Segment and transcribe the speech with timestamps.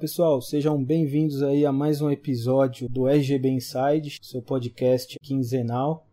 [0.00, 6.06] Pessoal, sejam bem-vindos aí a mais um episódio do RGB Inside, seu podcast quinzenal.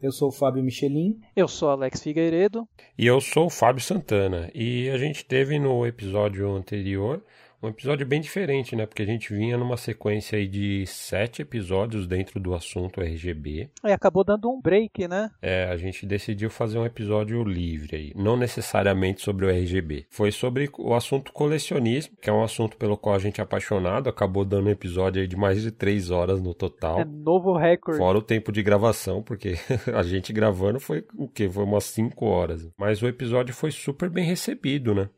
[0.00, 1.20] Eu sou o Fábio Michelin.
[1.36, 2.66] Eu sou Alex Figueiredo.
[2.96, 4.50] E eu sou o Fábio Santana.
[4.54, 7.22] E a gente teve no episódio anterior
[7.64, 8.84] um episódio bem diferente, né?
[8.84, 13.70] Porque a gente vinha numa sequência aí de sete episódios dentro do assunto RGB.
[13.82, 15.30] E acabou dando um break, né?
[15.40, 20.06] É, a gente decidiu fazer um episódio livre aí, não necessariamente sobre o RGB.
[20.10, 24.08] Foi sobre o assunto colecionismo, que é um assunto pelo qual a gente é apaixonado.
[24.08, 27.00] Acabou dando um episódio aí de mais de três horas no total.
[27.00, 27.98] É novo recorde.
[27.98, 29.54] Fora o tempo de gravação, porque
[29.94, 31.48] a gente gravando foi o quê?
[31.48, 32.68] Foi umas cinco horas.
[32.76, 35.08] Mas o episódio foi super bem recebido, né?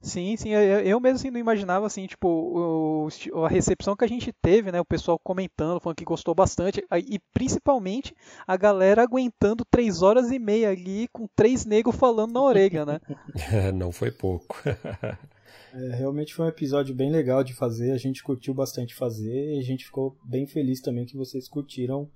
[0.00, 4.08] Sim, sim, eu, eu mesmo assim não imaginava assim, tipo, o, a recepção que a
[4.08, 8.14] gente teve, né, o pessoal comentando, falando que gostou bastante, e principalmente
[8.46, 13.00] a galera aguentando três horas e meia ali com três negros falando na orelha, né?
[13.74, 14.62] não foi pouco.
[15.72, 19.58] É, realmente foi um episódio bem legal de fazer, a gente curtiu bastante fazer e
[19.58, 22.08] a gente ficou bem feliz também que vocês curtiram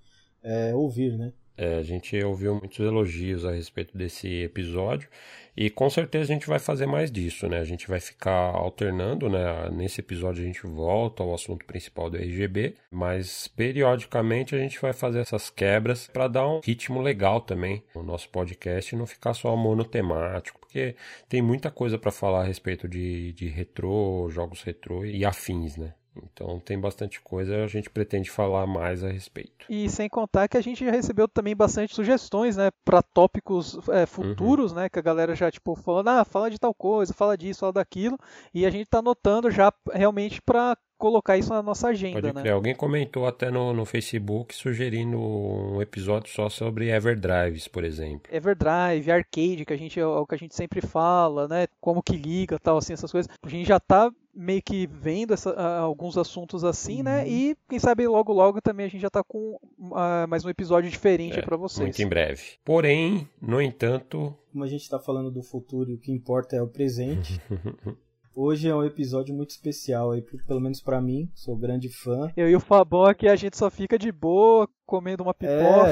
[0.42, 1.32] é, ouvir, né?
[1.60, 5.06] É, a gente ouviu muitos elogios a respeito desse episódio
[5.54, 7.58] e com certeza a gente vai fazer mais disso, né?
[7.58, 9.68] A gente vai ficar alternando, né?
[9.70, 14.94] Nesse episódio a gente volta ao assunto principal do RGB, mas periodicamente a gente vai
[14.94, 19.34] fazer essas quebras para dar um ritmo legal também no nosso podcast e não ficar
[19.34, 20.96] só monotemático, porque
[21.28, 25.92] tem muita coisa para falar a respeito de, de retrô, jogos retrô e afins, né?
[26.16, 29.66] Então tem bastante coisa, a gente pretende falar mais a respeito.
[29.68, 34.06] E sem contar que a gente já recebeu também bastante sugestões, né, para tópicos é,
[34.06, 34.78] futuros, uhum.
[34.78, 37.72] né, que a galera já tipo falando, ah, fala de tal coisa, fala disso, fala
[37.74, 38.18] daquilo,
[38.52, 42.50] e a gente está anotando já realmente para colocar isso na nossa agenda, Pode né?
[42.50, 48.30] Alguém comentou até no, no Facebook sugerindo um episódio só sobre Everdrives, por exemplo.
[48.30, 51.66] Everdrive, arcade, que a gente é o que a gente sempre fala, né?
[51.80, 53.32] Como que liga, tal, assim, essas coisas.
[53.42, 57.18] A gente já tá meio que vendo essa, alguns assuntos assim, né?
[57.20, 57.24] uhum.
[57.24, 57.28] né?
[57.28, 60.90] E quem sabe logo logo também a gente já tá com uh, mais um episódio
[60.90, 61.80] diferente é, para vocês.
[61.80, 62.42] Muito em breve.
[62.64, 66.62] Porém, no entanto, como a gente está falando do futuro e o que importa é
[66.62, 67.40] o presente.
[68.34, 72.32] Hoje é um episódio muito especial aí, pelo menos para mim, sou grande fã.
[72.36, 75.88] Eu e o Fabão aqui a gente só fica de boa, comendo uma pipoca.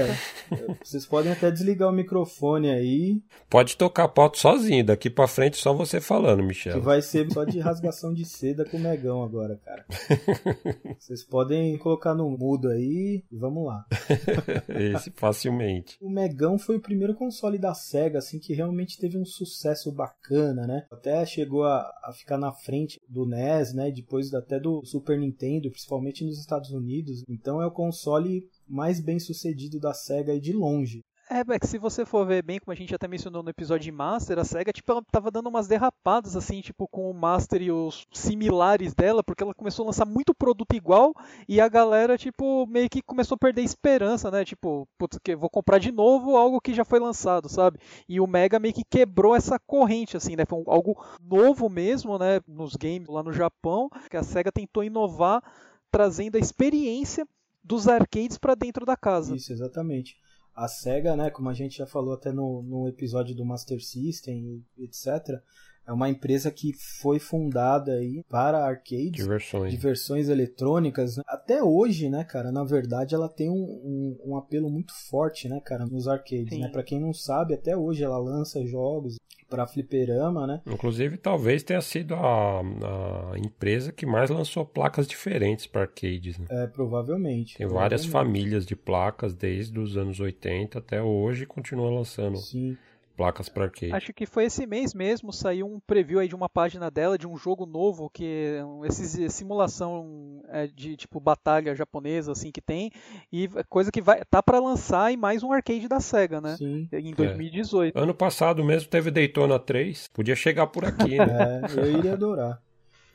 [0.50, 3.22] É, vocês podem até desligar o microfone aí.
[3.48, 6.75] Pode tocar a pauta sozinho, daqui para frente só você falando, Michel.
[6.75, 9.87] Que vai ser só de rasgação de seda com o Megão agora, cara.
[10.98, 13.87] Vocês podem colocar no mudo aí e vamos lá.
[14.69, 15.97] Esse facilmente.
[16.00, 20.66] O Megão foi o primeiro console da Sega assim que realmente teve um sucesso bacana,
[20.66, 20.87] né?
[20.91, 23.92] Até chegou a, a ficar na frente do NES, né?
[23.92, 27.22] Depois até do Super Nintendo, principalmente nos Estados Unidos.
[27.28, 31.05] Então é o console mais bem sucedido da SEGA e de longe.
[31.31, 33.93] É, Beck, se você for ver bem, como a gente até mencionou no episódio de
[33.93, 37.71] Master, a SEGA, tipo, ela tava dando umas derrapadas, assim, tipo, com o Master e
[37.71, 41.12] os similares dela, porque ela começou a lançar muito produto igual,
[41.47, 44.43] e a galera, tipo, meio que começou a perder esperança, né?
[44.43, 47.79] Tipo, putz, que vou comprar de novo algo que já foi lançado, sabe?
[48.09, 50.47] E o Mega meio que quebrou essa corrente, assim, né?
[50.47, 52.41] Foi algo novo mesmo, né?
[52.49, 55.43] Nos games lá no Japão, que a SEGA tentou inovar,
[55.91, 57.27] trazendo a experiência
[57.69, 59.37] dos arcades para dentro da casa.
[59.37, 60.17] Isso, exatamente
[60.59, 64.65] a SEGA, né, como a gente já falou até no, no episódio do Master System,
[64.77, 65.41] etc.,
[65.88, 71.19] é uma empresa que foi fundada aí para arcades, diversões, diversões eletrônicas.
[71.26, 75.60] Até hoje, né, cara, na verdade ela tem um, um, um apelo muito forte, né,
[75.65, 76.60] cara, nos arcades, Sim.
[76.60, 76.69] né?
[76.69, 79.16] Para quem não sabe, até hoje ela lança jogos
[79.49, 80.60] para fliperama, né?
[80.66, 86.38] Inclusive, talvez tenha sido a, a empresa que mais lançou placas diferentes para arcades.
[86.38, 86.47] Né?
[86.50, 87.56] É, provavelmente.
[87.56, 87.72] Tem provavelmente.
[87.72, 92.37] várias famílias de placas desde os anos 80 até hoje e continua lançando.
[92.37, 92.76] Sim
[93.19, 93.93] placas para arcade.
[93.93, 97.26] Acho que foi esse mês mesmo, saiu um preview aí de uma página dela de
[97.26, 102.93] um jogo novo que esse simulação é, de tipo batalha japonesa assim que tem
[103.32, 106.56] e coisa que vai tá para lançar em mais um arcade da Sega, né?
[106.56, 106.88] Sim.
[106.93, 107.99] Em 2018.
[107.99, 108.00] É.
[108.00, 111.62] Ano passado mesmo teve Daytona 3, podia chegar por aqui, né?
[111.76, 112.62] é, eu iria adorar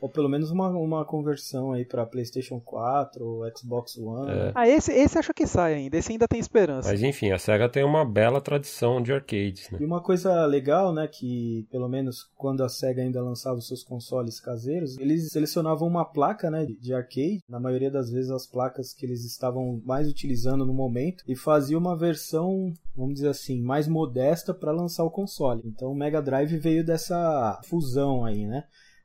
[0.00, 4.30] ou pelo menos uma, uma conversão aí para PlayStation 4 ou Xbox One.
[4.30, 4.52] É.
[4.54, 6.90] Ah, esse, esse acho que sai ainda, esse ainda tem esperança.
[6.90, 9.70] Mas enfim, a Sega tem uma bela tradição de arcades.
[9.70, 9.78] Né?
[9.80, 13.82] E uma coisa legal, né, que pelo menos quando a Sega ainda lançava os seus
[13.82, 18.92] consoles caseiros, eles selecionavam uma placa, né, de arcade, na maioria das vezes as placas
[18.92, 23.88] que eles estavam mais utilizando no momento, e fazia uma versão, vamos dizer assim, mais
[23.88, 25.62] modesta para lançar o console.
[25.64, 28.64] Então o Mega Drive veio dessa fusão aí, né?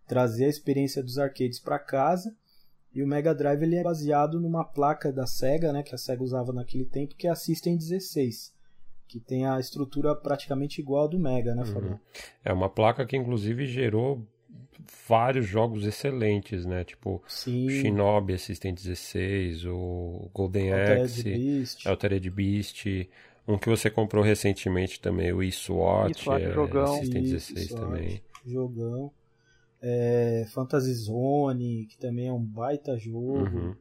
[0.10, 2.36] Trazer a experiência dos arcades para casa.
[2.94, 6.24] E o Mega Drive ele é baseado numa placa da Sega, né, que a Sega
[6.24, 8.52] usava naquele tempo, que é a System 16,
[9.08, 11.92] que tem a estrutura praticamente igual a do Mega, né, Fabio?
[11.92, 12.00] Uhum.
[12.44, 14.28] É uma placa que inclusive gerou
[15.08, 16.84] vários jogos excelentes, né?
[16.84, 17.70] Tipo Sim.
[17.70, 21.88] Shinobi Assistant 16, o Golden Altered Axe, Beast.
[21.88, 22.86] Altered Beast,
[23.48, 26.96] um que você comprou recentemente também, o eSWAT, é, jogão.
[26.96, 27.82] Assistant Isso, 16 SWAT.
[27.82, 28.22] também.
[28.44, 29.12] Jogão.
[29.82, 33.38] É, Fantasy Zone, que também é um baita jogo.
[33.40, 33.76] Uhum.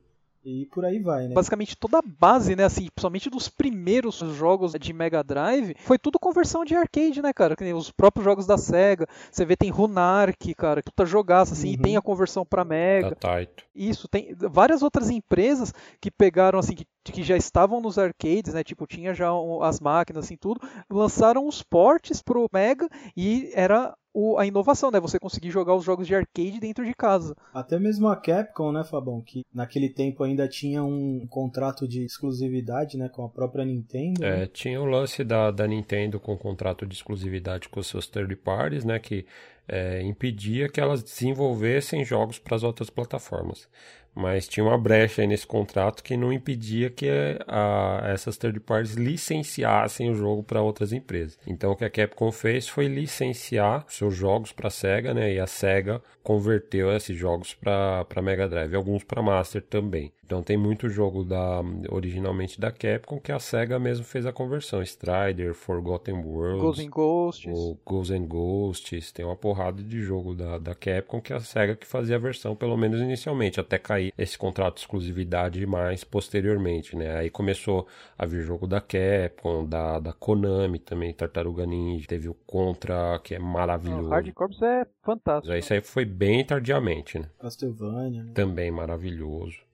[0.45, 1.35] E por aí vai, né?
[1.35, 6.19] Basicamente toda a base, né, assim, principalmente dos primeiros jogos de Mega Drive, foi tudo
[6.19, 7.55] conversão de arcade, né, cara?
[7.77, 9.07] Os próprios jogos da Sega.
[9.31, 11.83] Você vê tem Runark, cara, que puta jogaço assim, e Uhum.
[11.83, 13.17] tem a conversão pra Da Mega.
[13.17, 13.65] Taito.
[13.75, 18.65] Isso, tem várias outras empresas que pegaram, assim, que, que já estavam nos arcades, né?
[18.65, 19.31] Tipo, tinha já
[19.63, 20.61] as máquinas, assim, tudo.
[20.89, 24.99] Lançaram os ports pro Mega e era o- a inovação, né?
[25.01, 27.37] Você conseguir jogar os jogos de arcade dentro de casa.
[27.55, 29.21] Até mesmo a Capcom, né, Fabão?
[29.21, 34.21] Que naquele tempo ainda tinha um contrato de exclusividade, né, com a própria Nintendo.
[34.21, 34.45] né?
[34.45, 38.07] É, tinha o lance da, da Nintendo com o contrato de exclusividade com os seus
[38.07, 39.25] third parties, né, que
[39.69, 43.69] é, impedia que elas desenvolvessem jogos para as outras plataformas.
[44.21, 47.07] Mas tinha uma brecha aí nesse contrato que não impedia que
[47.47, 51.39] a- essas third parties licenciassem o jogo para outras empresas.
[51.47, 55.47] Então o que a Capcom fez foi licenciar seus jogos para Sega, né, e a
[55.47, 60.13] Sega converteu esses jogos para Mega Drive, alguns para Master também.
[60.25, 64.83] Então tem muito jogo da originalmente da Capcom que a Sega mesmo fez a conversão.
[64.83, 67.77] Strider, Forgotten Worlds, Ghosts and Ghosts.
[67.87, 71.87] Ghosts and Ghosts, tem uma porrada de jogo da, da Capcom que a SEGA que
[71.87, 77.17] fazia a versão, pelo menos inicialmente, até cair esse contrato de exclusividade mais posteriormente, né?
[77.17, 82.35] Aí começou a vir jogo da Capcom, da, da Konami também, Tartaruga Ninja, teve o
[82.35, 84.09] Contra, que é maravilhoso.
[84.09, 85.55] Hard Corps é fantástico.
[85.55, 87.29] Isso aí foi bem tardiamente, né?
[87.39, 88.33] Castlevania, né?
[88.35, 89.68] Também maravilhoso.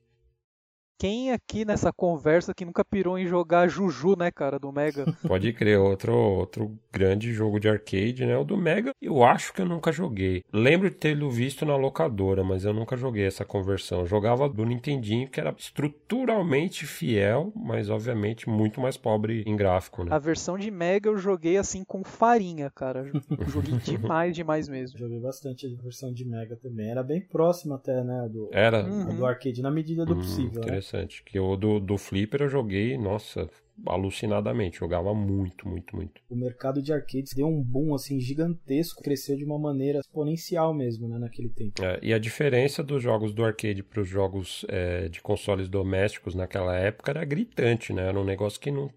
[1.05, 5.05] Quem aqui nessa conversa que nunca pirou em jogar Juju, né, cara, do Mega?
[5.29, 8.39] Pode crer, outro, outro grande jogo de arcade, né?
[8.39, 10.43] O do Mega, eu acho que eu nunca joguei.
[10.51, 14.01] Lembro de tê-lo visto na locadora, mas eu nunca joguei essa conversão.
[14.01, 20.05] Eu jogava do Nintendinho, que era estruturalmente fiel, mas obviamente muito mais pobre em gráfico,
[20.05, 20.09] né?
[20.11, 23.13] A versão de Mega eu joguei assim com farinha, cara.
[23.39, 24.99] Eu joguei demais, demais mesmo.
[24.99, 26.91] Joguei bastante a versão de Mega também.
[26.91, 29.17] Era bem próximo até, né, do, Era Uhum.
[29.17, 30.79] do arcade, na medida do hum, possível, né?
[30.95, 31.23] Interessante.
[31.25, 33.49] Que o do, do Flipper eu joguei, nossa,
[33.87, 34.79] alucinadamente.
[34.79, 36.21] Jogava muito, muito, muito.
[36.29, 39.03] O mercado de arcades deu um boom, assim, gigantesco.
[39.03, 41.83] Cresceu de uma maneira exponencial mesmo, né, naquele tempo.
[41.83, 46.35] É, e a diferença dos jogos do arcade para os jogos é, de consoles domésticos
[46.35, 48.09] naquela época era gritante, né?
[48.09, 48.91] Era um negócio que não,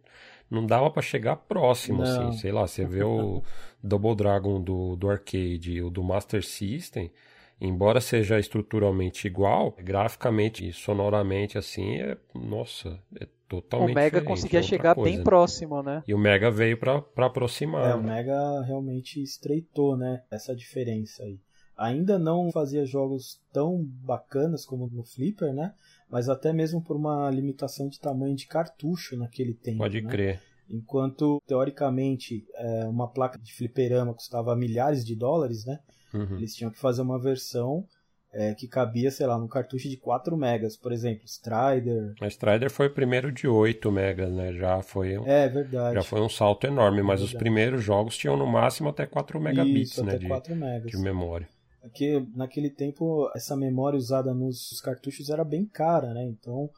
[0.50, 2.30] não dava para chegar próximo, Não.
[2.30, 2.38] assim.
[2.40, 3.42] Sei lá, você vê o
[3.84, 7.12] Double Dragon do, do arcade o do Master System,
[7.60, 14.28] embora seja estruturalmente igual, graficamente e sonoramente, assim, é, nossa, é O totalmente Mega diferente,
[14.28, 15.24] conseguia é chegar coisa, bem né?
[15.24, 16.04] próximo, né?
[16.08, 17.92] E o Mega veio para aproximar.
[17.92, 18.16] É, o né?
[18.16, 21.40] Mega realmente estreitou, né, essa diferença aí.
[21.78, 25.74] Ainda não fazia jogos tão bacanas como no Flipper, né?
[26.10, 29.78] Mas até mesmo por uma limitação de tamanho de cartucho naquele tempo.
[29.78, 30.10] Pode né?
[30.10, 30.42] crer.
[30.70, 35.80] Enquanto, teoricamente, é, uma placa de fliperama custava milhares de dólares, né?
[36.14, 36.38] Uhum.
[36.38, 37.86] Eles tinham que fazer uma versão
[38.34, 42.14] é, que cabia, sei lá, num cartucho de 4 megas, por exemplo, Strider.
[42.22, 44.54] A Strider foi o primeiro de 8 megas, né?
[44.54, 45.96] Já foi um, É verdade.
[45.96, 47.44] já foi um salto enorme, mas os Verdade.
[47.44, 50.92] primeiros jogos tinham no máximo até 4 megabits Isso, né, até de, 4 megas.
[50.92, 51.48] de memória.
[51.82, 56.24] Porque naquele tempo essa memória usada nos cartuchos era bem cara, né?
[56.26, 56.70] Então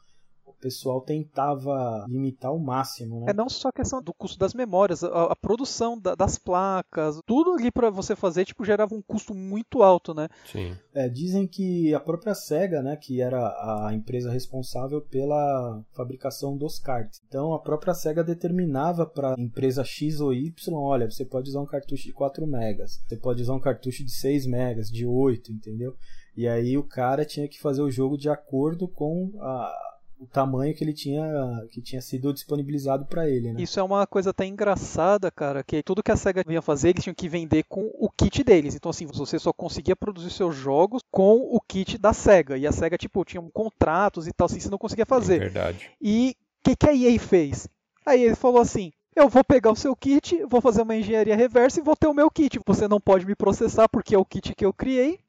[0.60, 3.28] o pessoal tentava limitar ao máximo, né?
[3.30, 7.20] É não só a questão do custo das memórias, a, a produção da- das placas,
[7.26, 10.28] tudo ali pra você fazer, tipo, gerava um custo muito alto, né?
[10.52, 10.76] Sim.
[10.94, 13.40] É, dizem que a própria Sega, né, que era
[13.88, 17.22] a empresa responsável pela fabricação dos cards.
[17.28, 21.62] Então a própria Sega determinava para a empresa X ou Y, olha, você pode usar
[21.62, 25.52] um cartucho de 4 megas, você pode usar um cartucho de 6 megas, de 8,
[25.54, 25.96] entendeu?
[26.36, 29.89] E aí o cara tinha que fazer o jogo de acordo com a-
[30.20, 31.24] o tamanho que ele tinha
[31.72, 33.62] que tinha sido disponibilizado para ele, né?
[33.62, 37.04] Isso é uma coisa até engraçada, cara, que tudo que a SEGA vinha fazer, eles
[37.04, 38.76] tinham que vender com o kit deles.
[38.76, 42.58] Então, assim, você só conseguia produzir seus jogos com o kit da SEGA.
[42.58, 45.40] E a SEGA, tipo, tinha contratos e tal, assim, você não conseguia É fazer.
[45.40, 45.90] verdade.
[46.02, 47.68] E o que, que a EA fez?
[48.06, 51.80] A EA falou assim: eu vou pegar o seu kit, vou fazer uma engenharia reversa
[51.80, 52.60] e vou ter o meu kit.
[52.66, 55.20] Você não pode me processar porque é o kit que eu criei.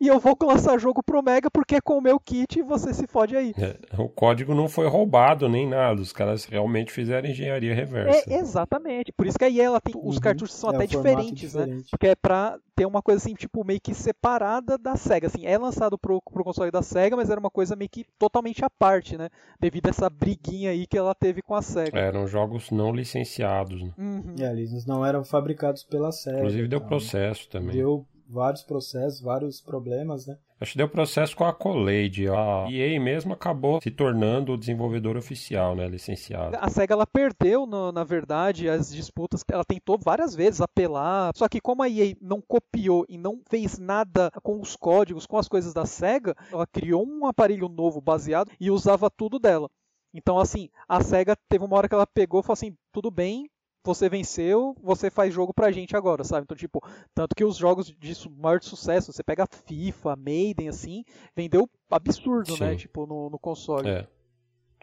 [0.00, 2.94] E eu vou lançar jogo pro Mega porque é com o meu kit e você
[2.94, 3.52] se fode aí.
[3.58, 6.00] É, o código não foi roubado nem nada.
[6.00, 8.30] Os caras realmente fizeram engenharia reversa.
[8.30, 9.12] É, exatamente.
[9.12, 9.94] Por isso que a EA ela tem.
[10.02, 10.20] Os Uhum.
[10.22, 11.64] cartuchos são É, até diferentes, né?
[11.64, 11.90] diferente.
[11.90, 15.26] Porque é pra ter uma coisa assim, tipo, meio que separada da SEGA.
[15.26, 18.64] Assim, é lançado pro, pro console da SEGA, mas era uma coisa meio que totalmente
[18.64, 19.28] à parte, né?
[19.60, 21.98] Devido a essa briguinha aí que ela teve com a SEGA.
[21.98, 23.82] Eram jogos não licenciados.
[23.82, 23.90] né?
[23.98, 24.34] Uhum.
[24.40, 26.38] É, eles não eram fabricados pela Sega.
[26.38, 27.76] Inclusive deu então, processo também.
[27.76, 30.38] Deu vários processos, vários problemas, né?
[30.60, 32.28] Acho que deu processo com a Collade.
[32.28, 36.54] A EA mesmo acabou se tornando o desenvolvedor oficial, né, licenciado.
[36.60, 39.42] A SEGA ela perdeu, no, na verdade, as disputas.
[39.50, 41.32] Ela tentou várias vezes apelar.
[41.34, 45.38] Só que como a EA não copiou e não fez nada com os códigos, com
[45.38, 49.70] as coisas da SEGA, ela criou um aparelho novo baseado e usava tudo dela.
[50.12, 53.48] Então, assim, a SEGA teve uma hora que ela pegou e falou assim: tudo bem,
[53.84, 56.44] você venceu, você faz jogo pra gente agora, sabe?
[56.44, 56.82] Então, tipo,
[57.14, 62.56] tanto que os jogos de maior sucesso, você pega FIFA, Maiden, assim, vendeu absurdo, né?
[62.56, 62.64] Sim.
[62.64, 62.76] né?
[62.76, 63.88] Tipo, no, no console.
[63.88, 64.06] É.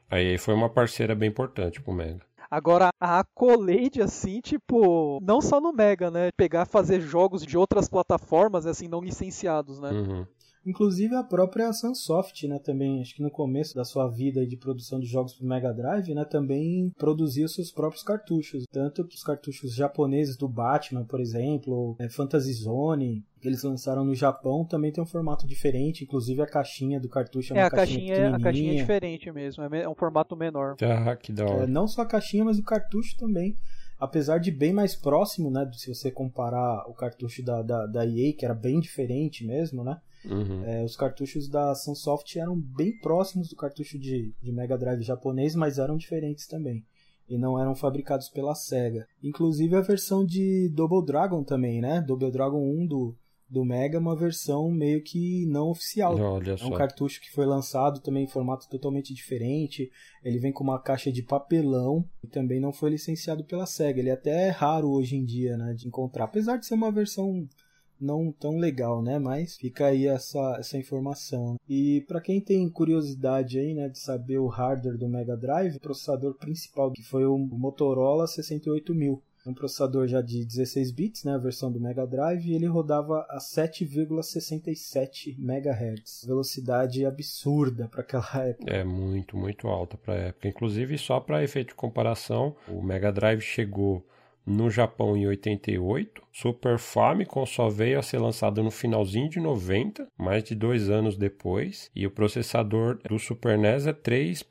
[0.09, 2.25] Aí foi uma parceira bem importante pro Mega.
[2.49, 6.31] Agora, a Accolade, assim, tipo, não só no Mega, né?
[6.31, 9.91] Pegar fazer jogos de outras plataformas, assim, não licenciados, né?
[9.91, 10.25] Uhum.
[10.67, 14.99] Inclusive a própria Sunsoft, né, também, acho que no começo da sua vida de produção
[14.99, 18.65] de jogos para Mega Drive, né, também produzia os seus próprios cartuchos.
[18.69, 24.03] Tanto que os cartuchos japoneses do Batman, por exemplo, é, Fantasy Zone, que eles lançaram
[24.03, 27.67] no Japão, também tem um formato diferente, inclusive a caixinha do cartucho é, é uma
[27.67, 30.75] a caixinha, caixinha a caixinha é diferente mesmo, é um formato menor.
[30.81, 31.63] Ah, que da hora.
[31.63, 33.55] É, não só a caixinha, mas o cartucho também
[33.99, 38.33] apesar de bem mais próximo, né, se você comparar o cartucho da, da, da EA,
[38.33, 40.63] que era bem diferente mesmo, né, Uhum.
[40.65, 45.55] É, os cartuchos da Sunsoft eram bem próximos do cartucho de, de Mega Drive japonês,
[45.55, 46.85] mas eram diferentes também.
[47.29, 49.05] E não eram fabricados pela SEGA.
[49.21, 52.01] Inclusive a versão de Double Dragon também, né?
[52.01, 53.17] Double Dragon 1 do,
[53.49, 56.17] do Mega é uma versão meio que não oficial.
[56.17, 56.67] Olha é só.
[56.67, 59.89] um cartucho que foi lançado também em formato totalmente diferente.
[60.23, 63.99] Ele vem com uma caixa de papelão e também não foi licenciado pela SEGA.
[63.99, 67.47] Ele é até raro hoje em dia né, de encontrar, apesar de ser uma versão
[67.99, 69.19] não tão legal, né?
[69.19, 71.57] Mas fica aí essa, essa informação.
[71.67, 75.81] E para quem tem curiosidade aí, né, de saber o hardware do Mega Drive, o
[75.81, 81.37] processador principal que foi o Motorola 68000 um processador já de 16 bits, né, a
[81.37, 86.25] versão do Mega Drive, ele rodava a 7,67 MHz.
[86.27, 88.73] Velocidade absurda para aquela época.
[88.73, 90.49] É muito, muito alta para a época.
[90.49, 94.03] Inclusive, só para efeito de comparação, o Mega Drive chegou
[94.47, 96.21] no Japão em 88.
[96.31, 101.17] Super Famicom só veio a ser lançado no finalzinho de 90, mais de dois anos
[101.17, 101.91] depois.
[101.93, 104.45] E o processador do Super NES é 3.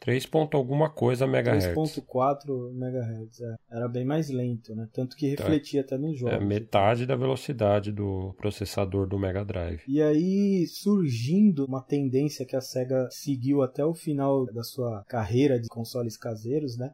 [0.00, 1.96] 3 ponto alguma coisa megahertz.
[1.96, 3.54] 3.4 megahertz, é.
[3.70, 4.88] Era bem mais lento, né?
[4.92, 5.44] Tanto que tá.
[5.44, 5.94] refletia tá.
[5.94, 6.34] até nos jogos.
[6.34, 9.82] É metade da velocidade do processador do Mega Drive.
[9.88, 15.58] E aí surgindo uma tendência que a Sega seguiu até o final da sua carreira
[15.58, 16.92] de consoles caseiros, né?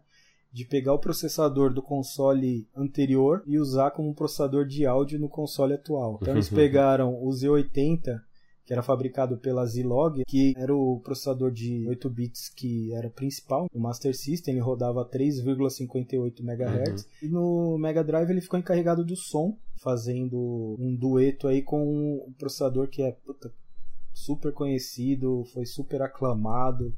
[0.55, 5.75] De pegar o processador do console anterior e usar como processador de áudio no console
[5.75, 6.21] atual.
[6.23, 8.21] Então eles pegaram o Z80
[8.65, 13.67] que era fabricado pela Zilog, que era o processador de 8 bits que era principal.
[13.75, 17.09] No Master System ele rodava 3,58 MHz uhum.
[17.21, 22.33] e no Mega Drive ele ficou encarregado do som, fazendo um dueto aí com um
[22.39, 23.53] processador que é puta,
[24.15, 26.95] super conhecido, foi super aclamado,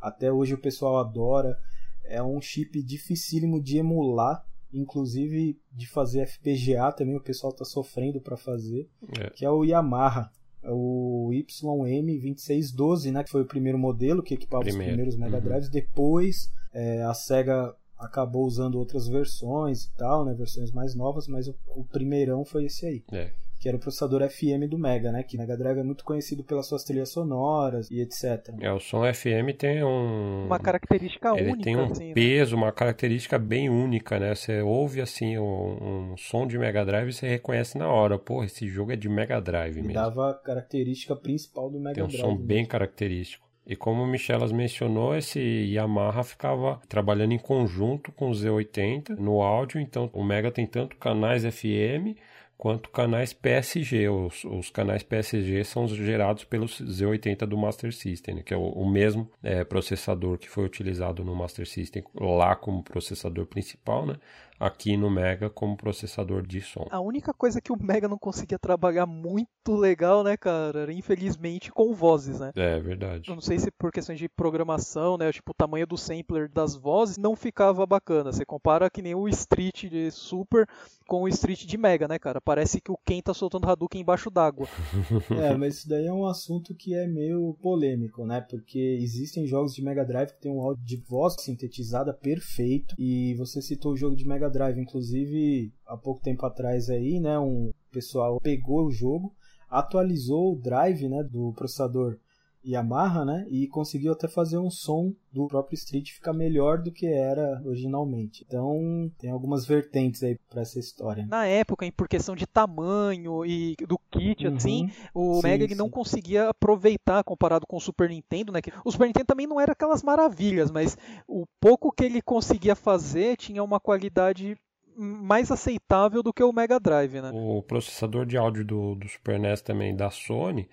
[0.00, 1.58] até hoje o pessoal adora
[2.04, 8.20] é um chip dificílimo de emular, inclusive de fazer FPGA também o pessoal está sofrendo
[8.20, 8.88] para fazer,
[9.18, 9.30] é.
[9.30, 10.30] que é o Yamaha.
[10.62, 14.82] É o YM2612, né, que foi o primeiro modelo que equipava Primeiro.
[14.82, 15.42] os primeiros Mega uhum.
[15.42, 15.66] Drives.
[15.66, 15.72] Uhum.
[15.72, 21.48] Depois é, a Sega acabou usando outras versões e tal, né, versões mais novas, mas
[21.48, 23.02] o, o primeirão foi esse aí.
[23.10, 25.22] É que era o processador FM do Mega, né?
[25.22, 28.54] Que Mega Drive é muito conhecido pelas suas trilhas sonoras e etc.
[28.58, 30.46] É, o som FM tem um...
[30.46, 31.62] Uma característica Ele única.
[31.64, 32.14] tem um assim, né?
[32.14, 32.62] peso, né?
[32.62, 34.34] uma característica bem única, né?
[34.34, 38.18] Você ouve, assim, um, um, som de Mega Drive e você reconhece na hora.
[38.18, 39.92] Pô, esse jogo é de Mega Drive mesmo.
[39.92, 42.22] dava a característica principal do Mega tem um Drive.
[42.22, 43.46] Tem um som bem característico.
[43.66, 49.42] E como o Michelas mencionou, esse Yamaha ficava trabalhando em conjunto com o Z80 no
[49.42, 52.16] áudio, então o Mega tem tanto canais FM
[52.60, 54.10] quanto canais PSG.
[54.10, 58.60] Os, os canais PSG são gerados pelo Z80 do Master System, né, que é o,
[58.60, 64.16] o mesmo é, processador que foi utilizado no Master System lá como processador principal, né?
[64.60, 66.86] Aqui no Mega como processador de som.
[66.90, 71.72] A única coisa que o Mega não conseguia trabalhar muito legal, né, cara, era infelizmente
[71.72, 72.52] com vozes, né?
[72.54, 73.30] É, verdade.
[73.30, 76.76] Eu não sei se por questões de programação, né, tipo o tamanho do sampler das
[76.76, 78.32] vozes não ficava bacana.
[78.32, 80.68] Você compara que nem o Street de Super
[81.08, 82.40] com o Street de Mega, né, cara?
[82.40, 84.68] Parece que o Ken tá soltando Hadouken embaixo d'água.
[85.42, 88.40] é, mas isso daí é um assunto que é meio polêmico, né?
[88.40, 93.34] Porque existem jogos de Mega Drive que tem um áudio de voz sintetizada perfeito e
[93.34, 97.72] você citou o jogo de Mega Drive, inclusive há pouco tempo atrás aí, né, um
[97.90, 99.34] pessoal pegou o jogo,
[99.68, 102.18] atualizou o drive, né, do processador
[102.64, 103.46] Yamaha, né?
[103.48, 108.44] E conseguiu até fazer um som do próprio Street ficar melhor do que era originalmente.
[108.46, 111.26] Então, tem algumas vertentes aí para essa história.
[111.26, 114.56] Na época, por questão de tamanho e do kit, uhum.
[114.56, 118.60] assim, o sim, Mega ele não conseguia aproveitar comparado com o Super Nintendo, né?
[118.84, 123.36] O Super Nintendo também não era aquelas maravilhas, mas o pouco que ele conseguia fazer
[123.36, 124.56] tinha uma qualidade
[124.96, 127.30] mais aceitável do que o Mega Drive, né?
[127.32, 130.68] O processador de áudio do, do Super NES também da Sony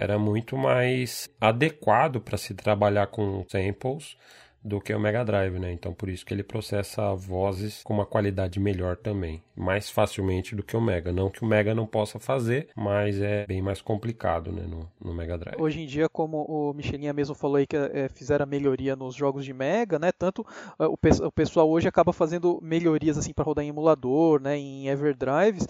[0.00, 4.16] era muito mais adequado para se trabalhar com samples
[4.64, 5.72] do que o Mega Drive, né?
[5.72, 10.62] Então por isso que ele processa vozes com uma qualidade melhor também, mais facilmente do
[10.62, 11.12] que o Mega.
[11.12, 15.14] Não que o Mega não possa fazer, mas é bem mais complicado, né, no, no
[15.14, 15.60] Mega Drive.
[15.60, 19.44] Hoje em dia, como o Michelinha mesmo falou aí que é, fizeram melhoria nos jogos
[19.44, 20.12] de Mega, né?
[20.12, 20.46] Tanto
[20.78, 24.88] é, o, o pessoal hoje acaba fazendo melhorias assim para rodar em emulador, né, em
[24.88, 25.66] Everdrives,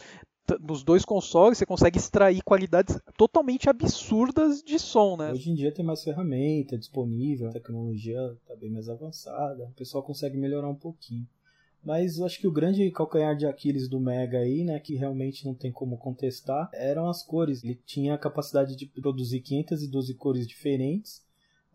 [0.59, 5.33] nos dois consoles você consegue extrair qualidades totalmente absurdas de som, né?
[5.33, 10.03] Hoje em dia tem mais ferramenta disponível, a tecnologia está bem mais avançada, o pessoal
[10.03, 11.27] consegue melhorar um pouquinho.
[11.83, 15.47] Mas eu acho que o grande calcanhar de Aquiles do Mega aí, né, que realmente
[15.47, 17.65] não tem como contestar, eram as cores.
[17.65, 21.23] Ele tinha a capacidade de produzir 512 cores diferentes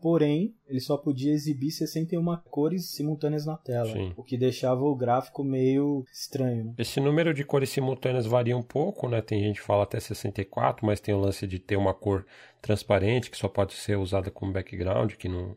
[0.00, 4.12] Porém, ele só podia exibir 61 cores simultâneas na tela, Sim.
[4.16, 6.66] o que deixava o gráfico meio estranho.
[6.66, 6.74] Né?
[6.78, 9.22] Esse número de cores simultâneas varia um pouco, né?
[9.22, 12.26] Tem gente que fala até 64, mas tem o lance de ter uma cor
[12.60, 15.56] transparente que só pode ser usada como background, que não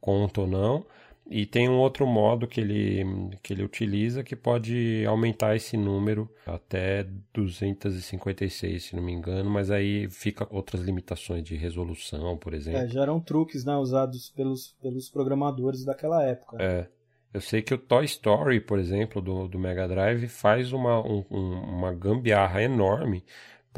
[0.00, 0.84] conta ou não.
[1.30, 3.04] E tem um outro modo que ele,
[3.42, 9.70] que ele utiliza que pode aumentar esse número até 256, se não me engano, mas
[9.70, 12.80] aí fica outras limitações de resolução, por exemplo.
[12.80, 16.56] É, já eram truques né, usados pelos, pelos programadores daquela época.
[16.60, 16.88] É.
[17.32, 21.20] Eu sei que o Toy Story, por exemplo, do, do Mega Drive, faz uma, um,
[21.30, 23.22] uma gambiarra enorme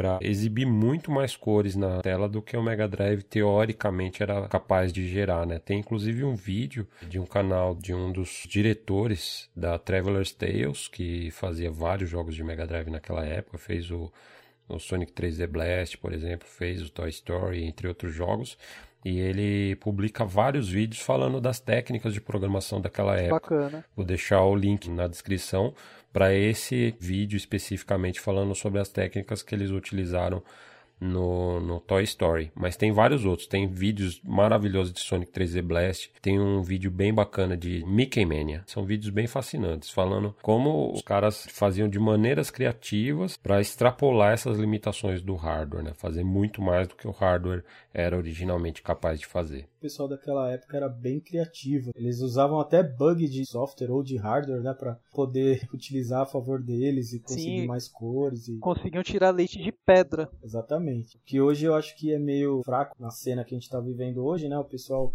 [0.00, 4.94] para exibir muito mais cores na tela do que o Mega Drive teoricamente era capaz
[4.94, 5.58] de gerar, né?
[5.58, 11.30] Tem inclusive um vídeo de um canal de um dos diretores da Traveler's Tales que
[11.32, 14.10] fazia vários jogos de Mega Drive naquela época, fez o,
[14.66, 18.56] o Sonic 3D Blast, por exemplo, fez o Toy Story, entre outros jogos.
[19.04, 23.56] E ele publica vários vídeos falando das técnicas de programação daquela época.
[23.56, 23.84] Bacana.
[23.94, 25.74] Vou deixar o link na descrição
[26.12, 30.42] para esse vídeo especificamente falando sobre as técnicas que eles utilizaram
[31.00, 32.52] no, no Toy Story.
[32.54, 33.48] Mas tem vários outros.
[33.48, 36.12] Tem vídeos maravilhosos de Sonic 3D Blast.
[36.20, 38.62] Tem um vídeo bem bacana de Mickey Mania.
[38.66, 44.58] São vídeos bem fascinantes, falando como os caras faziam de maneiras criativas para extrapolar essas
[44.58, 45.92] limitações do hardware, né?
[45.94, 49.69] Fazer muito mais do que o hardware era originalmente capaz de fazer.
[49.80, 51.90] O pessoal daquela época era bem criativo.
[51.94, 56.62] Eles usavam até bug de software ou de hardware, né, para poder utilizar a favor
[56.62, 60.30] deles e conseguir Sim, mais cores e conseguiam tirar leite de pedra.
[60.44, 61.18] Exatamente.
[61.24, 64.22] Que hoje eu acho que é meio fraco na cena que a gente está vivendo
[64.22, 64.58] hoje, né?
[64.58, 65.14] O pessoal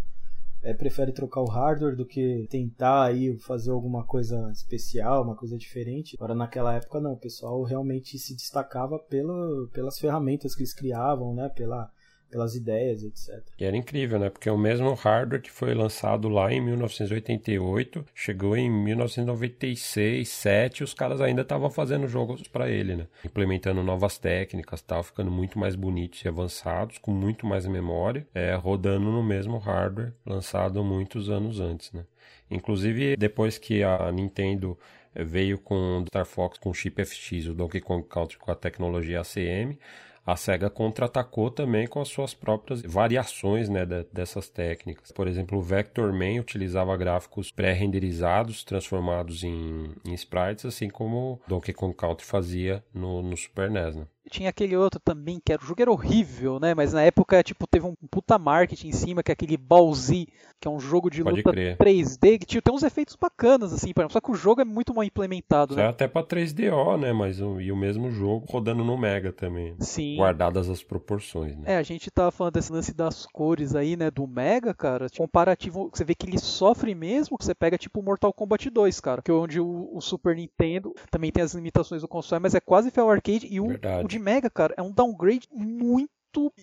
[0.63, 5.55] é, prefere trocar o hardware do que tentar aí fazer alguma coisa especial, uma coisa
[5.59, 6.15] diferente.
[6.17, 11.35] Agora naquela época não, o pessoal realmente se destacava pelo, pelas ferramentas que eles criavam,
[11.35, 11.49] né?
[11.49, 11.91] Pela
[12.35, 13.41] pelas ideias, etc.
[13.57, 14.29] E era incrível, né?
[14.29, 20.93] Porque o mesmo hardware que foi lançado lá em 1988 chegou em 1996, 7, os
[20.93, 23.07] caras ainda estavam fazendo jogos para ele, né?
[23.23, 28.53] Implementando novas técnicas, tal, ficando muito mais bonitos e avançados, com muito mais memória, é,
[28.53, 32.03] rodando no mesmo hardware lançado muitos anos antes, né?
[32.51, 34.77] Inclusive depois que a Nintendo
[35.15, 39.21] veio com o Star Fox com chip FX, o Donkey Kong Country com a tecnologia
[39.21, 39.79] ACM,
[40.25, 45.11] a SEGA contra-atacou também com as suas próprias variações né, dessas técnicas.
[45.11, 51.73] Por exemplo, o Vector Man utilizava gráficos pré-renderizados transformados em, em, sprites, assim como Donkey
[51.73, 53.95] Kong Country fazia no, no Super NES.
[53.95, 54.07] Né?
[54.29, 56.73] Tinha aquele outro também, que era, o jogo era horrível, né?
[56.73, 60.27] Mas na época, tipo, teve um puta marketing em cima, que é aquele Ballsy,
[60.59, 61.77] que é um jogo de Pode luta crer.
[61.77, 65.03] 3D, que tinha, tem uns efeitos bacanas, assim, só que o jogo é muito mal
[65.03, 65.83] implementado, né?
[65.83, 67.13] É até pra 3DO, né?
[67.13, 69.75] Mas e o mesmo jogo rodando no Mega também.
[69.79, 70.17] Sim.
[70.17, 71.63] Guardadas as proporções, né?
[71.73, 75.07] É, a gente tava falando desse lance das cores aí, né, do Mega, cara.
[75.15, 79.31] Comparativo, você vê que ele sofre mesmo, você pega tipo Mortal Kombat 2, cara, que
[79.31, 82.91] é onde o, o Super Nintendo também tem as limitações do console, mas é quase
[82.91, 86.09] Fair Arcade e o, o de Mega, cara, é um downgrade muito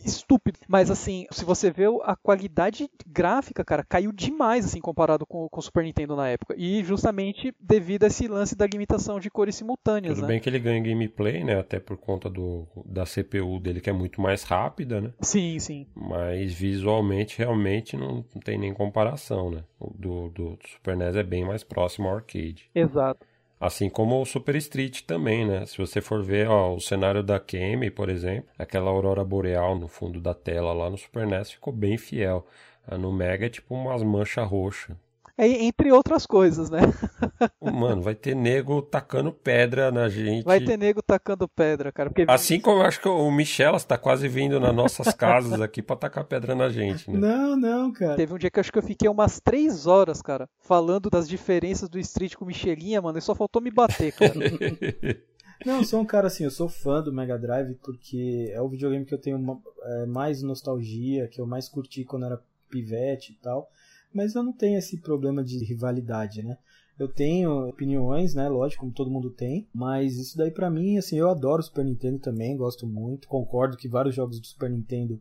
[0.05, 0.59] estúpido.
[0.69, 5.61] Mas assim, se você vê a qualidade gráfica, cara, caiu demais assim comparado com, com
[5.61, 6.55] o Super Nintendo na época.
[6.57, 10.15] E justamente devido a esse lance da limitação de cores simultâneas.
[10.15, 10.29] Tudo né?
[10.29, 11.59] bem que ele ganha gameplay, né?
[11.59, 15.13] Até por conta do, da CPU dele que é muito mais rápida, né?
[15.21, 15.87] Sim, sim.
[15.95, 19.65] Mas visualmente realmente não, não tem nem comparação, né?
[19.81, 22.71] O do, do Super NES é bem mais próximo ao arcade.
[22.75, 23.27] Exato.
[23.63, 25.65] Assim como o Super Street também, né?
[25.67, 29.87] Se você for ver ó, o cenário da Kemi, por exemplo, aquela aurora boreal no
[29.87, 32.45] fundo da tela lá no Super NES ficou bem fiel.
[32.99, 34.97] No Mega é tipo umas manchas roxas.
[35.43, 36.79] É, entre outras coisas, né?
[37.61, 40.45] Mano, vai ter nego tacando pedra na gente.
[40.45, 42.11] Vai ter nego tacando pedra, cara.
[42.11, 42.31] Porque...
[42.31, 45.97] Assim como eu acho que o Michelas tá quase vindo nas nossas casas aqui pra
[45.97, 47.19] tacar pedra na gente, né?
[47.19, 48.15] Não, não, cara.
[48.15, 51.29] Teve um dia que eu acho que eu fiquei umas três horas, cara, falando das
[51.29, 54.35] diferenças do Street com o Michelinha, mano, e só faltou me bater, cara.
[55.67, 58.69] Não, eu sou um cara assim, eu sou fã do Mega Drive porque é o
[58.69, 63.33] videogame que eu tenho uma, é, mais nostalgia, que eu mais curti quando era pivete
[63.33, 63.69] e tal
[64.15, 66.57] mas eu não tenho esse problema de rivalidade, né?
[66.99, 68.49] Eu tenho opiniões, né?
[68.49, 71.85] Lógico, como todo mundo tem, mas isso daí para mim, assim, eu adoro o Super
[71.85, 75.21] Nintendo também, gosto muito, concordo que vários jogos do Super Nintendo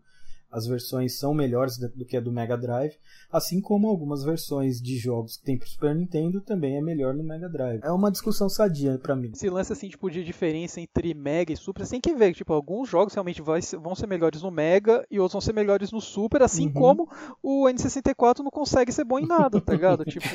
[0.52, 2.96] as versões são melhores do que a do Mega Drive,
[3.32, 7.24] assim como algumas versões de jogos que tem pro Super Nintendo também é melhor no
[7.24, 7.82] Mega Drive.
[7.84, 9.32] É uma discussão sadia para mim.
[9.34, 12.54] Esse lance assim, tipo, de diferença entre Mega e Super, você tem que ver, tipo,
[12.54, 16.02] alguns jogos realmente vai, vão ser melhores no Mega e outros vão ser melhores no
[16.02, 16.74] Super, assim uhum.
[16.74, 17.10] como
[17.42, 20.04] o N64 não consegue ser bom em nada, tá ligado?
[20.06, 20.26] tipo...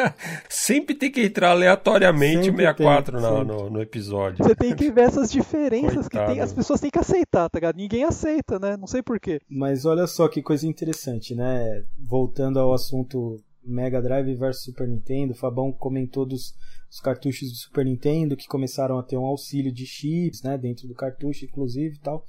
[0.48, 4.44] Sempre tem que entrar aleatoriamente o 64 tem, no, no, no, episódio.
[4.44, 6.26] Você tem que ver essas diferenças Coitado.
[6.26, 7.76] que tem, as pessoas têm que aceitar, tá ligado?
[7.76, 8.76] Ninguém aceita, né?
[8.76, 9.40] Não sei porquê.
[9.48, 11.84] Mas mas olha só que coisa interessante, né?
[11.98, 16.54] Voltando ao assunto Mega Drive versus Super Nintendo, o Fabão comentou dos,
[16.88, 20.86] dos, cartuchos do Super Nintendo que começaram a ter um auxílio de chips, né, dentro
[20.86, 22.24] do cartucho, inclusive e tal.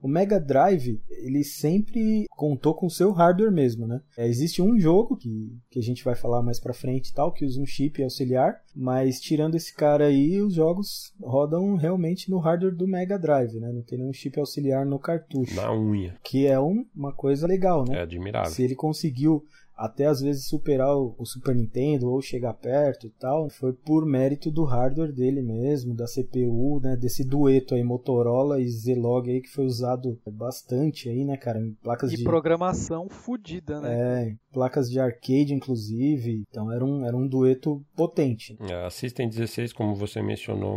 [0.00, 4.00] O Mega Drive, ele sempre contou com o seu hardware mesmo, né?
[4.16, 7.32] É, existe um jogo que, que a gente vai falar mais pra frente e tal,
[7.32, 12.38] que usa um chip auxiliar, mas tirando esse cara aí, os jogos rodam realmente no
[12.38, 13.72] hardware do Mega Drive, né?
[13.72, 15.54] Não tem nenhum chip auxiliar no cartucho.
[15.54, 16.16] Na unha.
[16.22, 17.98] Que é um, uma coisa legal, né?
[17.98, 18.50] É admirável.
[18.50, 19.44] Se ele conseguiu
[19.76, 24.50] até às vezes superar o, Super Nintendo ou chegar perto e tal, foi por mérito
[24.50, 29.50] do hardware dele mesmo, da CPU, né, desse dueto aí Motorola e Zlog aí que
[29.50, 34.30] foi usado bastante aí, né, cara, em placas e de programação fodida, né?
[34.30, 36.42] É, placas de arcade inclusive.
[36.48, 38.56] Então era um era um dueto potente.
[38.68, 40.76] É, a System 16, como você mencionou,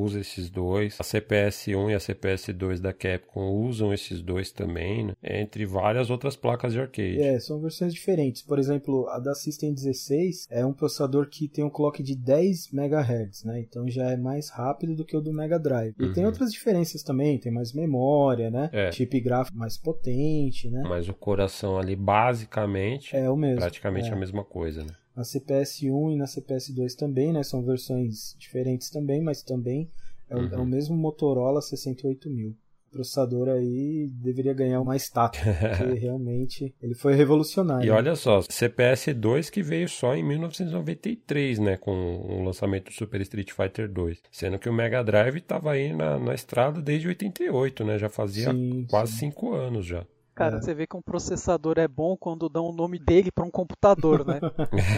[0.00, 0.96] usa esses dois.
[0.98, 5.12] A CPS 1 e a CPS 2 da Capcom usam esses dois também, né?
[5.22, 7.20] Entre várias outras placas de arcade.
[7.20, 8.42] É, são versões diferentes diferentes.
[8.42, 12.72] Por exemplo, a da System 16 é um processador que tem um clock de 10
[12.72, 13.60] MHz, né?
[13.60, 15.94] Então já é mais rápido do que o do Mega Drive.
[15.98, 16.12] E uhum.
[16.12, 18.70] tem outras diferenças também, tem mais memória, né?
[18.72, 18.92] É.
[18.92, 20.82] Chip gráfico mais potente, né?
[20.88, 23.60] Mas o coração ali basicamente é o mesmo.
[23.60, 24.12] Praticamente é.
[24.12, 24.94] a mesma coisa, né?
[25.16, 27.42] Na CPS 1 e na CPS 2 também, né?
[27.42, 29.90] São versões diferentes também, mas também
[30.28, 30.48] é, uhum.
[30.48, 32.56] o, é o mesmo Motorola 68000
[32.90, 35.40] processador aí deveria ganhar uma estátua,
[35.76, 37.86] porque realmente ele foi revolucionário.
[37.86, 42.92] E olha só, CPS 2 que veio só em 1993, né, com o lançamento do
[42.92, 47.08] Super Street Fighter 2, sendo que o Mega Drive estava aí na, na estrada desde
[47.08, 50.06] 88, né, já fazia sim, quase 5 anos já.
[50.38, 50.60] Cara, é.
[50.60, 54.24] você vê que um processador é bom quando dão o nome dele para um computador,
[54.24, 54.38] né?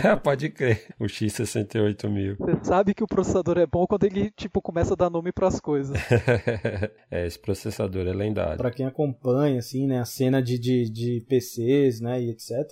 [0.05, 0.95] É, pode crer.
[1.01, 2.37] O X68000.
[2.39, 5.49] Você sabe que o processador é bom quando ele, tipo, começa a dar nome para
[5.49, 5.97] as coisas.
[7.11, 8.59] é, esse processador é lendário.
[8.59, 12.71] Para quem acompanha, assim, né, a cena de, de, de PCs, né, e etc.,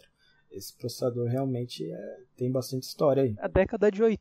[0.51, 3.35] esse processador realmente é, tem bastante história aí.
[3.39, 4.21] A década de 80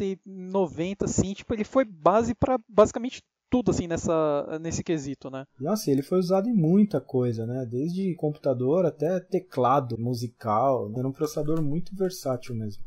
[0.00, 3.22] e 90, assim, tipo, ele foi base para basicamente
[3.56, 5.46] tudo assim nessa nesse quesito, né?
[5.58, 7.64] Nossa, ele foi usado em muita coisa, né?
[7.64, 10.92] Desde computador até teclado musical.
[10.94, 12.84] Era um processador muito versátil mesmo.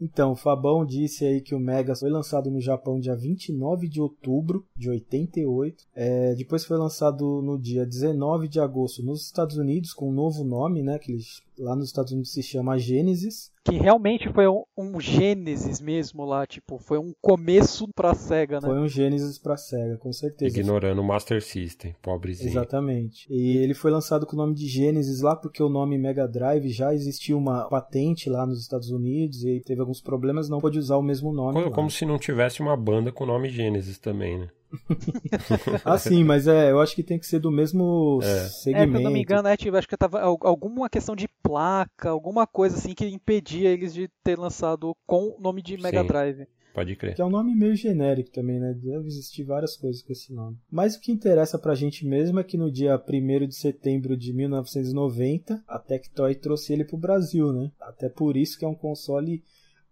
[0.00, 4.00] Então, o Fabão disse aí que o Mega foi lançado no Japão dia 29 de
[4.00, 5.84] outubro de 88.
[5.94, 10.42] É, depois foi lançado no dia 19 de agosto nos Estados Unidos com um novo
[10.42, 10.98] nome, né?
[10.98, 15.80] Que eles, lá nos Estados Unidos se chama Genesis que realmente foi um, um Gênesis
[15.80, 18.66] mesmo lá, tipo, foi um começo pra SEGA, né?
[18.66, 20.58] Foi um Gênesis pra SEGA, com certeza.
[20.58, 22.50] Ignorando o Master System, pobrezinho.
[22.50, 23.26] Exatamente.
[23.30, 26.68] E ele foi lançado com o nome de Gênesis lá porque o nome Mega Drive
[26.70, 30.96] já existia uma patente lá nos Estados Unidos e teve alguns problemas, não pôde usar
[30.96, 31.54] o mesmo nome.
[31.54, 34.48] Como, como se não tivesse uma banda com o nome Gênesis também, né?
[35.84, 38.48] ah, sim, mas é, eu acho que tem que ser do mesmo é.
[38.48, 38.90] segmento.
[38.90, 42.10] É, se eu não me engano, é, tipo, acho que tava alguma questão de placa,
[42.10, 46.06] alguma coisa assim que impedia eles de ter lançado com o nome de Mega sim.
[46.06, 46.46] Drive.
[46.72, 47.14] Pode crer.
[47.14, 48.72] Que é um nome meio genérico também, né?
[48.72, 50.56] Deve existir várias coisas com esse nome.
[50.70, 54.32] Mas o que interessa pra gente mesmo é que no dia 1 de setembro de
[54.32, 57.70] 1990, a Tectoy trouxe ele pro Brasil, né?
[57.80, 59.44] Até por isso que é um console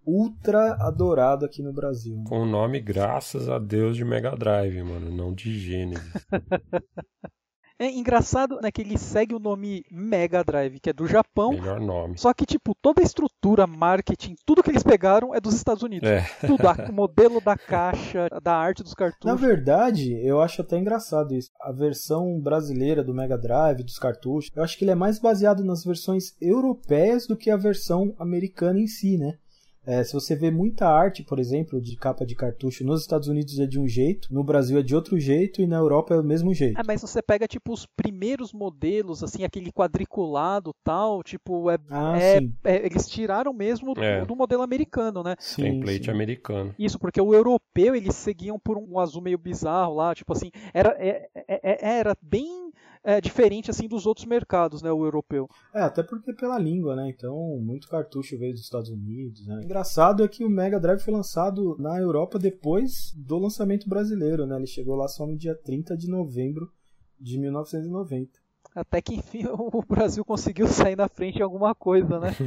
[0.05, 2.23] ultra adorado aqui no Brasil.
[2.27, 6.27] Com o nome, graças a Deus, de Mega Drive, mano, não de Genesis.
[7.81, 11.53] É engraçado né, que ele segue o nome Mega Drive, que é do Japão.
[11.53, 12.19] Melhor nome.
[12.19, 16.07] Só que, tipo, toda a estrutura, marketing, tudo que eles pegaram é dos Estados Unidos.
[16.07, 16.21] É.
[16.47, 19.25] Tudo, o modelo da caixa, da arte dos cartuchos.
[19.25, 21.49] Na verdade, eu acho até engraçado isso.
[21.59, 25.65] A versão brasileira do Mega Drive, dos cartuchos, eu acho que ele é mais baseado
[25.65, 29.39] nas versões europeias do que a versão americana em si, né?
[29.87, 33.59] É, se você vê muita arte, por exemplo, de capa de cartucho nos Estados Unidos
[33.59, 36.25] é de um jeito, no Brasil é de outro jeito e na Europa é do
[36.25, 36.79] mesmo jeito.
[36.79, 42.19] É, mas você pega tipo os primeiros modelos, assim, aquele quadriculado tal, tipo, é, ah,
[42.19, 44.25] é, é eles tiraram mesmo do, é.
[44.25, 45.35] do, modelo americano, né?
[45.39, 46.11] Sim, Template sim.
[46.11, 46.75] americano.
[46.79, 50.95] Isso, porque o europeu eles seguiam por um azul meio bizarro lá, tipo assim, era,
[50.99, 52.71] é, é, era bem
[53.03, 55.49] é, diferente assim dos outros mercados, né, o europeu.
[55.75, 57.09] É, até porque pela língua, né?
[57.09, 59.61] Então, muito cartucho veio dos Estados Unidos, né?
[59.65, 64.57] Engraçado é que o Mega Drive foi lançado na Europa depois do lançamento brasileiro, né?
[64.57, 66.71] Ele chegou lá só no dia 30 de novembro
[67.19, 68.39] de 1990.
[68.75, 72.31] Até que enfim o Brasil conseguiu sair na frente em alguma coisa, né?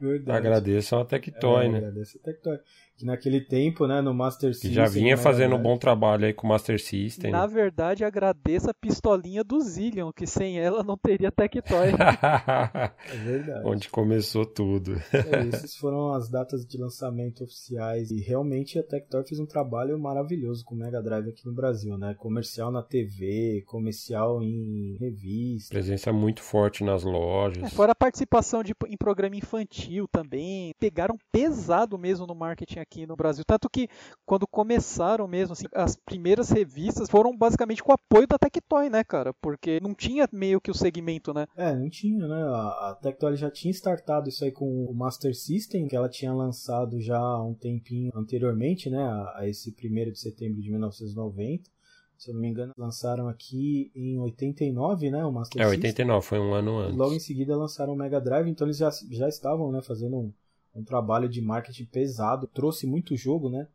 [0.00, 0.36] Verdade.
[0.36, 1.78] Agradeço ao Tectoy, é, né?
[1.78, 2.58] Agradeço ao Tectoy
[2.98, 4.70] que naquele tempo, né, no Master System.
[4.70, 7.30] Que já vinha né, fazendo um bom trabalho aí com o Master System.
[7.30, 11.90] Na verdade, agradeço a pistolinha do Zillion, que sem ela não teria Tectoy.
[11.94, 13.62] é verdade.
[13.64, 15.00] Onde começou tudo.
[15.12, 19.96] é, essas foram as datas de lançamento oficiais e realmente a Tectoy fez um trabalho
[19.96, 22.16] maravilhoso com o Mega Drive aqui no Brasil, né?
[22.18, 25.72] Comercial na TV, comercial em revista.
[25.72, 27.62] Presença muito forte nas lojas.
[27.62, 30.74] É, fora a participação de, em programa infantil também.
[30.80, 33.44] Pegaram pesado mesmo no marketing aqui no Brasil.
[33.44, 33.88] Tanto que
[34.24, 39.04] quando começaram mesmo, assim, as primeiras revistas foram basicamente com o apoio da Tectoy, né,
[39.04, 39.32] cara?
[39.34, 41.46] Porque não tinha meio que o segmento, né?
[41.56, 42.42] É, não tinha, né?
[42.42, 46.32] A, a Tectoy já tinha startado isso aí com o Master System, que ela tinha
[46.32, 49.02] lançado já há um tempinho anteriormente, né?
[49.02, 51.78] A, a esse 1 de setembro de 1990
[52.18, 56.38] se eu não me engano, lançaram aqui em 89, né, o Master É, 89, System.
[56.40, 56.96] foi um ano antes.
[56.96, 60.32] Logo em seguida lançaram o Mega Drive, então eles já, já estavam, né, fazendo um,
[60.78, 63.66] um trabalho de marketing pesado, trouxe muito jogo, né?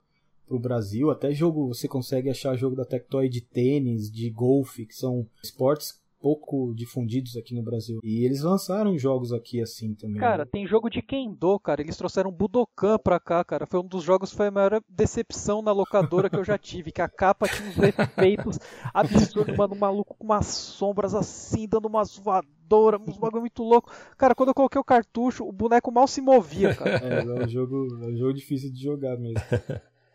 [0.47, 4.95] Pro Brasil, até jogo, você consegue achar jogo da Tectoy de tênis, de golfe, que
[4.95, 7.99] são esportes pouco difundidos aqui no Brasil.
[8.01, 10.21] E eles lançaram jogos aqui assim também.
[10.21, 10.49] Cara, né?
[10.49, 11.81] tem jogo de Kendo, cara.
[11.81, 13.67] Eles trouxeram Budokan pra cá, cara.
[13.67, 16.93] Foi um dos jogos que foi a maior decepção na locadora que eu já tive.
[16.93, 18.57] Que a capa tinha uns efeitos
[18.93, 19.75] absurdos, mano.
[19.75, 23.91] Um maluco com umas sombras assim, dando umas voadoras, uns bagulho muito louco.
[24.17, 26.93] Cara, quando eu coloquei o cartucho, o boneco mal se movia, cara.
[27.03, 29.41] É, é um jogo, é um jogo difícil de jogar mesmo.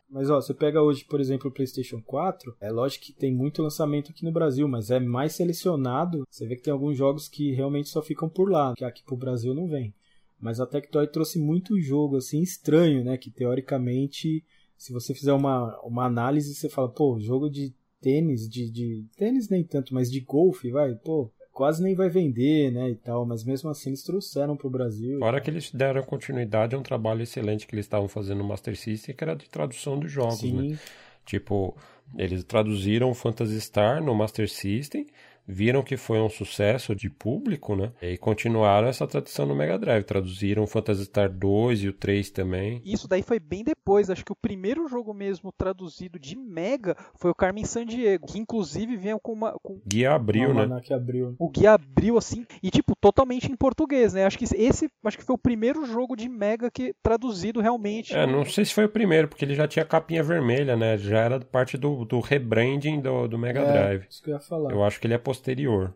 [0.09, 3.63] Mas ó, você pega hoje, por exemplo, o PlayStation 4, é lógico que tem muito
[3.63, 6.25] lançamento aqui no Brasil, mas é mais selecionado.
[6.31, 9.17] Você vê que tem alguns jogos que realmente só ficam por lá, que aqui pro
[9.17, 9.93] Brasil não vem.
[10.41, 14.45] Mas a Tectoy trouxe muito jogo assim estranho, né, que teoricamente,
[14.77, 19.49] se você fizer uma, uma análise, você fala, pô, jogo de tênis, de, de tênis
[19.49, 23.43] nem tanto, mas de golfe, vai, pô, quase nem vai vender, né, e tal, mas
[23.43, 25.19] mesmo assim eles trouxeram para o Brasil.
[25.19, 28.77] Fora que eles deram continuidade a um trabalho excelente que eles estavam fazendo no Master
[28.77, 30.63] System, que era de tradução dos jogos, né?
[30.63, 30.69] Sim.
[30.71, 30.79] né?
[31.27, 31.77] Tipo,
[32.17, 35.09] eles traduziram Phantasy Star no Master System,
[35.49, 37.91] viram que foi um sucesso de público, né?
[38.03, 40.05] E continuaram essa tradição no Mega Drive.
[40.05, 42.83] Traduziram o Phantasy Star 2 e o 3 também.
[42.85, 44.11] Isso daí foi bem depois.
[44.11, 48.97] Acho que o primeiro jogo mesmo traduzido de Mega foi o Carmen Sandiego, que inclusive
[48.97, 49.53] vinha com uma.
[49.63, 49.81] Com...
[49.87, 50.81] Guia Abril, uma né?
[50.85, 51.35] Que abriu.
[51.39, 54.27] O Guia Abril, assim, e tipo, totalmente em português, né?
[54.27, 58.15] Acho que esse acho que foi o primeiro jogo de Mega que traduzido realmente.
[58.15, 60.99] É, não sei se foi o primeiro, porque ele já tinha capinha vermelha, né?
[60.99, 64.07] Já era parte do, do rebranding do, do Mega é, Drive.
[64.11, 64.73] Isso que eu ia falar.
[64.73, 65.95] Eu acho que ele é posterior.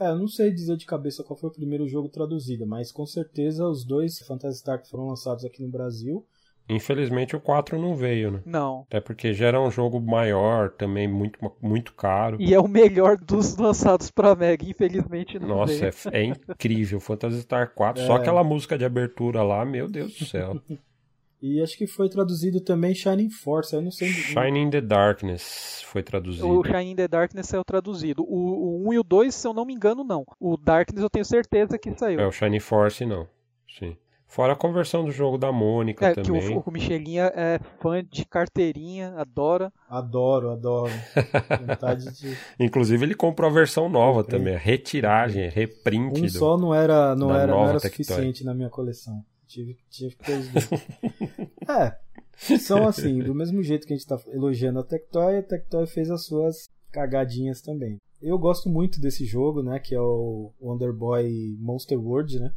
[0.00, 3.06] É, eu não sei dizer de cabeça qual foi o primeiro jogo traduzido, mas com
[3.06, 6.26] certeza os dois Phantasy Star que foram lançados aqui no Brasil.
[6.68, 8.42] Infelizmente o 4 não veio, né?
[8.46, 8.86] Não.
[8.88, 12.38] Até porque já era um jogo maior, também muito, muito caro.
[12.40, 15.92] E é o melhor dos lançados pra Mega, infelizmente não Nossa, veio.
[16.10, 16.98] É, é incrível.
[17.00, 18.06] Phantasy Star 4, é.
[18.06, 20.60] só aquela música de abertura lá, meu Deus do céu.
[21.42, 24.08] E acho que foi traduzido também Shining Force, eu não sei.
[24.08, 26.48] Shining the Darkness foi traduzido.
[26.48, 28.22] O Shining the Darkness saiu traduzido.
[28.22, 30.24] O, o 1 e o 2, se eu não me engano, não.
[30.40, 32.20] O Darkness eu tenho certeza que saiu.
[32.20, 33.28] É, o Shining Force não.
[33.68, 33.96] Sim.
[34.34, 36.40] Fora a conversão do jogo da Mônica é, também.
[36.40, 39.72] Que o, o Michelinha é fã de carteirinha, adora.
[39.88, 40.90] Adoro, adoro.
[40.90, 42.36] de...
[42.58, 46.18] Inclusive ele comprou a versão nova também, a retiragem, reprint.
[46.18, 49.24] Um do, só não era, não era, não era suficiente na minha coleção.
[49.46, 50.70] Tive, tive que ter os dois.
[51.68, 55.86] é, são assim, do mesmo jeito que a gente tá elogiando a Tectoy, a Tectoy
[55.86, 57.96] fez as suas cagadinhas também.
[58.20, 62.54] Eu gosto muito desse jogo, né, que é o Wonder Boy Monster World, né?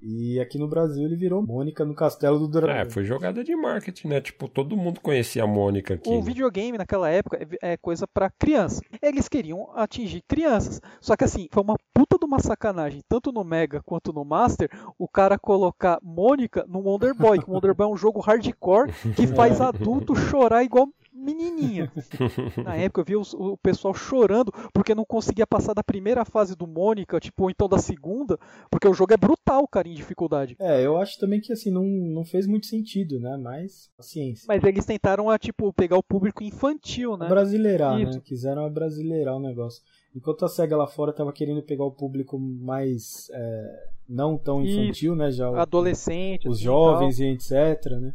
[0.00, 2.76] E aqui no Brasil ele virou Mônica no Castelo do Dragão.
[2.76, 4.20] É, foi jogada de marketing, né?
[4.20, 6.08] Tipo, todo mundo conhecia a Mônica aqui.
[6.10, 8.82] O videogame naquela época é coisa pra criança.
[9.00, 10.80] Eles queriam atingir crianças.
[11.00, 14.68] Só que assim, foi uma puta de uma sacanagem, tanto no Mega quanto no Master,
[14.98, 17.38] o cara colocar Mônica no Wonder Boy.
[17.46, 21.90] O Wonder Boy é um jogo hardcore que faz adulto chorar igual menininha.
[22.64, 26.54] Na época eu vi os- o pessoal chorando porque não conseguia passar da primeira fase
[26.54, 28.38] do Mônica, tipo, ou então da segunda,
[28.70, 30.56] porque o jogo é brutal, cara, em dificuldade.
[30.58, 33.36] É, eu acho também que assim, não, não fez muito sentido, né?
[33.36, 34.44] Mas, paciência.
[34.48, 37.28] Mas eles tentaram, a, tipo, pegar o público infantil, né?
[37.28, 38.20] Brasileirar, né?
[38.24, 39.82] Quiseram abrasileirar o negócio.
[40.14, 44.80] Enquanto a SEGA lá fora tava querendo pegar o público mais é, não tão Isso.
[44.80, 45.30] infantil, né?
[45.30, 47.52] Já o- Adolescente, os assim, e jovens e etc,
[48.00, 48.14] né?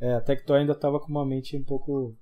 [0.00, 2.14] É, a Tectoy ainda tava com uma mente um pouco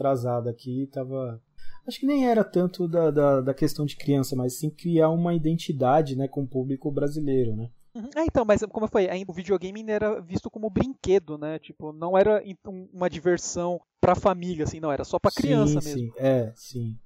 [0.00, 1.40] atrasada aqui, tava...
[1.86, 5.34] Acho que nem era tanto da, da, da questão de criança, mas sim criar uma
[5.34, 7.70] identidade, né, com o público brasileiro, né?
[8.16, 11.58] É, então, mas como eu falei, ainda o videogame era visto como brinquedo, né?
[11.58, 15.88] Tipo, não era um- uma diversão pra família, assim, não, era só pra criança sim,
[15.88, 16.12] mesmo.
[16.12, 16.98] Sim, é, sim.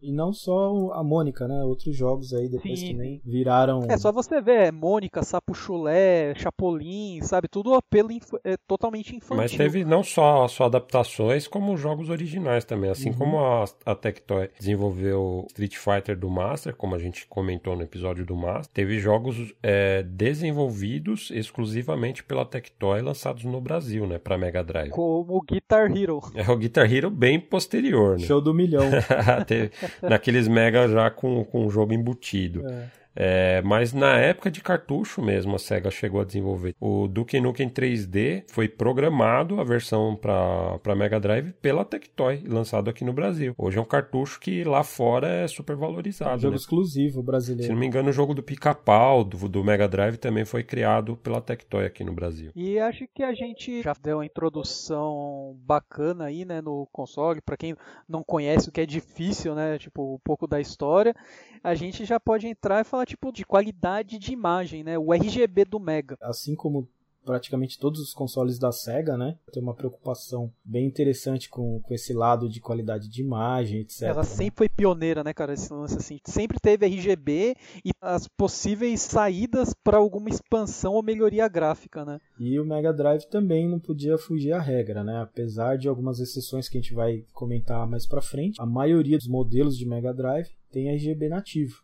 [0.00, 1.64] E não só a Mônica, né?
[1.64, 2.92] Outros jogos aí depois Sim.
[2.92, 3.84] também viraram.
[3.88, 7.48] É só você ver, é Mônica, Sapo Chulé, Chapolin, sabe?
[7.48, 9.36] Tudo apelo inf- é, totalmente infantil.
[9.36, 12.90] Mas teve não só, só adaptações, como jogos originais também.
[12.90, 13.16] Assim Uhum.
[13.18, 18.24] como a, a Tectoy desenvolveu Street Fighter do Master, como a gente comentou no episódio
[18.24, 24.18] do Master, teve jogos é, desenvolvidos exclusivamente pela Tectoy lançados no Brasil, né?
[24.18, 24.90] Pra Mega Drive.
[24.90, 26.20] Como o Guitar Hero.
[26.34, 28.24] É o Guitar Hero bem posterior, né?
[28.26, 28.84] Show do milhão.
[29.46, 29.70] Teve-
[30.02, 32.66] naqueles Mega já com, com o jogo embutido.
[32.66, 32.86] É.
[33.20, 36.72] É, mas na época de cartucho mesmo a SEGA chegou a desenvolver.
[36.80, 43.04] O Duke Nukem 3D foi programado a versão para Mega Drive pela Tectoy, lançado aqui
[43.04, 43.54] no Brasil.
[43.58, 46.40] Hoje é um cartucho que lá fora é super valorizado.
[46.40, 46.56] jogo né?
[46.56, 47.72] exclusivo Se brasileiro.
[47.72, 51.40] não me engano, o jogo do Pica-Pau, do, do Mega Drive, também foi criado pela
[51.40, 52.52] Tectoy aqui no Brasil.
[52.54, 57.40] E acho que a gente já deu uma introdução bacana aí, né, no console.
[57.40, 57.74] Pra quem
[58.08, 61.14] não conhece o que é difícil, né, tipo, um pouco da história,
[61.62, 65.64] a gente já pode entrar e falar, tipo, de qualidade de imagem, né, o RGB
[65.64, 66.16] do Mega.
[66.20, 66.88] Assim como
[67.28, 69.36] praticamente todos os consoles da SEGA, né?
[69.52, 74.04] Tem uma preocupação bem interessante com, com esse lado de qualidade de imagem, etc.
[74.04, 76.18] Ela sempre foi pioneira, né, cara, esse lance assim.
[76.24, 82.18] Sempre teve RGB e as possíveis saídas para alguma expansão ou melhoria gráfica, né?
[82.40, 85.20] E o Mega Drive também não podia fugir à regra, né?
[85.20, 89.28] Apesar de algumas exceções que a gente vai comentar mais pra frente, a maioria dos
[89.28, 91.82] modelos de Mega Drive tem RGB nativo.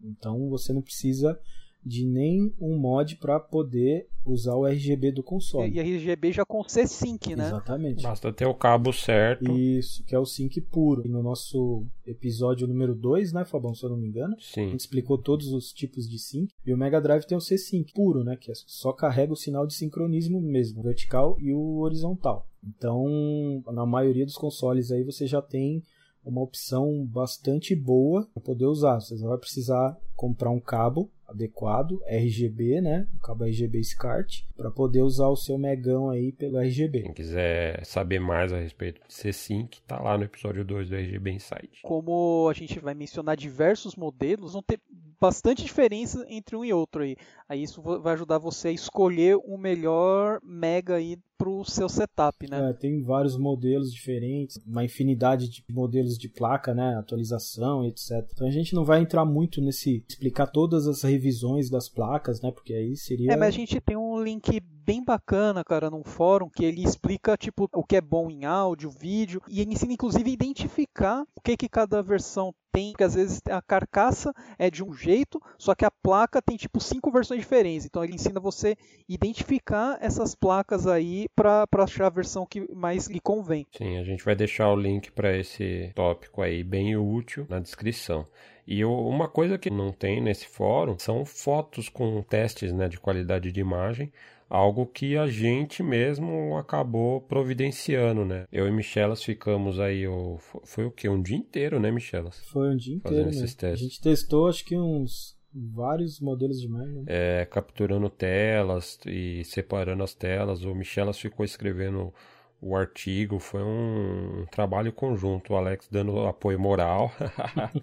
[0.00, 1.36] Então você não precisa
[1.84, 5.72] de nem um mod para poder usar o RGB do console.
[5.72, 7.46] E RGB já com C-Sync, né?
[7.46, 8.02] Exatamente.
[8.02, 9.50] Basta ter o cabo certo.
[9.56, 11.06] Isso, que é o sync puro.
[11.06, 14.70] E no nosso episódio número 2, né, Fabão, se eu não me engano, a Sim.
[14.70, 16.52] gente explicou todos os tipos de sync.
[16.64, 19.66] E o Mega Drive tem o C-Sync puro, né, que é só carrega o sinal
[19.66, 22.46] de sincronismo mesmo, o vertical e o horizontal.
[22.66, 25.82] Então, na maioria dos consoles aí você já tem
[26.24, 29.00] uma opção bastante boa para poder usar.
[29.00, 33.06] Você só vai precisar comprar um cabo adequado, RGB, né?
[33.14, 37.02] Um cabo RGB SCART, para poder usar o seu megão aí pelo RGB.
[37.02, 41.32] Quem quiser saber mais a respeito de C-Sync, tá lá no episódio 2 do RGB
[41.32, 41.82] Insight.
[41.82, 44.80] Como a gente vai mencionar diversos modelos, vão ter
[45.20, 47.16] bastante diferença entre um e outro aí.
[47.48, 52.70] Aí isso vai ajudar você a escolher o melhor mega aí pro seu setup, né?
[52.70, 58.28] É, tem vários modelos diferentes, uma infinidade de modelos de placa, né, atualização, etc.
[58.32, 62.50] Então a gente não vai entrar muito nesse explicar todas as revisões das placas, né,
[62.50, 66.50] porque aí seria É, mas a gente tem um link bem bacana, cara, num fórum
[66.50, 70.28] que ele explica tipo o que é bom em áudio, vídeo e ele ensina inclusive
[70.28, 74.82] a identificar o que que cada versão tem, porque às vezes a carcaça é de
[74.82, 77.86] um jeito, só que a placa tem tipo cinco versões diferentes.
[77.86, 78.76] Então ele ensina você
[79.08, 83.66] identificar essas placas aí para achar a versão que mais lhe convém.
[83.76, 88.26] Sim, a gente vai deixar o link para esse tópico aí bem útil na descrição.
[88.66, 93.50] E uma coisa que não tem nesse fórum são fotos com testes né, de qualidade
[93.50, 94.12] de imagem,
[94.48, 98.46] algo que a gente mesmo acabou providenciando, né?
[98.52, 101.08] Eu e Michelas ficamos aí, o, foi o quê?
[101.08, 102.40] Um dia inteiro, né, Michelas?
[102.50, 103.68] foi um dia Fazendo inteiro, esses né?
[103.68, 103.80] A testes.
[103.80, 105.37] gente testou acho que uns
[105.72, 106.86] vários modelos de Mega.
[106.86, 107.04] né?
[107.06, 110.62] É, capturando telas e separando as telas.
[110.62, 112.12] O Michelas ficou escrevendo
[112.60, 115.52] o artigo, foi um trabalho conjunto.
[115.52, 117.12] O Alex dando apoio moral.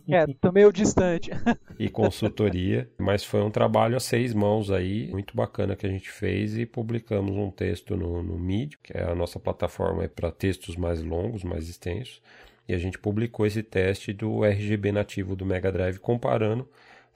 [0.08, 1.32] É, tô meio distante.
[1.80, 6.10] e consultoria, mas foi um trabalho a seis mãos aí, muito bacana que a gente
[6.10, 10.76] fez e publicamos um texto no, no Medium, que é a nossa plataforma para textos
[10.76, 12.22] mais longos, mais extensos,
[12.68, 16.68] e a gente publicou esse teste do RGB nativo do Mega Drive comparando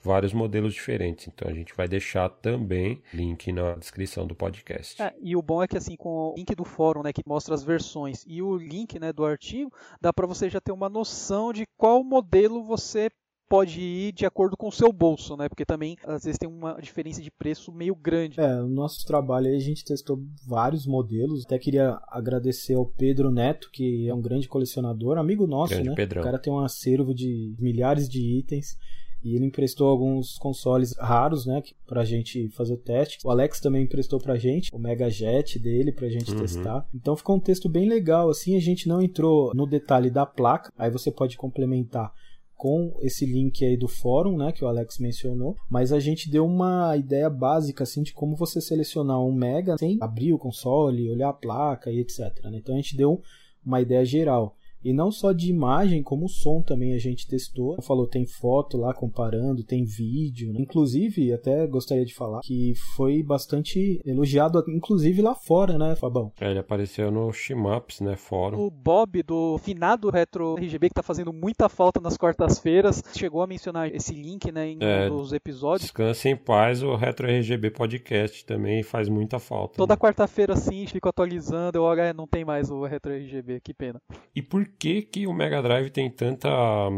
[0.02, 1.28] vários modelos diferentes.
[1.28, 5.00] Então a gente vai deixar também link na descrição do podcast.
[5.00, 7.54] É, e o bom é que assim, com o link do fórum, né, que mostra
[7.54, 11.52] as versões e o link, né, do artigo, dá para você já ter uma noção
[11.52, 13.10] de qual modelo você
[13.50, 15.48] pode ir de acordo com o seu bolso, né?
[15.48, 18.38] Porque também às vezes tem uma diferença de preço meio grande.
[18.38, 21.44] É, no nosso trabalho aí a gente testou vários modelos.
[21.44, 25.94] Até queria agradecer ao Pedro Neto, que é um grande colecionador, amigo nosso, grande né?
[25.96, 26.22] Pedrão.
[26.22, 28.78] O cara tem um acervo de milhares de itens.
[29.22, 33.18] E ele emprestou alguns consoles raros, né, pra gente fazer o teste.
[33.24, 36.38] O Alex também emprestou pra gente o Mega Jet dele pra gente uhum.
[36.38, 36.86] testar.
[36.94, 40.72] Então ficou um texto bem legal, assim, a gente não entrou no detalhe da placa,
[40.78, 42.12] aí você pode complementar
[42.60, 46.44] com esse link aí do fórum, né, que o Alex mencionou, mas a gente deu
[46.44, 51.30] uma ideia básica assim de como você selecionar um Mega sem abrir o console, olhar
[51.30, 52.18] a placa e etc.
[52.44, 52.58] Né?
[52.58, 53.22] Então a gente deu
[53.64, 54.56] uma ideia geral.
[54.82, 57.80] E não só de imagem, como som também a gente testou.
[57.82, 60.52] Falou, tem foto lá comparando, tem vídeo.
[60.52, 60.60] Né?
[60.60, 66.32] Inclusive, até gostaria de falar que foi bastante elogiado, inclusive lá fora, né, Fabão?
[66.40, 68.58] É, ele apareceu no Shimaps, né, fórum.
[68.58, 73.46] O Bob do finado Retro RGB, que tá fazendo muita falta nas quartas-feiras, chegou a
[73.46, 75.82] mencionar esse link, né, em é, um dos episódios.
[75.82, 79.76] Descanse em paz, o Retro RGB Podcast também faz muita falta.
[79.76, 79.98] Toda né?
[79.98, 84.00] quarta-feira, sim, fico atualizando, eu, é, não tem mais o Retro RGB, que pena.
[84.34, 86.48] E por que, que o Mega Drive tem tanta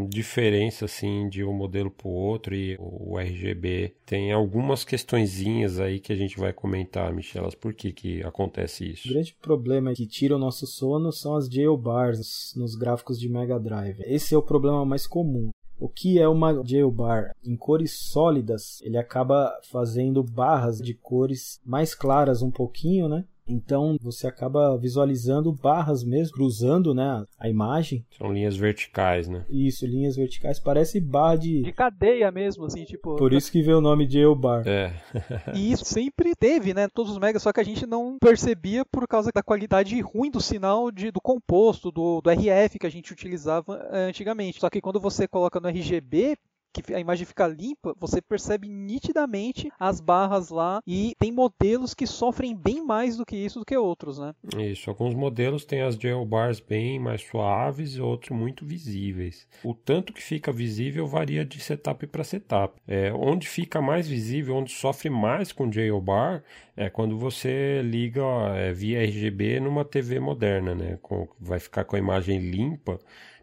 [0.07, 3.95] diferença assim de um modelo para o outro e o RGB?
[4.05, 9.07] Tem algumas questõezinhas aí que a gente vai comentar, Michelas, por que, que acontece isso?
[9.07, 13.59] O grande problema que tira o nosso sono são as jailbars nos gráficos de Mega
[13.59, 14.01] Drive.
[14.05, 15.49] Esse é o problema mais comum.
[15.79, 17.35] O que é uma jailbar?
[17.43, 23.25] Em cores sólidas, ele acaba fazendo barras de cores mais claras um pouquinho, né?
[23.47, 28.05] Então você acaba visualizando barras mesmo, cruzando né, a imagem.
[28.17, 29.45] São linhas verticais, né?
[29.49, 30.59] Isso, linhas verticais.
[30.59, 31.61] Parece barra de.
[31.61, 33.15] De cadeia mesmo, assim, tipo.
[33.15, 34.63] Por isso que veio o nome de Eobar.
[34.67, 34.93] É.
[35.53, 36.87] e isso sempre teve, né?
[36.87, 40.41] Todos os megas, só que a gente não percebia por causa da qualidade ruim do
[40.41, 44.59] sinal de, do composto, do, do RF que a gente utilizava eh, antigamente.
[44.59, 46.37] Só que quando você coloca no RGB,
[46.73, 52.07] que a imagem fica limpa, você percebe nitidamente as barras lá e tem modelos que
[52.07, 54.33] sofrem bem mais do que isso do que outros, né?
[54.57, 59.47] Isso, alguns modelos têm as gel bars bem mais suaves e outros muito visíveis.
[59.63, 62.81] O tanto que fica visível varia de setup para setup.
[62.87, 66.43] É, onde fica mais visível, onde sofre mais com gel bar,
[66.75, 68.23] é quando você liga
[68.55, 70.97] é, via RGB numa TV moderna, né?
[71.01, 72.99] Com, vai ficar com a imagem limpa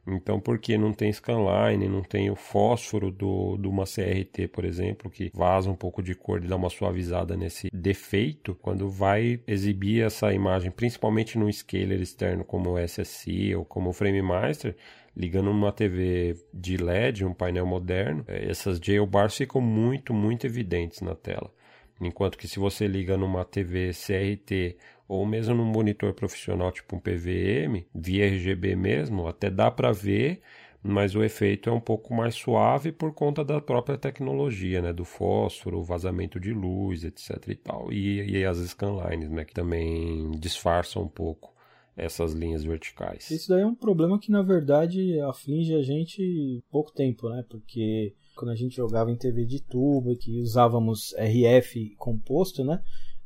[0.07, 5.11] então, porque não tem scanline, não tem o fósforo do, de uma CRT, por exemplo,
[5.11, 10.03] que vaza um pouco de cor e dá uma suavizada nesse defeito, quando vai exibir
[10.05, 14.75] essa imagem, principalmente no scaler externo como o SSC ou como o Frame Master,
[15.17, 21.01] ligando numa TV de LED, um painel moderno, é, essas jailbars ficam muito, muito evidentes
[21.01, 21.53] na tela.
[22.01, 24.79] Enquanto que se você liga numa TV CRT
[25.11, 30.41] ou mesmo num monitor profissional tipo um PVM, via RGB mesmo, até dá para ver,
[30.81, 35.05] mas o efeito é um pouco mais suave por conta da própria tecnologia, né, do
[35.05, 41.03] fósforo, vazamento de luz, etc e tal, e, e as scanlines, né, que também disfarçam
[41.03, 41.53] um pouco
[41.97, 43.29] essas linhas verticais.
[43.33, 47.45] Isso daí é um problema que na verdade aflige a gente pouco tempo, né?
[47.51, 52.81] Porque quando a gente jogava em TV de tubo, que usávamos RF composto, né?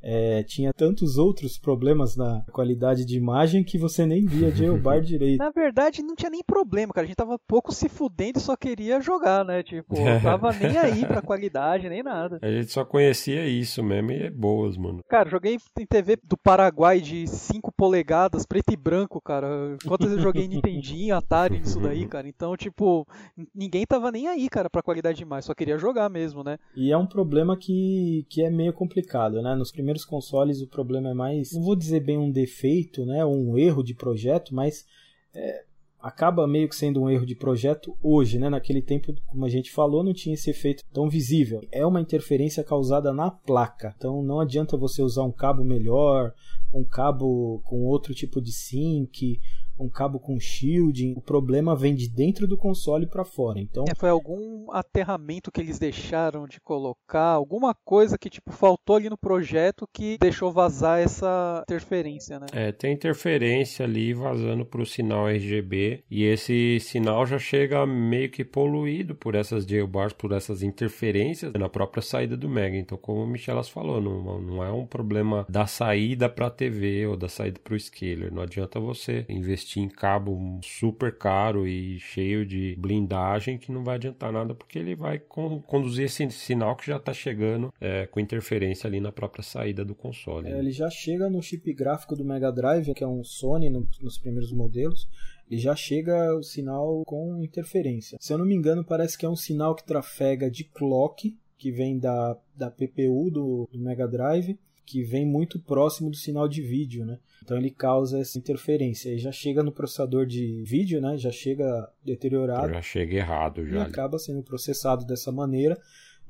[0.04, 5.38] É, tinha tantos outros problemas na qualidade de imagem que você nem via jailbar direito.
[5.38, 7.06] Na verdade, não tinha nem problema, cara.
[7.06, 9.62] A gente tava pouco se fudendo e só queria jogar, né?
[9.62, 12.38] Tipo, não tava nem aí pra qualidade, nem nada.
[12.42, 15.00] A gente só conhecia isso mesmo e é boas, mano.
[15.08, 19.76] Cara, joguei em TV do Paraguai de 5 polegadas, preto e branco, cara.
[19.86, 22.28] Quantas vezes eu joguei Nintendinho, Atari, isso daí, cara.
[22.28, 23.06] Então, tipo,
[23.54, 25.46] ninguém tava nem aí, cara, pra qualidade de imagem.
[25.46, 26.58] Só queria jogar mesmo, né?
[26.76, 29.54] E é um problema que, que é meio complicado, né?
[29.54, 33.24] Nos primeiros primeiros consoles o problema é mais, não vou dizer bem um defeito, né,
[33.24, 34.84] ou um erro de projeto, mas
[35.32, 35.64] é,
[36.00, 38.50] acaba meio que sendo um erro de projeto hoje, né?
[38.50, 41.60] Naquele tempo, como a gente falou, não tinha esse efeito tão visível.
[41.72, 43.94] É uma interferência causada na placa.
[43.96, 46.32] Então não adianta você usar um cabo melhor,
[46.72, 49.40] um cabo com outro tipo de sync,
[49.78, 51.14] um cabo com shielding.
[51.16, 53.60] O problema vem de dentro do console para fora.
[53.60, 58.96] Então é, foi algum aterramento que eles deixaram de colocar, alguma coisa que tipo faltou
[58.96, 62.46] ali no projeto que deixou vazar essa interferência, né?
[62.52, 68.30] É, tem interferência ali vazando para o sinal RGB e esse sinal já chega meio
[68.30, 72.76] que poluído por essas jailbars, por essas interferências na própria saída do Mega.
[72.76, 77.06] Então, como o Michelas falou, não, não é um problema da saída para a TV
[77.06, 78.32] ou da saída para o scaler.
[78.32, 83.82] Não adianta você investir investir em cabo super caro e cheio de blindagem que não
[83.82, 88.06] vai adiantar nada porque ele vai con conduzir esse sinal que já está chegando é,
[88.06, 90.48] com interferência ali na própria saída do console.
[90.48, 90.58] É, né?
[90.58, 94.18] ele já chega no chip gráfico do Mega Drive, que é um Sony no, nos
[94.18, 95.08] primeiros modelos,
[95.50, 98.18] ele já chega o sinal com interferência.
[98.20, 101.70] Se eu não me engano, parece que é um sinal que trafega de clock, que
[101.70, 106.62] vem da, da PPU do, do Mega Drive, que vem muito próximo do sinal de
[106.62, 107.18] vídeo, né?
[107.42, 109.10] Então ele causa essa interferência.
[109.10, 111.16] E já chega no processador de vídeo, né?
[111.16, 112.72] Já chega deteriorado.
[112.72, 113.76] Já chega errado já.
[113.76, 115.78] E acaba sendo processado dessa maneira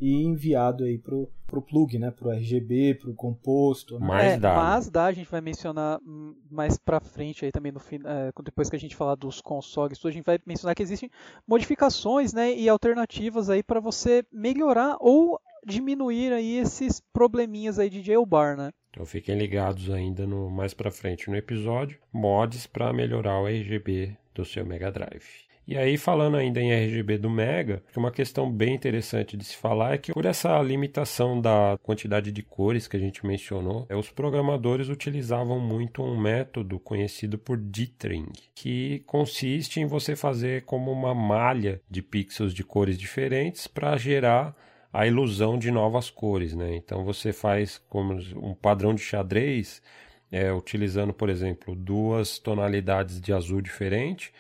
[0.01, 2.11] e enviado aí pro, pro plug, né?
[2.11, 3.99] Pro RGB, pro composto.
[3.99, 4.07] Né?
[4.07, 4.55] Mas é, dá.
[4.55, 6.01] Mas dá, a gente vai mencionar
[6.51, 10.11] mais pra frente aí também no é, depois que a gente falar dos consoles, a
[10.11, 11.11] gente vai mencionar que existem
[11.47, 12.53] modificações, né?
[12.55, 18.71] E alternativas aí para você melhorar ou diminuir aí esses probleminhas aí de jailbar, né?
[18.91, 24.17] Então fiquem ligados ainda no mais para frente no episódio, mods para melhorar o RGB
[24.35, 25.45] do seu Mega Drive.
[25.67, 29.95] E aí, falando ainda em RGB do Mega, uma questão bem interessante de se falar
[29.95, 34.91] é que, por essa limitação da quantidade de cores que a gente mencionou, os programadores
[34.91, 41.81] utilizavam muito um método conhecido por dithering, que consiste em você fazer como uma malha
[41.91, 44.55] de pixels de cores diferentes para gerar
[44.95, 46.77] a ilusão de novas cores, né?
[46.77, 49.83] Então você faz como um padrão de xadrez,
[50.31, 54.33] é, utilizando, por exemplo, duas tonalidades de azul diferente,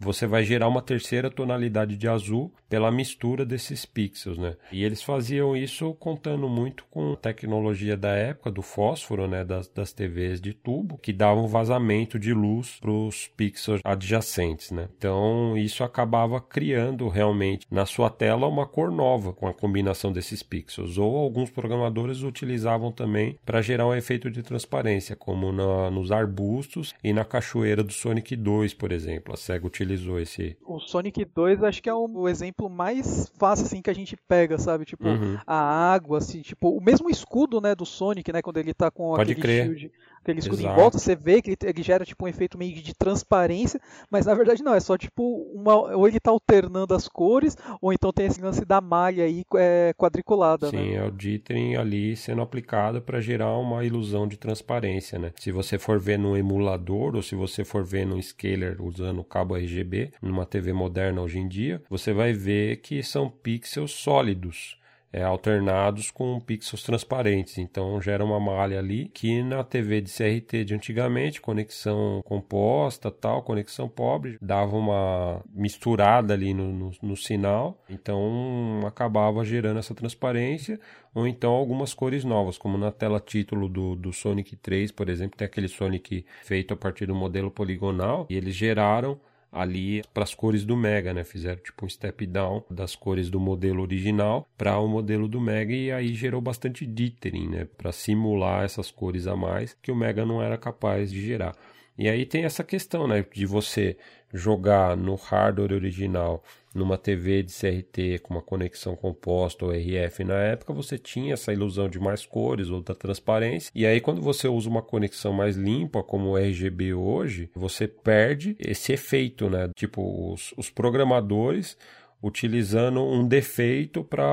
[0.00, 4.56] você vai gerar uma terceira tonalidade de azul pela mistura desses pixels, né?
[4.72, 9.68] E eles faziam isso contando muito com a tecnologia da época do fósforo, né, das,
[9.68, 14.88] das TVs de tubo, que davam vazamento de luz para os pixels adjacentes, né?
[14.96, 20.42] Então isso acabava criando realmente na sua tela uma cor nova com a combinação desses
[20.42, 20.96] pixels.
[20.96, 26.94] Ou alguns programadores utilizavam também para gerar um efeito de transparência, como na, nos arbustos
[27.02, 29.34] e na cachoeira do Sonic 2, por exemplo.
[29.34, 30.56] A Sega utilizou esse.
[30.64, 34.58] O Sonic 2 acho que é o, exemplo mais fácil assim que a gente pega,
[34.58, 34.84] sabe?
[34.84, 35.38] Tipo, uhum.
[35.46, 39.14] a água, assim, tipo, o mesmo escudo, né, do Sonic, né, quando ele tá com
[39.14, 39.64] Pode aquele crer.
[39.64, 39.92] shield,
[40.22, 40.74] aquele escudo Exato.
[40.74, 44.26] em volta, você vê que ele, ele, gera tipo um efeito meio de transparência, mas
[44.26, 45.22] na verdade não, é só tipo
[45.54, 49.44] uma ou ele tá alternando as cores, ou então tem esse lance da malha aí
[49.56, 50.94] é, quadriculada, Sim, né?
[50.94, 55.32] é o dithering ali sendo aplicado para gerar uma ilusão de transparência, né?
[55.36, 59.24] Se você for ver no emulador ou se você for ver no scaler usando o
[59.24, 64.79] cabo RGB, numa TV moderna hoje em dia, você vai ver que são pixels sólidos.
[65.12, 67.58] É, alternados com pixels transparentes.
[67.58, 73.42] Então gera uma malha ali que na TV de CRT de antigamente, conexão composta, tal,
[73.42, 77.82] conexão pobre, dava uma misturada ali no, no, no sinal.
[77.88, 80.78] Então acabava gerando essa transparência
[81.14, 85.36] ou então algumas cores novas, como na tela título do, do Sonic 3, por exemplo,
[85.36, 89.18] tem aquele Sonic feito a partir do modelo poligonal e eles geraram
[89.52, 91.24] ali para as cores do Mega, né?
[91.24, 95.72] Fizeram tipo um step down das cores do modelo original para o modelo do Mega
[95.72, 97.68] e aí gerou bastante dithering, né?
[97.76, 101.54] Para simular essas cores a mais que o Mega não era capaz de gerar.
[101.98, 103.98] E aí tem essa questão, né, de você
[104.32, 106.42] jogar no hardware original
[106.74, 111.52] numa TV de CRT com uma conexão composta ou RF na época, você tinha essa
[111.52, 113.72] ilusão de mais cores ou da transparência.
[113.74, 118.56] E aí, quando você usa uma conexão mais limpa, como o RGB hoje, você perde
[118.58, 119.70] esse efeito, né?
[119.74, 121.76] Tipo, os, os programadores
[122.22, 124.28] utilizando um defeito para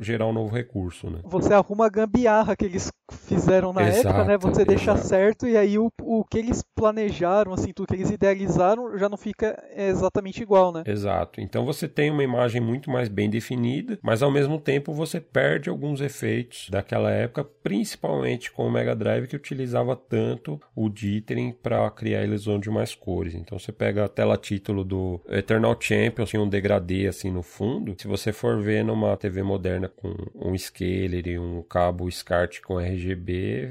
[0.00, 1.10] gerar um novo recurso.
[1.10, 1.20] Né?
[1.24, 4.38] Você arruma gambiarra que eles fizeram na exato, época, né?
[4.38, 4.68] Você exato.
[4.68, 9.08] deixa certo e aí o, o que eles planejaram, assim, tudo que eles idealizaram já
[9.08, 10.82] não fica exatamente igual, né?
[10.86, 11.40] Exato.
[11.40, 15.68] Então você tem uma imagem muito mais bem definida, mas ao mesmo tempo você perde
[15.68, 21.88] alguns efeitos daquela época, principalmente com o Mega Drive que utilizava tanto o dithering para
[21.90, 23.34] criar a ilusão de mais cores.
[23.34, 27.94] Então você pega a tela título do Eternal Champion, assim, um degradê assim no fundo.
[27.98, 32.78] Se você for ver numa TV moderna com um scaler e um cabo SCART com
[32.78, 32.95] RGB,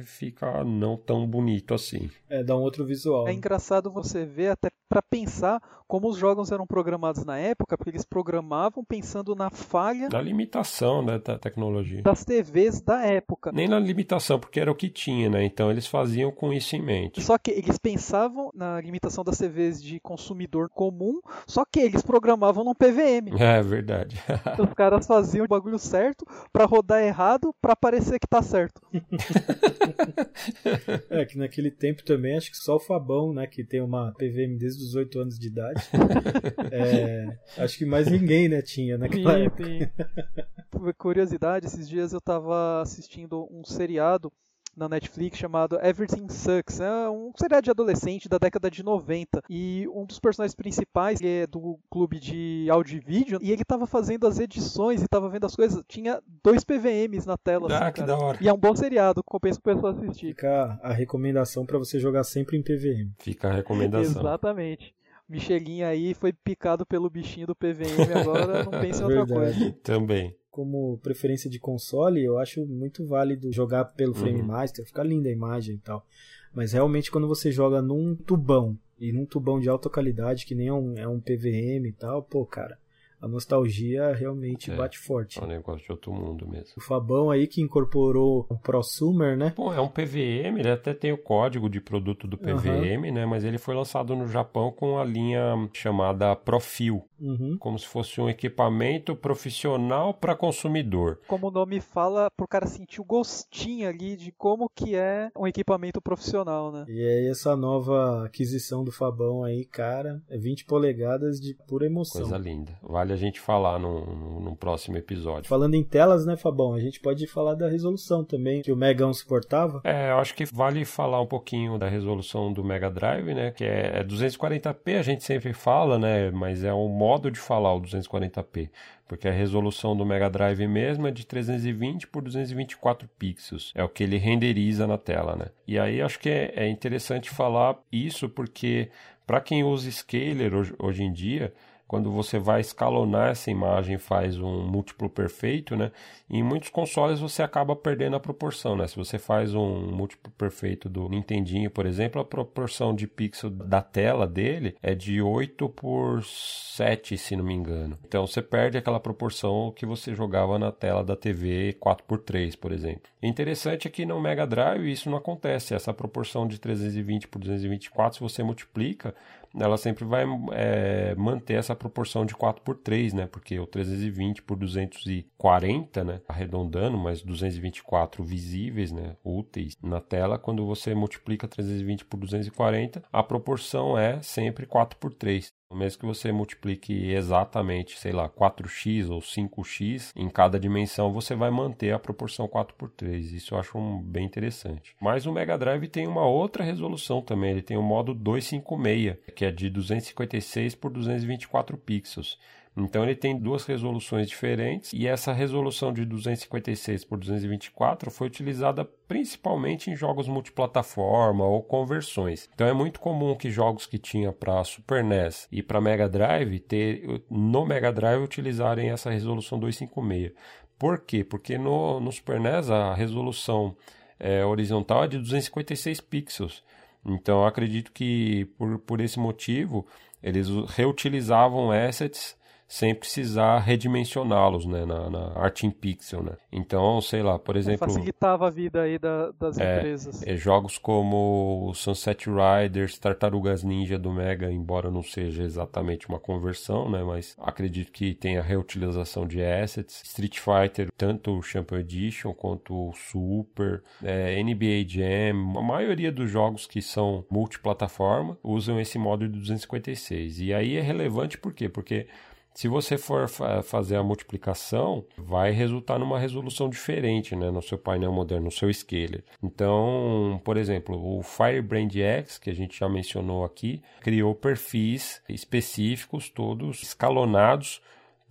[0.06, 2.10] fica não tão bonito assim.
[2.30, 3.28] É, dá um outro visual.
[3.28, 7.92] É engraçado você ver até para pensar como os jogos eram programados na época, porque
[7.92, 13.52] eles programavam pensando na falha da limitação né, da tecnologia das TVs da época.
[13.52, 15.44] Nem na limitação, porque era o que tinha, né?
[15.44, 17.22] Então eles faziam com isso em mente.
[17.22, 22.64] Só que eles pensavam na limitação das TVs de consumidor comum, só que eles programavam
[22.64, 23.40] no PVM.
[23.40, 24.22] É verdade.
[24.60, 28.82] Os caras faziam o bagulho certo para rodar errado para parecer que tá certo.
[31.10, 34.58] é que naquele tempo também acho que só o Fabão, né, que tem uma PVM
[34.58, 35.75] desde os 8 anos de idade.
[36.72, 39.64] é, acho que mais ninguém, né, tinha naquela sim, época.
[39.66, 40.94] Sim.
[40.98, 44.32] Curiosidade, esses dias eu tava assistindo um seriado
[44.76, 46.80] na Netflix chamado Everything Sucks.
[46.80, 49.42] É um seriado de adolescente da década de 90.
[49.50, 53.40] E um dos personagens principais é do clube de áudio e vídeo.
[53.42, 55.82] E ele tava fazendo as edições e tava vendo as coisas.
[55.88, 57.70] Tinha dois PVMs na tela.
[57.72, 58.08] Ah, assim, que cara.
[58.08, 58.38] da hora.
[58.42, 60.28] E é um bom seriado, compensa o pessoal assistir.
[60.28, 63.14] Fica a recomendação para você jogar sempre em PVM.
[63.20, 64.22] Fica a recomendação.
[64.22, 64.94] Exatamente.
[65.28, 69.60] Michelinho aí foi picado pelo bichinho do PVM, agora não pensa em outra Verdade.
[69.60, 69.72] coisa.
[69.84, 70.36] Também.
[70.52, 74.48] Como preferência de console, eu acho muito válido jogar pelo Frame Uhum.
[74.48, 76.06] Master, fica linda a imagem e tal.
[76.54, 80.68] Mas realmente quando você joga num tubão, e num tubão de alta qualidade, que nem
[80.68, 82.78] é um, é um PVM e tal, pô, cara,
[83.22, 84.76] a nostalgia realmente É.
[84.76, 85.40] bate forte.
[85.40, 86.74] É um negócio de outro mundo mesmo.
[86.78, 89.54] O Fabão aí que incorporou o prosumer, né?
[89.56, 93.26] Bom, é um PVM, ele até tem o código de produto do PVM, né?
[93.26, 95.42] Mas ele foi lançado no Japão com a linha
[95.74, 97.58] chamada Profil, Uhum.
[97.60, 101.20] como se fosse um equipamento profissional para consumidor.
[101.28, 105.48] Como o nome fala, pro cara sentir o gostinho ali de como que é um
[105.48, 106.86] equipamento profissional, né?
[106.88, 112.22] E aí essa nova aquisição do Fabão aí, cara, é 20 polegadas de pura emoção.
[112.22, 112.78] Coisa linda.
[112.84, 115.50] Vale a gente falar num, próximo episódio.
[115.50, 116.74] Falando em telas, né, Fabão?
[116.74, 119.82] A gente pode falar da resolução também, que o Megão suportava.
[119.84, 123.52] É, eu acho que vale falar um pouquinho da resolução do Mega Drive, né?
[123.52, 126.32] Que é, é 240p, a gente sempre fala, né?
[126.32, 128.70] Mas é um modo de falar o 240p.
[129.08, 133.72] Porque a resolução do Mega Drive mesmo é de 320 por 224 pixels.
[133.76, 135.48] É o que ele renderiza na tela, né?
[135.68, 138.90] E aí acho que é, é interessante falar isso porque
[139.26, 141.54] para quem usa scaler hoje, hoje em dia,
[141.88, 145.92] quando você vai escalonar essa imagem faz um múltiplo perfeito, né?
[146.30, 148.88] Em muitos consoles você acaba perdendo a proporção, né?
[148.88, 153.82] Se você faz um múltiplo perfeito do Nintendinho, por exemplo, a proporção de pixel da
[153.82, 157.98] tela dele é de 8 por 7, se não me engano.
[158.08, 163.04] Então você perde aquela proporção que você jogava na tela da TV 4x3, por exemplo.
[163.22, 165.74] O interessante é que no Mega Drive isso não acontece.
[165.76, 169.14] Essa proporção de 320 por 224, se você multiplica,
[169.60, 173.28] ela sempre vai é, manter essa proporção de 4 por 3, né?
[173.28, 176.22] Porque o 320 por 240, né?
[176.28, 179.16] Arredondando, mas 224 visíveis, né?
[179.24, 180.38] Úteis na tela.
[180.38, 185.55] Quando você multiplica 320 por 240, a proporção é sempre 4 por 3.
[185.74, 191.50] Mesmo que você multiplique exatamente, sei lá, 4x ou 5x em cada dimensão, você vai
[191.50, 193.34] manter a proporção 4 por 3.
[193.34, 194.96] Isso eu acho um, bem interessante.
[195.02, 197.52] Mas o Mega Drive tem uma outra resolução também.
[197.52, 202.38] Ele tem o modo 256, que é de 256 por 224 pixels.
[202.78, 208.84] Então ele tem duas resoluções diferentes e essa resolução de 256 por 224 foi utilizada
[209.08, 212.50] principalmente em jogos multiplataforma ou conversões.
[212.54, 216.60] Então é muito comum que jogos que tinha para Super NES e para Mega Drive
[216.60, 220.34] ter no Mega Drive utilizarem essa resolução 256.
[220.78, 221.24] Por quê?
[221.24, 223.78] Porque no, no Super NES a resolução
[224.20, 226.62] é, horizontal é de 256 pixels.
[227.06, 229.88] Então acredito que por, por esse motivo
[230.22, 232.36] eles reutilizavam assets
[232.68, 236.24] sem precisar redimensioná-los né, na, na Art in Pixel.
[236.24, 236.34] Né?
[236.52, 237.88] Então, sei lá, por exemplo.
[237.88, 240.24] Facilitava a vida aí da, das é, empresas.
[240.26, 246.90] É, jogos como Sunset Riders, Tartarugas Ninja do Mega, embora não seja exatamente uma conversão,
[246.90, 250.02] né, mas acredito que tenha reutilização de assets.
[250.04, 256.30] Street Fighter, tanto o Champion Edition quanto o Super, é, NBA Jam, a maioria dos
[256.30, 260.40] jogos que são multiplataforma usam esse modo de 256.
[260.40, 261.70] E aí é relevante por quê?
[261.70, 262.08] Porque
[262.56, 267.78] se você for fa fazer a multiplicação, vai resultar numa resolução diferente né, no seu
[267.78, 269.26] painel moderno, no seu scaler.
[269.44, 276.30] Então, por exemplo, o Firebrand X, que a gente já mencionou aqui, criou perfis específicos,
[276.30, 277.82] todos escalonados,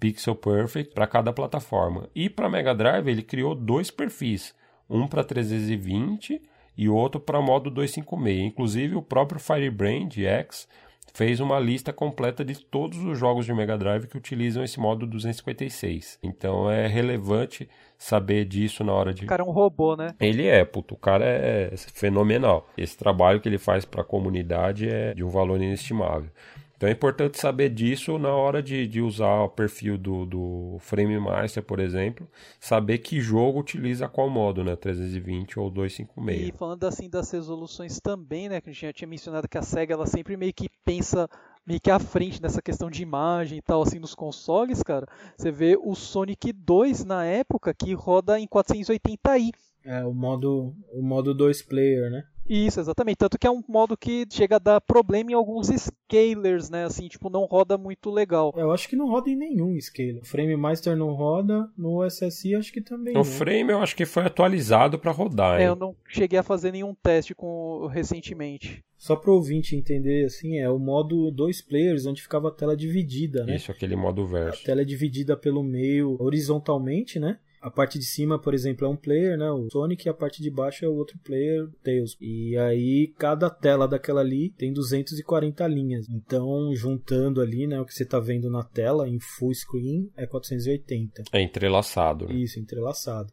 [0.01, 2.09] pixel perfect, para cada plataforma.
[2.15, 4.55] E para Mega Drive, ele criou dois perfis,
[4.89, 6.41] um para 320
[6.79, 8.47] e outro para modo 256.
[8.47, 10.67] Inclusive, o próprio Firebrand X
[11.15, 15.07] fez uma lista completa de todos os jogos de Mega Drive que utilizam esse modo
[15.07, 16.19] 256.
[16.23, 19.25] Então é relevante saber disso na hora de.
[19.25, 20.15] O cara é um robô, né?
[20.21, 22.69] Ele é, puto, o cara é fenomenal.
[22.77, 26.29] Esse trabalho que ele faz para a comunidade é de um valor inestimável.
[26.77, 31.19] Então é importante saber disso na hora de, de usar o perfil do, do Frame
[31.19, 34.75] Master, por exemplo, saber que jogo utiliza qual modo, né?
[34.75, 36.49] 320 ou 256.
[36.49, 38.61] E falando assim das resoluções também, né?
[38.61, 41.29] Que a gente já tinha mencionado que a SEGA ela sempre meio que pensa
[41.67, 45.07] meio que à frente nessa questão de imagem e tal, assim, nos consoles, cara.
[45.37, 49.51] Você vê o Sonic 2 na época que roda em 480i.
[49.85, 52.25] É, o modo o modo 2 player, né?
[52.49, 53.17] Isso, exatamente.
[53.17, 56.85] Tanto que é um modo que chega a dar problema em alguns scalers, né?
[56.85, 58.53] Assim, tipo, não roda muito legal.
[58.57, 60.21] Eu acho que não roda em nenhum scaler.
[60.23, 63.15] O Frame Master não roda, no SSI acho que também.
[63.15, 63.25] O não.
[63.25, 65.61] Frame eu acho que foi atualizado para rodar.
[65.61, 68.85] É, eu não cheguei a fazer nenhum teste com recentemente.
[68.97, 72.75] Só para o ouvinte entender, assim, é o modo dois players, onde ficava a tela
[72.77, 73.57] dividida, né?
[73.57, 74.63] Isso, aquele modo verso.
[74.63, 77.39] A tela é dividida pelo meio horizontalmente, né?
[77.65, 79.51] A parte de cima, por exemplo, é um player, né?
[79.51, 82.15] O Sonic, e a parte de baixo é o outro player, Tails.
[82.21, 86.07] E aí, cada tela daquela ali tem 240 linhas.
[86.11, 87.81] Então, juntando ali, né?
[87.81, 91.25] O que você está vendo na tela, em full screen, é 480.
[91.33, 92.29] É entrelaçado.
[92.29, 92.35] Né?
[92.35, 93.33] Isso, entrelaçado.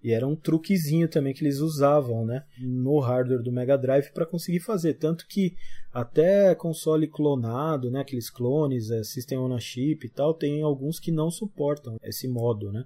[0.00, 4.26] E era um truquezinho também que eles usavam, né, no hardware do Mega Drive para
[4.26, 5.54] conseguir fazer, tanto que
[5.92, 10.98] até console clonado, né, aqueles clones, é, System on a Chip e tal, tem alguns
[10.98, 12.84] que não suportam esse modo, né?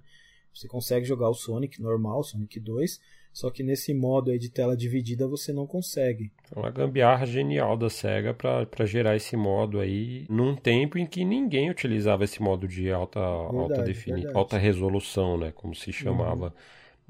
[0.57, 2.99] Você consegue jogar o Sonic normal, Sonic 2,
[3.31, 6.33] só que nesse modo aí de tela dividida você não consegue.
[6.51, 11.27] É uma gambiarra genial da SEGA para gerar esse modo aí num tempo em que
[11.27, 15.53] ninguém utilizava esse modo de alta, verdade, alta, defini alta resolução, né?
[15.55, 16.47] Como se chamava.
[16.47, 16.53] Uhum.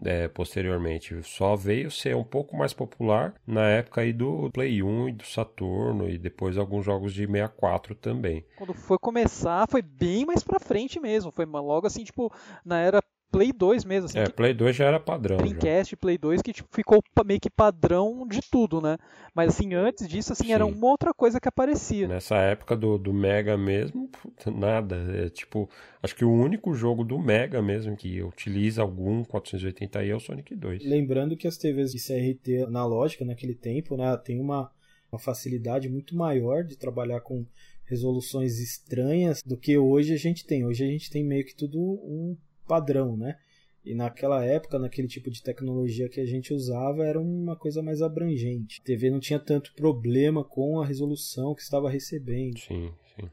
[0.04, 1.22] É, posteriormente.
[1.22, 5.24] Só veio ser um pouco mais popular na época aí do Play 1 e do
[5.24, 8.44] Saturno e depois alguns jogos de 64 também.
[8.58, 11.30] Quando foi começar, foi bem mais pra frente mesmo.
[11.30, 12.30] Foi logo assim, tipo,
[12.62, 14.06] na era Play 2 mesmo.
[14.06, 15.36] Assim, é, Play 2 já era padrão.
[15.36, 15.96] Dreamcast, já.
[15.96, 18.96] Play 2, que tipo, ficou meio que padrão de tudo, né?
[19.34, 20.52] Mas assim, antes disso, assim, Sim.
[20.52, 22.08] era uma outra coisa que aparecia.
[22.08, 24.10] Nessa época do, do Mega mesmo,
[24.46, 24.96] nada.
[25.14, 25.68] É, tipo,
[26.02, 30.54] acho que o único jogo do Mega mesmo que utiliza algum 480i é o Sonic
[30.54, 30.84] 2.
[30.84, 34.70] Lembrando que as TVs de CRT analógica naquele tempo, né, tem uma,
[35.10, 37.44] uma facilidade muito maior de trabalhar com
[37.84, 40.64] resoluções estranhas do que hoje a gente tem.
[40.64, 42.36] Hoje a gente tem meio que tudo um
[42.66, 43.36] padrão, né?
[43.84, 48.02] E naquela época, naquele tipo de tecnologia que a gente usava, era uma coisa mais
[48.02, 48.80] abrangente.
[48.80, 52.58] A TV não tinha tanto problema com a resolução que estava recebendo.
[52.58, 53.30] Sim, sim.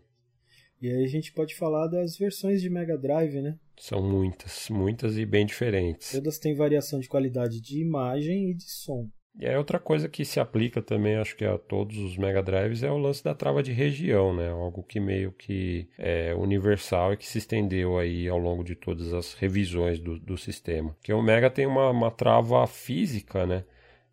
[0.79, 3.57] E aí a gente pode falar das versões de Mega Drive, né?
[3.77, 6.11] São muitas, muitas e bem diferentes.
[6.11, 9.09] Todas têm variação de qualidade de imagem e de som.
[9.39, 12.83] E é outra coisa que se aplica também, acho que a todos os Mega Drives,
[12.83, 14.49] é o lance da trava de região, né?
[14.49, 19.11] Algo que meio que é universal e que se estendeu aí ao longo de todas
[19.11, 20.95] as revisões do, do sistema.
[21.01, 23.63] Que o Mega tem uma, uma trava física, né?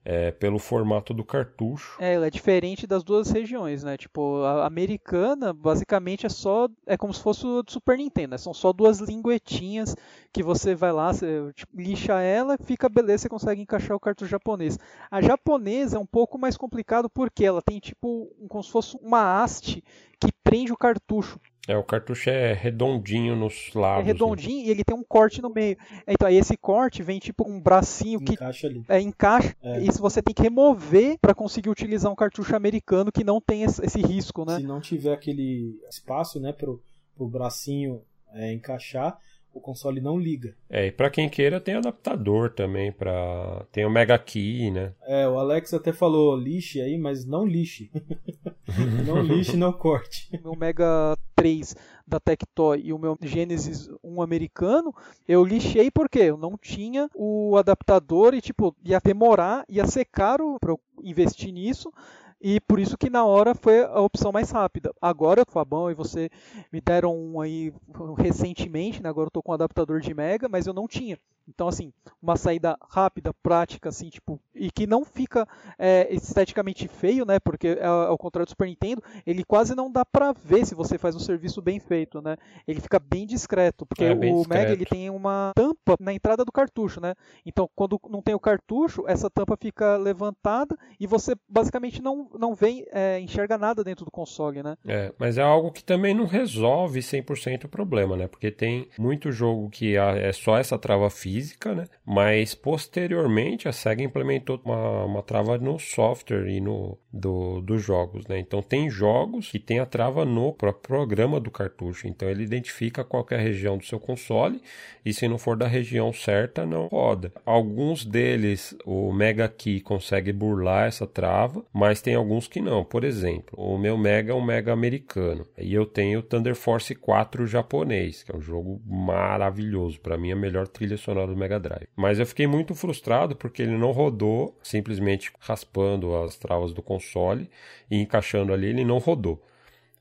[0.05, 1.97] É, pelo formato do cartucho.
[2.01, 3.97] É, ela é diferente das duas regiões, né?
[3.97, 6.69] Tipo, a americana basicamente é só.
[6.87, 8.39] É como se fosse o Super Nintendo, né?
[8.39, 9.95] São só duas linguetinhas
[10.33, 14.31] que você vai lá, você tipo, lixa ela, fica beleza, você consegue encaixar o cartucho
[14.31, 14.79] japonês.
[15.11, 19.43] A japonesa é um pouco mais complicado porque ela tem tipo como se fosse uma
[19.43, 19.85] haste
[20.19, 21.41] que prende o cartucho.
[21.69, 24.05] É, o cartucho é redondinho nos lados.
[24.05, 24.69] É redondinho né?
[24.69, 25.77] e ele tem um corte no meio.
[26.07, 28.85] Então, aí esse corte vem tipo um bracinho que encaixa ali.
[28.89, 29.55] É, encaixa.
[29.63, 29.81] É.
[29.81, 33.85] Isso você tem que remover para conseguir utilizar um cartucho americano que não tem esse,
[33.85, 34.57] esse, risco, né?
[34.57, 36.83] Se não tiver aquele espaço, né, pro,
[37.15, 38.03] pro bracinho
[38.33, 39.19] é, encaixar,
[39.53, 40.55] o console não liga.
[40.69, 44.93] É, e para quem queira tem adaptador também para tem o Mega Key, né?
[45.03, 47.91] É, o Alex até falou lixe aí, mas não lixe.
[49.07, 50.29] não lixe, não corte.
[50.39, 51.75] O meu Mega 3
[52.07, 54.95] da Tectoy e o meu Genesis 1 americano,
[55.27, 60.59] eu lixei porque eu não tinha o adaptador e tipo, ia demorar, ia ser caro
[60.61, 61.93] para eu investir nisso
[62.41, 64.93] e por isso que na hora foi a opção mais rápida.
[65.01, 66.31] Agora, Fabão e você
[66.73, 67.73] me deram um aí
[68.17, 69.09] recentemente, né?
[69.09, 71.19] agora eu tô com um adaptador de Mega, mas eu não tinha.
[71.53, 71.93] Então, assim,
[72.23, 75.47] uma saída rápida, prática, assim, tipo, e que não fica
[75.79, 77.41] é, esteticamente feio, né?
[77.41, 80.97] Porque é, ao contrário do Super Nintendo, ele quase não dá para ver se você
[80.97, 82.37] faz um serviço bem feito, né?
[82.67, 84.61] Ele fica bem discreto, porque é, bem o discreto.
[84.61, 87.15] Mega ele tem uma tampa na entrada do cartucho, né?
[87.45, 92.55] Então, quando não tem o cartucho, essa tampa fica levantada e você basicamente não, não
[92.55, 94.77] vê, é, enxerga nada dentro do console, né?
[94.87, 98.29] É, mas é algo que também não resolve 100% o problema, né?
[98.29, 101.87] Porque tem muito jogo que é só essa trava física física, né?
[102.05, 108.27] Mas posteriormente a SEGA implementou uma, uma trava no software e no do, dos jogos,
[108.27, 108.39] né?
[108.39, 112.07] Então tem jogos que tem a trava no próprio programa do cartucho.
[112.07, 114.61] Então ele identifica qualquer região do seu console
[115.05, 117.33] e se não for da região certa, não roda.
[117.45, 122.85] Alguns deles o Mega Key consegue burlar essa trava, mas tem alguns que não.
[122.85, 126.95] Por exemplo, o meu Mega é um Mega americano e eu tenho o Thunder Force
[126.95, 130.01] 4 japonês, que é um jogo maravilhoso.
[130.01, 131.89] Para mim, a melhor trilha sonora do Mega Drive.
[131.95, 137.49] Mas eu fiquei muito frustrado porque ele não rodou, simplesmente raspando as travas do console
[137.91, 139.43] e encaixando ali, ele não rodou.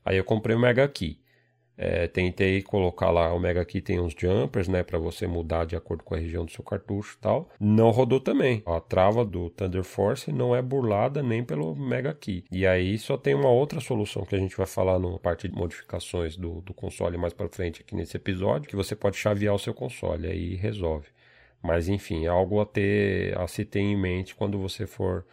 [0.04, 1.19] Aí eu comprei o Mega Key.
[1.82, 5.74] É, tentei colocar lá, o Mega Key tem uns jumpers, né, para você mudar de
[5.74, 7.48] acordo com a região do seu cartucho e tal.
[7.58, 8.62] Não rodou também.
[8.66, 12.44] A trava do Thunder Force não é burlada nem pelo Mega Key.
[12.52, 15.56] E aí só tem uma outra solução que a gente vai falar na parte de
[15.56, 19.58] modificações do, do console mais para frente aqui nesse episódio, que você pode chavear o
[19.58, 21.06] seu console, aí resolve.
[21.62, 25.24] Mas enfim, é algo a ter a se ter em mente quando você for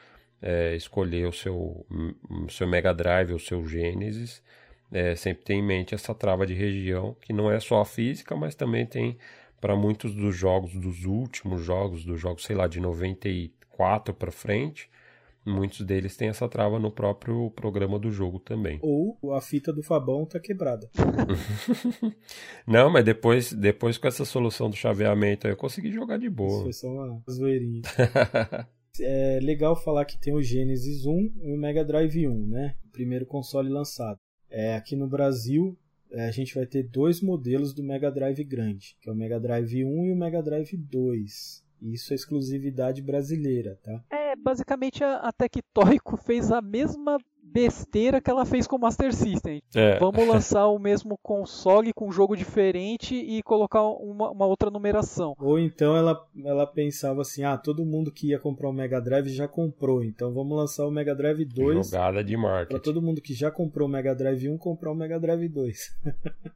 [0.41, 1.85] é, escolher o seu,
[2.29, 4.41] o seu Mega Drive, o seu Genesis
[4.91, 8.35] é, sempre tem em mente essa trava de região, que não é só a física,
[8.35, 9.17] mas também tem
[9.59, 14.89] para muitos dos jogos, dos últimos jogos, dos jogos, sei lá, de 94 para frente,
[15.45, 18.79] muitos deles têm essa trava no próprio programa do jogo também.
[18.81, 20.89] Ou a fita do Fabão tá quebrada.
[22.67, 26.49] não, mas depois, depois com essa solução do chaveamento eu consegui jogar de boa.
[26.49, 27.81] Isso foi só uma zoeirinha.
[28.99, 32.75] é legal falar que tem o Genesis 1 e o Mega Drive 1, né?
[32.85, 34.19] O primeiro console lançado.
[34.49, 35.77] É, aqui no Brasil,
[36.11, 39.39] é, a gente vai ter dois modelos do Mega Drive grande, que é o Mega
[39.39, 41.65] Drive 1 e o Mega Drive 2.
[41.81, 44.03] Isso é exclusividade brasileira, tá?
[44.09, 47.19] É, basicamente a, a Tectoy fez a mesma
[47.51, 49.61] besteira que ela fez com o Master System.
[49.75, 49.99] É.
[49.99, 55.35] Vamos lançar o mesmo console com um jogo diferente e colocar uma, uma, outra numeração.
[55.39, 59.29] Ou então ela, ela pensava assim: ah, todo mundo que ia comprar o Mega Drive
[59.29, 61.89] já comprou, então vamos lançar o Mega Drive 2.
[61.89, 62.69] Jogada de marketing.
[62.69, 65.97] Para todo mundo que já comprou o Mega Drive 1 comprar o Mega Drive 2.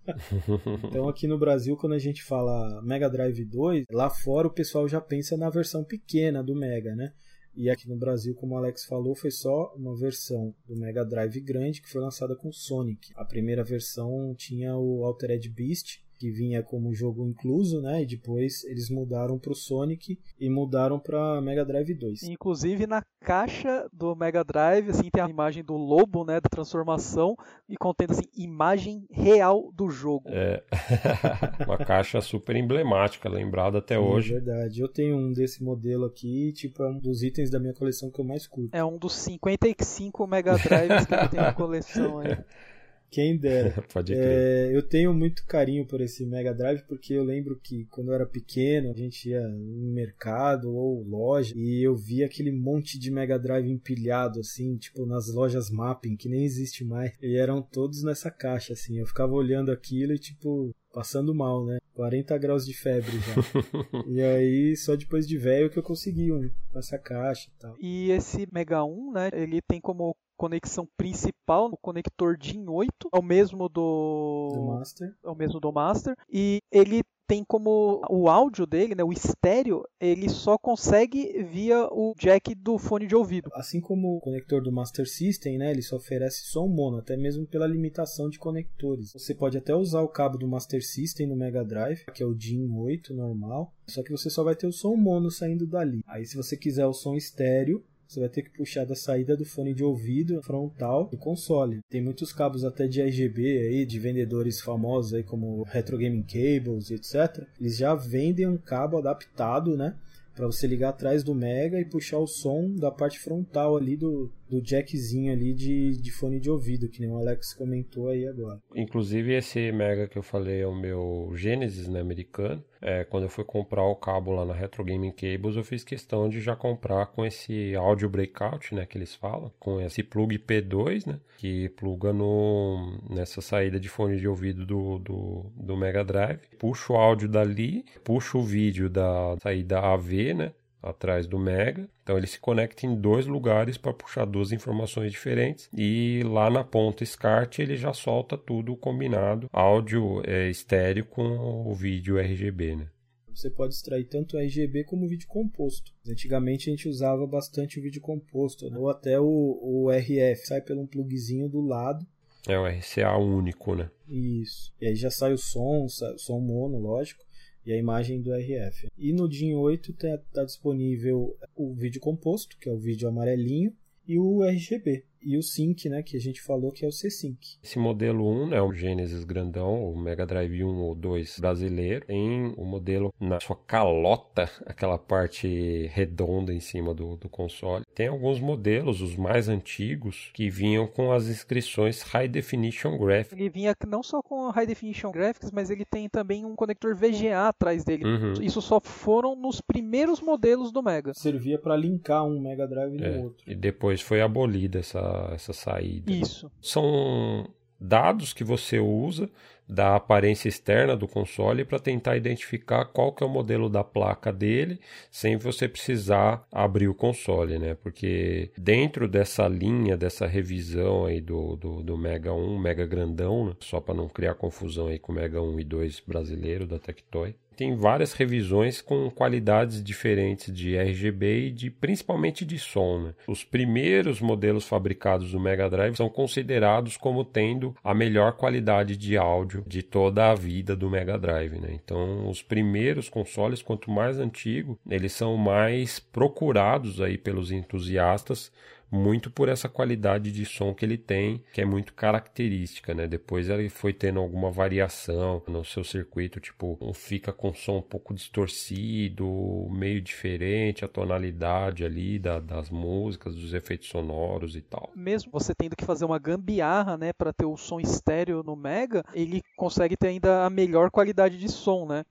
[0.86, 4.88] então aqui no Brasil, quando a gente fala Mega Drive 2, lá fora o pessoal
[4.88, 7.12] já pensa na versão pequena do Mega, né?
[7.54, 11.40] E aqui no Brasil, como o Alex falou, foi só uma versão do Mega Drive
[11.42, 13.12] grande que foi lançada com Sonic.
[13.16, 18.04] A primeira versão tinha o Altered Beast, que vinha como jogo incluso, né?
[18.04, 22.22] E depois eles mudaram para o Sonic e mudaram para Mega Drive 2.
[22.22, 27.36] Inclusive na caixa do Mega Drive, assim, tem a imagem do lobo, né, da transformação
[27.68, 30.30] e contendo assim imagem real do jogo.
[30.30, 30.64] É.
[31.66, 34.36] Uma caixa super emblemática, lembrada até Sim, hoje.
[34.36, 34.80] É verdade.
[34.80, 38.22] Eu tenho um desse modelo aqui, tipo, é um dos itens da minha coleção que
[38.22, 38.76] eu mais curto.
[38.76, 42.38] É um dos 55 Mega Drives que eu tenho na coleção aí.
[43.12, 43.84] Quem dera.
[43.94, 44.26] Pode crer.
[44.26, 48.16] É, eu tenho muito carinho por esse Mega Drive porque eu lembro que quando eu
[48.16, 53.12] era pequeno a gente ia no mercado ou loja e eu via aquele monte de
[53.12, 57.12] Mega Drive empilhado assim, tipo nas lojas Mapping, que nem existe mais.
[57.22, 58.98] E eram todos nessa caixa assim.
[58.98, 61.80] Eu ficava olhando aquilo e tipo passando mal, né?
[61.94, 63.36] 40 graus de febre já.
[64.08, 67.76] e aí, só depois de velho que eu consegui um com essa caixa e tal.
[67.80, 69.30] E esse Mega 1, né?
[69.34, 75.14] Ele tem como conexão principal no conector DIN 8, é o mesmo do, do Master.
[75.24, 76.16] É o mesmo do Master.
[76.28, 82.14] E ele tem como o áudio dele, né, o estéreo, ele só consegue via o
[82.20, 83.50] jack do fone de ouvido.
[83.54, 87.48] Assim como o conector do Master System, né, ele só oferece som mono, até mesmo
[87.48, 89.14] pela limitação de conectores.
[89.14, 92.34] Você pode até usar o cabo do Master System no Mega Drive, que é o
[92.34, 96.02] DIN 8 normal, só que você só vai ter o som mono saindo dali.
[96.08, 97.82] Aí se você quiser o som estéreo,
[98.12, 101.80] você vai ter que puxar da saída do fone de ouvido frontal do console.
[101.90, 106.92] Tem muitos cabos até de RGB aí, de vendedores famosos aí como Retro Gaming Cables,
[106.92, 107.48] etc.
[107.58, 109.96] Eles já vendem um cabo adaptado, né?
[110.36, 114.32] para você ligar atrás do Mega e puxar o som da parte frontal ali do,
[114.52, 118.60] do jackzinho ali de, de fone de ouvido, que nem o Alex comentou aí agora.
[118.76, 122.62] Inclusive esse Mega que eu falei é o meu Genesis, né, americano.
[122.82, 126.28] É, quando eu fui comprar o cabo lá na Retro Gaming Cables, eu fiz questão
[126.28, 131.08] de já comprar com esse áudio breakout, né, que eles falam, com esse plug P2,
[131.08, 136.42] né, que pluga no, nessa saída de fone de ouvido do, do, do Mega Drive.
[136.60, 141.88] Puxo o áudio dali, puxo o vídeo da saída AV, né, atrás do Mega.
[142.12, 146.62] Então ele se conecta em dois lugares para puxar duas informações diferentes e lá na
[146.62, 151.24] ponta SCART ele já solta tudo combinado, áudio é, estéreo com
[151.66, 152.90] o vídeo RGB, né?
[153.34, 155.94] Você pode extrair tanto RGB como vídeo composto.
[156.06, 158.78] Antigamente a gente usava bastante o vídeo composto, né?
[158.78, 162.06] ou até o, o RF, sai pelo um plugzinho do lado.
[162.46, 163.90] É o RCA único, né?
[164.10, 164.74] Isso.
[164.82, 167.24] E aí já sai o som, sai o som mono, lógico
[167.66, 168.88] e a imagem do RF.
[168.98, 173.74] E no DIN 8 está tá disponível o vídeo composto, que é o vídeo amarelinho,
[174.08, 177.58] e o RGB e o Sync, né, que a gente falou que é o C-Sync.
[177.64, 182.54] Esse modelo 1, né, o Genesis grandão, o Mega Drive 1 ou 2 brasileiro, tem
[182.58, 187.86] o modelo na sua calota, aquela parte redonda em cima do, do console.
[187.94, 193.38] Tem alguns modelos, os mais antigos, que vinham com as inscrições High Definition Graphics.
[193.38, 197.48] Ele vinha não só com High Definition Graphics, mas ele tem também um conector VGA
[197.48, 198.06] atrás dele.
[198.06, 198.34] Uhum.
[198.42, 201.14] Isso só foram nos primeiros modelos do Mega.
[201.14, 203.44] Servia para linkar um Mega Drive no é, outro.
[203.46, 206.12] E depois foi abolida essa essa saída.
[206.12, 206.52] Isso.
[206.62, 207.50] São
[207.80, 209.30] dados que você usa
[209.68, 214.32] da aparência externa do console para tentar identificar qual que é o modelo da placa
[214.32, 217.74] dele, sem você precisar abrir o console, né?
[217.76, 223.56] Porque dentro dessa linha, dessa revisão aí do, do, do Mega 1, Mega grandão, né?
[223.62, 227.34] só para não criar confusão aí com o Mega 1 e 2 brasileiro da Tectoy,
[227.62, 233.04] tem várias revisões com qualidades diferentes de RGB e de principalmente de som.
[233.04, 233.14] Né?
[233.28, 239.16] Os primeiros modelos fabricados do Mega Drive são considerados como tendo a melhor qualidade de
[239.16, 241.60] áudio de toda a vida do Mega Drive.
[241.60, 241.70] Né?
[241.74, 248.52] Então, os primeiros consoles, quanto mais antigo, eles são mais procurados aí pelos entusiastas
[248.92, 253.08] muito por essa qualidade de som que ele tem, que é muito característica, né?
[253.08, 258.14] Depois ele foi tendo alguma variação no seu circuito, tipo, fica com som um pouco
[258.14, 259.26] distorcido,
[259.72, 264.92] meio diferente, a tonalidade ali da, das músicas, dos efeitos sonoros e tal.
[264.96, 269.04] Mesmo você tendo que fazer uma gambiarra, né, para ter o som estéreo no Mega,
[269.14, 272.04] ele consegue ter ainda a melhor qualidade de som, né?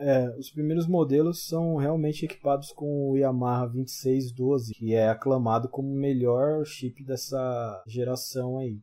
[0.00, 5.92] É, os primeiros modelos são realmente equipados com o Yamaha 2612, que é aclamado como
[5.92, 8.78] o melhor chip dessa geração aí.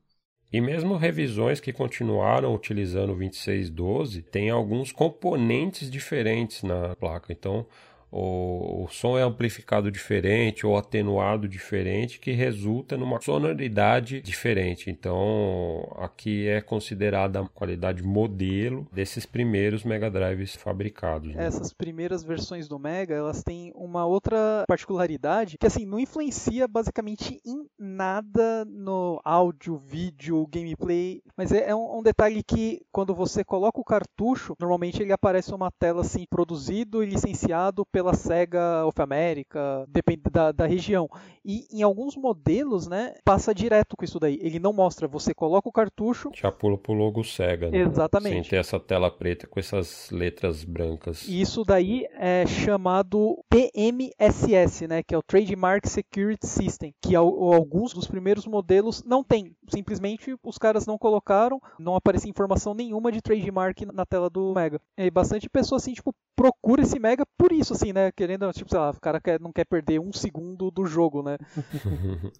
[0.53, 7.33] E mesmo revisões que continuaram utilizando o 2612, tem alguns componentes diferentes na placa.
[7.33, 7.65] Então,
[8.11, 14.89] o, o som é amplificado diferente ou atenuado diferente, que resulta numa sonoridade diferente.
[14.89, 21.33] Então, aqui é considerada a qualidade modelo desses primeiros Mega Drives fabricados.
[21.33, 21.45] Né?
[21.45, 27.41] Essas primeiras versões do Mega, elas têm uma outra particularidade que assim não influencia basicamente
[27.45, 33.43] em nada no áudio, vídeo, gameplay, mas é, é um, um detalhe que quando você
[33.43, 39.01] coloca o cartucho, normalmente ele aparece uma tela assim produzido e licenciado pela SEGA of
[39.01, 41.09] America, depende da, da região.
[41.43, 44.37] E em alguns modelos, né, passa direto com isso daí.
[44.39, 46.29] Ele não mostra, você coloca o cartucho.
[46.35, 47.79] Já pula pro logo SEGA, né?
[47.79, 48.33] Exatamente.
[48.33, 51.27] Sem ter essa tela preta com essas letras brancas.
[51.27, 58.05] Isso daí é chamado TMSS, né, que é o Trademark Security System, que alguns dos
[58.05, 59.55] primeiros modelos não tem.
[59.69, 64.79] Simplesmente os caras não colocaram, não aparecia informação nenhuma de trademark na tela do Mega.
[64.95, 68.11] E bastante pessoa assim, tipo, procura esse Mega por isso, assim, né?
[68.11, 71.37] Querendo, tipo, sei lá, o cara quer, não quer perder um segundo do jogo, né?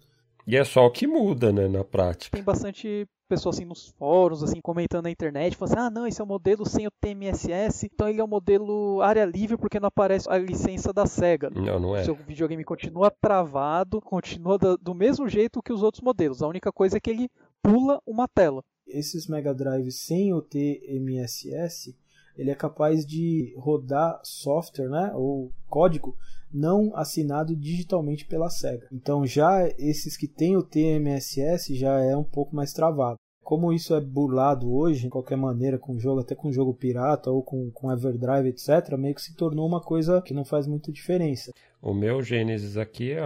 [0.46, 2.36] e é só o que muda, né, na prática.
[2.36, 6.20] Tem bastante pessoa assim nos fóruns, assim, comentando na internet, falando assim, ah, não, esse
[6.20, 9.88] é o modelo sem o TMSS, então ele é o modelo área livre porque não
[9.88, 11.50] aparece a licença da SEGA.
[11.50, 12.04] Não, não é.
[12.04, 16.42] Seu videogame continua travado, continua do, do mesmo jeito que os outros modelos.
[16.42, 17.28] A única coisa é que ele
[17.62, 18.64] pula uma tela.
[18.86, 21.94] Esses Mega Drives sem o TMSS,
[22.38, 26.16] ele é capaz de rodar software, né, ou código
[26.52, 28.86] não assinado digitalmente pela Sega.
[28.92, 33.18] Então já esses que têm o TMSS já é um pouco mais travado.
[33.42, 37.42] Como isso é burlado hoje, de qualquer maneira, com jogo, até com jogo pirata ou
[37.42, 41.50] com, com Everdrive, etc., meio que se tornou uma coisa que não faz muita diferença.
[41.80, 43.22] O meu Genesis aqui, é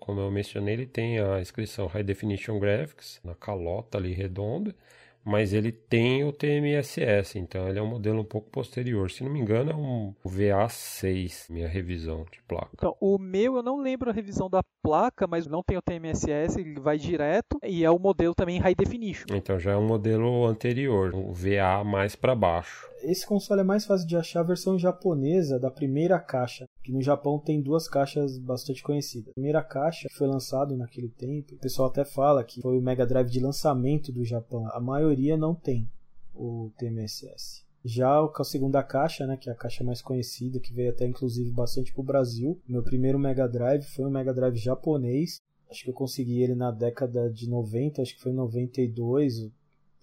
[0.00, 4.74] como eu mencionei, ele tem a inscrição High Definition Graphics na calota ali redonda
[5.30, 9.08] mas ele tem o TMSS, então ele é um modelo um pouco posterior.
[9.12, 12.70] Se não me engano, é um VA6, minha revisão de placa.
[12.74, 16.58] Então, o meu eu não lembro a revisão da placa, mas não tem o TMSS,
[16.58, 19.26] ele vai direto e é o modelo também High Definition.
[19.32, 22.89] Então já é um modelo anterior, um VA mais para baixo.
[23.02, 27.02] Esse console é mais fácil de achar a versão japonesa da primeira caixa, que no
[27.02, 29.30] Japão tem duas caixas bastante conhecidas.
[29.30, 33.06] A primeira caixa foi lançado naquele tempo, o pessoal até fala que foi o Mega
[33.06, 34.66] Drive de lançamento do Japão.
[34.72, 35.88] A maioria não tem
[36.34, 37.64] o TMSS.
[37.84, 41.50] Já a segunda caixa, né, que é a caixa mais conhecida, que veio até inclusive
[41.50, 45.40] bastante para o Brasil, meu primeiro Mega Drive foi um Mega Drive japonês.
[45.70, 49.50] Acho que eu consegui ele na década de 90, acho que foi em 92,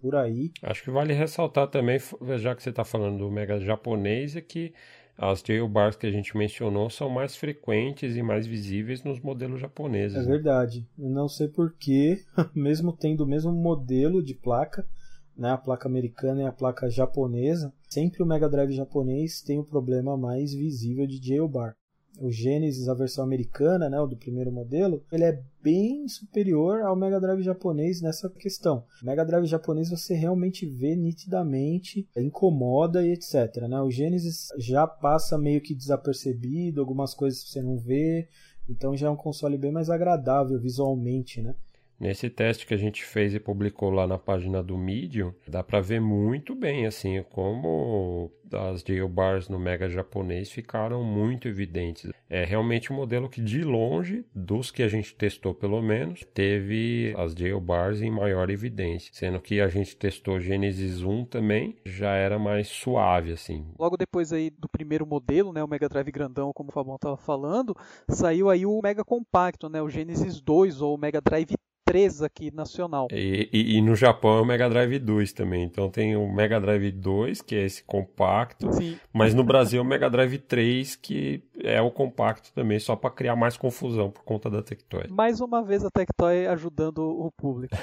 [0.02, 0.52] por aí.
[0.62, 2.00] Acho que vale ressaltar também,
[2.38, 4.74] já que você está falando do Mega japonês, é que
[5.18, 10.18] as jailbars que a gente mencionou são mais frequentes e mais visíveis nos modelos japoneses.
[10.18, 10.28] É né?
[10.28, 10.88] verdade.
[10.98, 12.24] Eu não sei porquê,
[12.54, 14.88] mesmo tendo o mesmo modelo de placa,
[15.36, 19.64] né, a placa americana e a placa japonesa, sempre o Mega Drive japonês tem o
[19.64, 21.76] problema mais visível de jailbar
[22.20, 26.96] o Genesis, a versão americana, né, o do primeiro modelo, ele é bem superior ao
[26.96, 28.84] Mega Drive japonês nessa questão.
[29.02, 33.68] O Mega Drive japonês você realmente vê nitidamente, incomoda e etc.
[33.70, 33.82] Né?
[33.82, 38.28] O Genesis já passa meio que desapercebido, algumas coisas você não vê,
[38.70, 41.56] então já é um console bem mais agradável visualmente, né?
[42.00, 45.82] Nesse teste que a gente fez e publicou lá na página do Medium, dá para
[45.82, 52.12] ver muito bem assim como das jailbars no Mega japonês ficaram muito evidentes.
[52.30, 57.14] É realmente um modelo que, de longe, dos que a gente testou pelo menos, teve
[57.18, 59.12] as jailbars em maior evidência.
[59.14, 63.66] Sendo que a gente testou Genesis 1 também, já era mais suave, assim.
[63.78, 67.18] Logo depois aí do primeiro modelo, né, o Mega Drive grandão, como o Fabão estava
[67.18, 67.76] falando,
[68.10, 71.54] saiu aí o Mega Compacto, né, o Genesis 2 ou o Mega Drive
[71.88, 73.08] 3 aqui nacional.
[73.12, 75.64] E, e, e, no Japão é o Mega Drive 2 também.
[75.64, 78.74] Então tem o Mega Drive 2, que é esse compacto.
[78.74, 78.98] Sim.
[79.14, 83.10] Mas no Brasil é o Mega Drive 3, que é o compacto também, só para
[83.10, 85.08] criar mais confusão por conta da Tectoy.
[85.10, 87.74] Mais uma vez a Tectoy ajudando o público.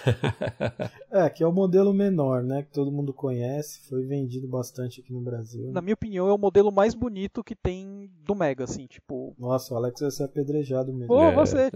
[1.11, 2.63] é, que é o modelo menor, né?
[2.63, 5.65] Que todo mundo conhece, foi vendido bastante aqui no Brasil.
[5.65, 5.73] Né?
[5.73, 9.35] Na minha opinião, é o modelo mais bonito que tem do Mega, assim, tipo.
[9.39, 11.09] Nossa, o Alex vai ser apedrejado mesmo.
[11.09, 11.35] Pô, é.
[11.35, 11.71] você.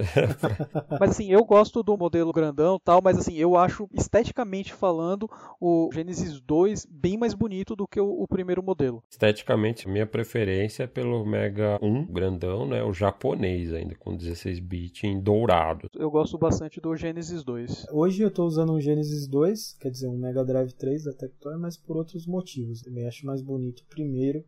[1.00, 5.28] Mas assim, eu gosto do modelo modelo grandão tal, mas assim, eu acho, esteticamente falando,
[5.60, 9.02] o Genesis 2 bem mais bonito do que o, o primeiro modelo.
[9.10, 12.82] Esteticamente, minha preferência é pelo Mega 1 grandão, né?
[12.82, 15.88] O japonês ainda, com 16 bits em dourado.
[15.94, 17.86] Eu gosto bastante do Genesis 2.
[17.92, 21.56] Hoje eu estou usando um Genesis 2, quer dizer, um Mega Drive 3 da Tectoy,
[21.56, 22.82] mas por outros motivos.
[22.82, 24.44] Também acho mais bonito o primeiro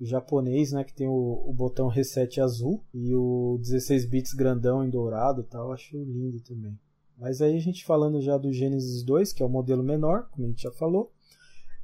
[0.00, 4.84] o japonês, né, que tem o, o, botão reset azul e o 16 bits grandão
[4.84, 6.76] em dourado, tal, acho lindo também.
[7.22, 10.44] Mas aí a gente falando já do Genesis 2, que é o modelo menor, como
[10.44, 11.12] a gente já falou,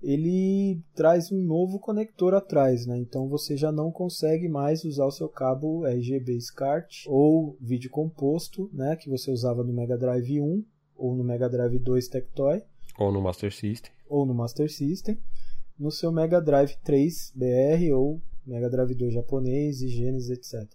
[0.03, 2.99] ele traz um novo conector atrás, né?
[2.99, 8.68] Então você já não consegue mais usar o seu cabo RGB SCART ou vídeo composto,
[8.72, 10.64] né, que você usava no Mega Drive 1
[10.97, 12.61] ou no Mega Drive 2 Tectoy.
[12.99, 13.93] Ou no Master System.
[14.09, 15.20] Ou no Master System,
[15.78, 20.68] no seu Mega Drive 3 BR ou Mega Drive 2 japonês e Genesis, etc.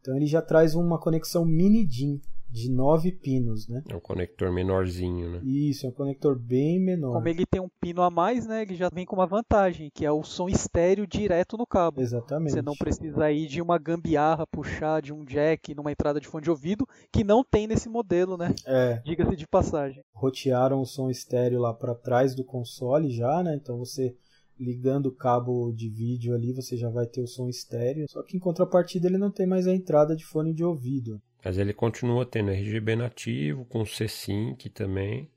[0.00, 3.82] Então ele já traz uma conexão mini DIN, de nove pinos, né?
[3.88, 5.40] É um conector menorzinho, né?
[5.44, 7.14] Isso, é um conector bem menor.
[7.14, 8.62] Como ele tem um pino a mais, né?
[8.62, 12.00] Ele já vem com uma vantagem, que é o som estéreo direto no cabo.
[12.00, 12.52] Exatamente.
[12.52, 16.44] Você não precisa ir de uma gambiarra puxar de um jack numa entrada de fone
[16.44, 18.54] de ouvido, que não tem nesse modelo, né?
[18.66, 19.00] É.
[19.04, 20.02] Diga-se de passagem.
[20.14, 23.54] Rotearam o som estéreo lá para trás do console já, né?
[23.54, 24.14] Então você
[24.58, 28.06] ligando o cabo de vídeo ali, você já vai ter o som estéreo.
[28.08, 31.20] Só que em contrapartida ele não tem mais a entrada de fone de ouvido.
[31.46, 35.30] Mas ele continua tendo RGB nativo, com C-Sync também.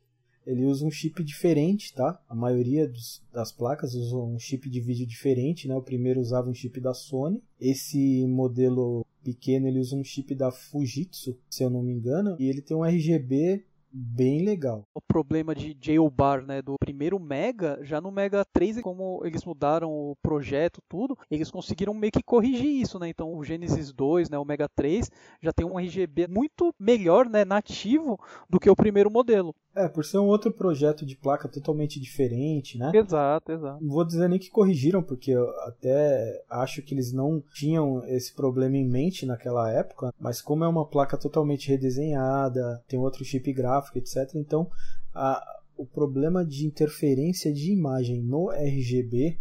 [0.43, 2.19] Ele usa um chip diferente, tá?
[2.27, 5.75] A maioria dos, das placas usa um chip de vídeo diferente, né?
[5.75, 7.43] O primeiro usava um chip da Sony.
[7.61, 12.49] Esse modelo pequeno ele usa um chip da Fujitsu, se eu não me engano, e
[12.49, 14.83] ele tem um RGB bem legal.
[14.93, 19.91] O problema de jailbar, né, do primeiro Mega, já no Mega 3, como eles mudaram
[19.91, 23.09] o projeto, tudo, eles conseguiram meio que corrigir isso, né?
[23.09, 25.09] Então o Genesis 2, né, o Mega 3,
[25.41, 28.19] já tem um RGB muito melhor, né, nativo
[28.49, 29.53] do que o primeiro modelo.
[29.75, 32.91] É, por ser um outro projeto de placa totalmente diferente, né?
[32.93, 33.81] Exato, exato.
[33.81, 38.33] Não vou dizer nem que corrigiram, porque eu até acho que eles não tinham esse
[38.33, 43.53] problema em mente naquela época, mas como é uma placa totalmente redesenhada, tem outro chip
[43.53, 44.35] gráfico, etc.
[44.35, 44.69] Então,
[45.13, 45.41] a,
[45.77, 49.37] o problema de interferência de imagem no RGB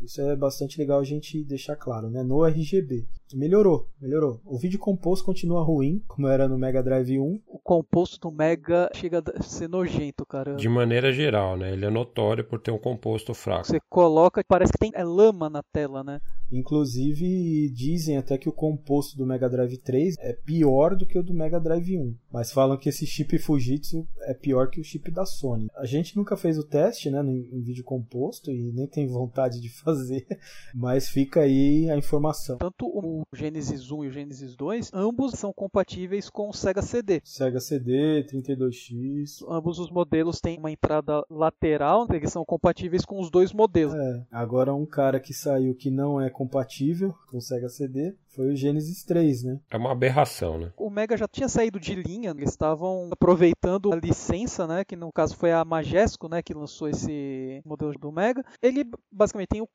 [0.00, 2.22] isso é bastante legal a gente deixar claro, né?
[2.22, 3.06] No RGB.
[3.34, 4.40] Melhorou, melhorou.
[4.44, 7.40] O vídeo composto continua ruim, como era no Mega Drive 1.
[7.46, 10.54] O composto do Mega chega a ser nojento, cara.
[10.54, 11.72] De maneira geral, né?
[11.72, 13.66] Ele é notório por ter um composto fraco.
[13.66, 16.20] Você coloca, parece que tem é lama na tela, né?
[16.50, 21.22] Inclusive, dizem até que o composto do Mega Drive 3 é pior do que o
[21.22, 22.14] do Mega Drive 1.
[22.32, 25.68] Mas falam que esse chip Fujitsu é pior que o chip da Sony.
[25.76, 29.68] A gente nunca fez o teste, né, em vídeo composto e nem tem vontade de
[29.80, 30.26] fazer,
[30.74, 32.58] mas fica aí a informação.
[32.58, 37.20] Tanto o Genesis 1 e o Genesis 2, ambos são compatíveis com o Sega CD.
[37.24, 39.44] Sega CD, 32X.
[39.48, 43.94] Ambos os modelos têm uma entrada lateral, eles são compatíveis com os dois modelos.
[43.94, 44.26] É.
[44.30, 48.56] Agora um cara que saiu que não é compatível com o Sega CD foi o
[48.56, 49.58] Genesis 3, né?
[49.70, 50.70] É uma aberração, né?
[50.76, 54.84] O Mega já tinha saído de linha, eles estavam aproveitando a licença, né?
[54.84, 56.42] Que no caso foi a Majesco, né?
[56.42, 58.44] Que lançou esse modelo do Mega.
[58.60, 59.68] Ele basicamente tem o,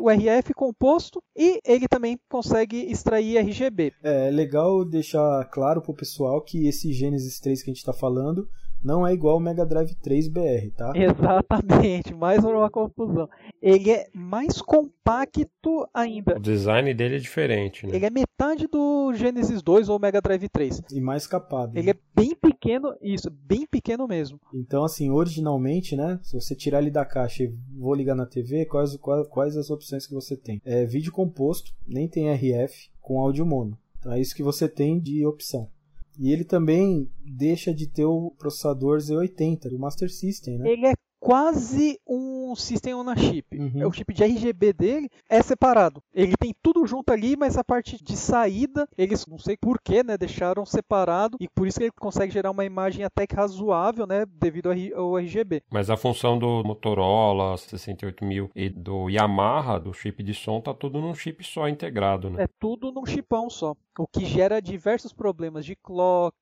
[0.00, 3.92] o RF composto e ele também consegue extrair RGB.
[4.02, 7.92] É, é legal deixar claro pro pessoal que esse Genesis 3 que a gente está
[7.92, 8.48] falando
[8.82, 10.92] não é igual o Mega Drive 3 BR, tá?
[10.94, 13.28] Exatamente, mais uma confusão.
[13.60, 16.36] Ele é mais compacto ainda.
[16.36, 17.96] O design dele é diferente, né?
[17.96, 20.82] Ele é metade do Genesis 2 ou Mega Drive 3.
[20.92, 21.76] E mais capado.
[21.76, 21.92] Ele né?
[21.92, 24.40] é bem pequeno, isso, bem pequeno mesmo.
[24.54, 26.20] Então, assim, originalmente, né?
[26.22, 29.70] Se você tirar ele da caixa e vou ligar na TV, quais, quais, quais as
[29.70, 30.60] opções que você tem?
[30.64, 33.78] É vídeo composto, nem tem RF, com áudio mono.
[33.98, 35.68] Então é isso que você tem de opção.
[36.18, 40.70] E ele também deixa de ter o processador Z80 do Master System, né?
[40.70, 40.94] Ele é
[41.26, 43.58] quase um System on a Chip.
[43.58, 43.82] Uhum.
[43.82, 46.00] É o chip de RGB dele é separado.
[46.14, 50.16] Ele tem tudo junto ali, mas a parte de saída, eles não sei porquê, né,
[50.16, 54.24] deixaram separado e por isso que ele consegue gerar uma imagem até que razoável, né,
[54.38, 55.64] devido ao RGB.
[55.68, 61.00] Mas a função do Motorola 68000 e do Yamaha, do chip de som, tá tudo
[61.00, 62.44] num chip só integrado, né?
[62.44, 63.74] É tudo num chipão só.
[63.98, 66.36] O que gera diversos problemas de clock,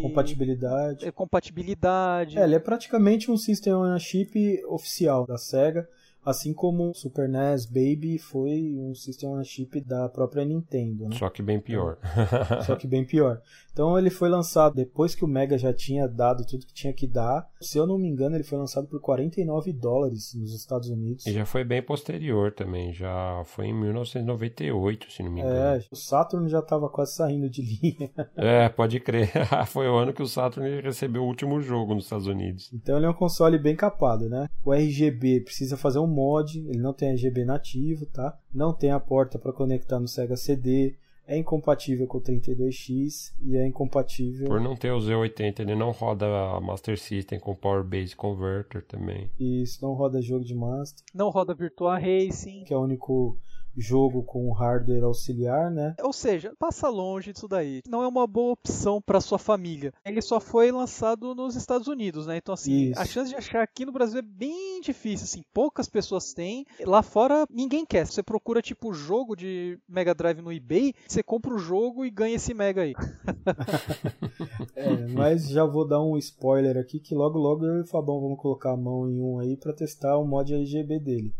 [0.00, 1.06] compatibilidade.
[1.06, 2.38] É, compatibilidade.
[2.38, 4.29] É, ele é praticamente um System on a Chip
[4.68, 5.88] oficial da Sega.
[6.24, 11.08] Assim como o Super NES Baby foi um System on a Chip da própria Nintendo.
[11.08, 11.16] Né?
[11.16, 11.98] Só que bem pior.
[12.02, 12.62] É.
[12.64, 13.40] Só que bem pior.
[13.72, 17.06] Então ele foi lançado depois que o Mega já tinha dado tudo que tinha que
[17.06, 17.48] dar.
[17.60, 21.26] Se eu não me engano, ele foi lançado por 49 dólares nos Estados Unidos.
[21.26, 22.92] E já foi bem posterior também.
[22.92, 25.56] Já foi em 1998, se não me engano.
[25.56, 28.10] É, o Saturn já estava quase saindo de linha.
[28.36, 29.30] é, pode crer.
[29.68, 32.70] foi o ano que o Saturn recebeu o último jogo nos Estados Unidos.
[32.74, 34.48] Então ele é um console bem capado, né?
[34.64, 38.38] O RGB precisa fazer um mod, ele não tem RGB nativo, tá?
[38.52, 40.96] Não tem a porta para conectar no Sega CD
[41.30, 44.48] é incompatível com o 32X e é incompatível.
[44.48, 48.84] Por não ter o Z80, ele não roda a Master System com Power Base Converter
[48.84, 49.30] também.
[49.38, 51.04] Isso, não roda jogo de Master.
[51.14, 52.64] Não roda Virtua Racing.
[52.64, 53.38] Que é o único
[53.80, 55.94] jogo com hardware auxiliar, né?
[56.02, 57.80] Ou seja, passa longe disso daí.
[57.88, 59.92] Não é uma boa opção para sua família.
[60.04, 62.36] Ele só foi lançado nos Estados Unidos, né?
[62.36, 63.00] Então assim, Isso.
[63.00, 66.66] a chance de achar aqui no Brasil é bem difícil, assim, poucas pessoas têm.
[66.84, 68.06] Lá fora ninguém quer.
[68.06, 72.36] Você procura tipo jogo de Mega Drive no eBay, você compra o jogo e ganha
[72.36, 72.94] esse Mega aí.
[74.76, 78.20] é, mas já vou dar um spoiler aqui que logo logo eu e o Fabão
[78.20, 81.34] vamos colocar a mão em um aí para testar o mod RGB dele.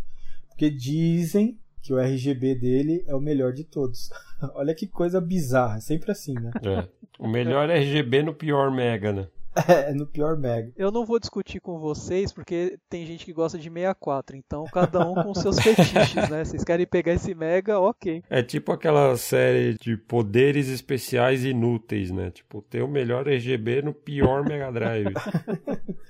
[0.49, 4.11] Porque dizem que o RGB dele é o melhor de todos.
[4.55, 6.51] Olha que coisa bizarra, é sempre assim, né?
[6.63, 6.89] É.
[7.19, 9.29] O melhor RGB no pior Mega, né?
[9.67, 10.71] É, no pior Mega.
[10.77, 15.07] Eu não vou discutir com vocês, porque tem gente que gosta de 64, então cada
[15.07, 16.45] um com seus fetiches, né?
[16.45, 18.23] Vocês querem pegar esse Mega, ok.
[18.31, 22.31] É tipo aquela série de poderes especiais inúteis, né?
[22.31, 25.13] Tipo, ter o melhor RGB no pior Mega Drive.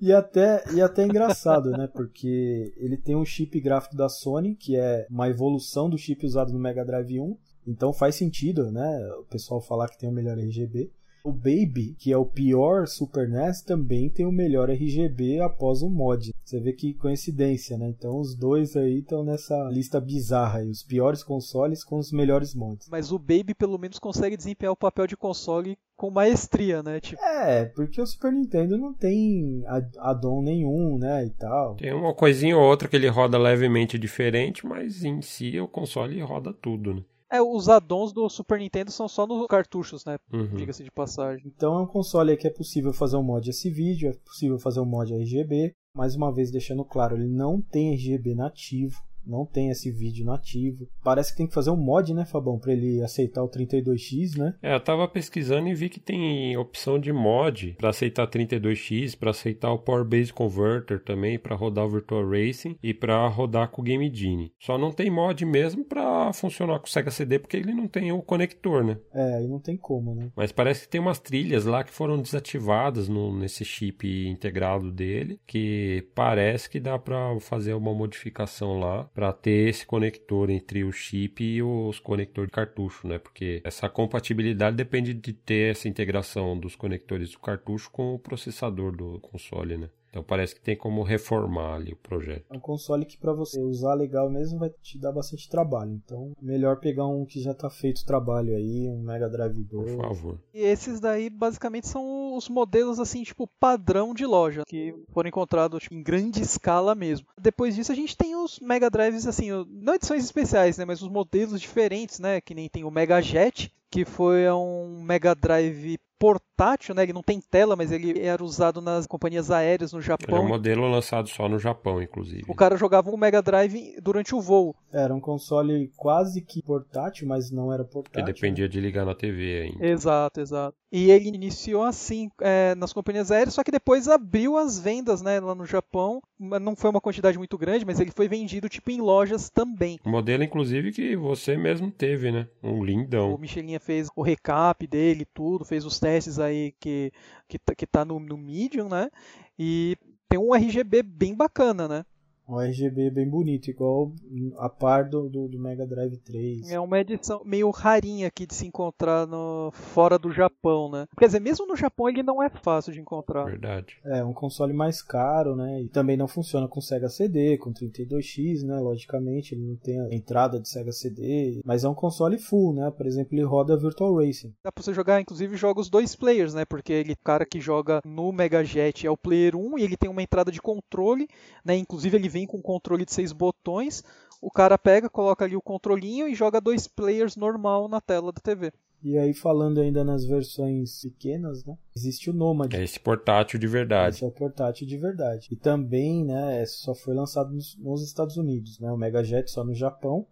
[0.00, 1.86] E até, e até engraçado, né?
[1.86, 6.52] Porque ele tem um chip gráfico da Sony, que é uma evolução do chip usado
[6.52, 7.36] no Mega Drive 1.
[7.66, 9.06] Então faz sentido, né?
[9.20, 10.90] O pessoal falar que tem o melhor RGB.
[11.22, 15.90] O Baby, que é o pior Super NES, também tem o melhor RGB após o
[15.90, 16.32] mod.
[16.44, 17.88] Você vê que coincidência, né?
[17.88, 22.54] Então os dois aí estão nessa lista bizarra aí, os piores consoles com os melhores
[22.54, 22.88] mods.
[22.90, 26.98] Mas o Baby pelo menos consegue desempenhar o papel de console com maestria, né?
[26.98, 27.22] Tipo...
[27.22, 29.62] É, porque o Super Nintendo não tem
[29.98, 31.76] add-on nenhum, né, e tal.
[31.76, 36.18] Tem uma coisinha ou outra que ele roda levemente diferente, mas em si o console
[36.22, 37.02] roda tudo, né?
[37.30, 40.18] É, os addons do Super Nintendo são só nos cartuchos, né?
[40.32, 40.56] Uhum.
[40.56, 41.46] Diga-se de passagem.
[41.46, 44.80] Então é um console que é possível fazer um mod esse vídeo, é possível fazer
[44.80, 45.72] um mod RGB.
[45.94, 50.88] Mais uma vez deixando claro, ele não tem RGB nativo não tem esse vídeo nativo.
[51.02, 54.54] Parece que tem que fazer um mod, né, Fabão, para ele aceitar o 32X, né?
[54.62, 59.30] É, eu tava pesquisando e vi que tem opção de mod para aceitar 32X, para
[59.30, 63.82] aceitar o Power Base Converter também, para rodar o Virtual Racing e para rodar com
[63.82, 64.52] o Game Genie.
[64.58, 68.12] Só não tem mod mesmo para funcionar com o Sega CD porque ele não tem
[68.12, 68.98] o conector, né?
[69.12, 70.30] É, aí não tem como, né?
[70.36, 75.40] Mas parece que tem umas trilhas lá que foram desativadas no, nesse chip integrado dele,
[75.46, 80.92] que parece que dá para fazer uma modificação lá para ter esse conector entre o
[80.92, 83.18] chip e os conectores de cartucho, né?
[83.18, 88.94] Porque essa compatibilidade depende de ter essa integração dos conectores do cartucho com o processador
[88.94, 89.90] do console, né?
[90.10, 92.44] Então parece que tem como reformar ali o projeto.
[92.50, 95.92] É um console que para você usar legal mesmo vai te dar bastante trabalho.
[95.92, 99.92] Então, melhor pegar um que já tá feito o trabalho aí, um Mega Drive 2.
[99.92, 100.40] Por favor.
[100.52, 105.84] E esses daí basicamente são os modelos assim, tipo padrão de loja, que foram encontrados
[105.84, 107.26] tipo, em grande escala mesmo.
[107.40, 111.08] Depois disso a gente tem os Mega Drives assim, não edições especiais, né, mas os
[111.08, 116.94] modelos diferentes, né, que nem tem o Mega Jet, que foi um Mega Drive portátil,
[116.94, 117.02] né?
[117.02, 120.36] Ele não tem tela, mas ele era usado nas companhias aéreas no Japão.
[120.36, 122.44] Era um modelo lançado só no Japão, inclusive.
[122.46, 124.76] O cara jogava um Mega Drive durante o voo.
[124.92, 128.22] Era um console quase que portátil, mas não era portátil.
[128.26, 129.86] Que dependia de ligar na TV ainda.
[129.86, 130.76] Exato, exato.
[130.92, 135.40] E ele iniciou assim é, nas companhias aéreas, só que depois abriu as vendas, né,
[135.40, 136.20] lá no Japão.
[136.38, 139.98] Não foi uma quantidade muito grande, mas ele foi vendido tipo em lojas também.
[140.04, 142.48] O modelo, inclusive, que você mesmo teve, né?
[142.62, 143.32] Um lindão.
[143.32, 147.12] O Michelinha fez o recap dele, tudo, fez os testes aí que
[147.48, 149.10] que, tá, que tá no, no Medium, né?
[149.58, 149.96] E
[150.28, 152.04] tem um RGB bem bacana, né?
[152.50, 154.12] Um RGB bem bonito, igual
[154.58, 156.72] a par do, do, do, Mega Drive 3.
[156.72, 161.06] É uma edição meio rarinha aqui de se encontrar no, fora do Japão, né?
[161.16, 163.44] Quer dizer, mesmo no Japão ele não é fácil de encontrar.
[163.44, 163.98] Verdade.
[164.04, 165.80] É, um console mais caro, né?
[165.82, 168.80] E também não funciona com Sega CD, com 32X, né?
[168.80, 172.90] Logicamente, ele não tem a entrada de Sega CD, mas é um console full, né?
[172.90, 174.52] Por exemplo, ele roda Virtual Racing.
[174.64, 176.64] Dá pra você jogar, inclusive, jogos dois players, né?
[176.64, 180.10] Porque ele, cara que joga no Mega Jet é o player 1 e ele tem
[180.10, 181.28] uma entrada de controle,
[181.64, 181.76] né?
[181.76, 184.02] Inclusive ele vem com controle de seis botões.
[184.40, 188.40] O cara pega, coloca ali o controlinho e joga dois players normal na tela da
[188.40, 188.72] TV.
[189.02, 191.76] E aí, falando ainda nas versões pequenas, né?
[191.96, 192.74] Existe o Nomad.
[192.74, 194.16] É esse portátil de verdade.
[194.16, 195.48] Esse é o portátil de verdade.
[195.50, 198.92] E também, né, só foi lançado nos, nos Estados Unidos, né?
[198.92, 200.26] O Mega Jet só no Japão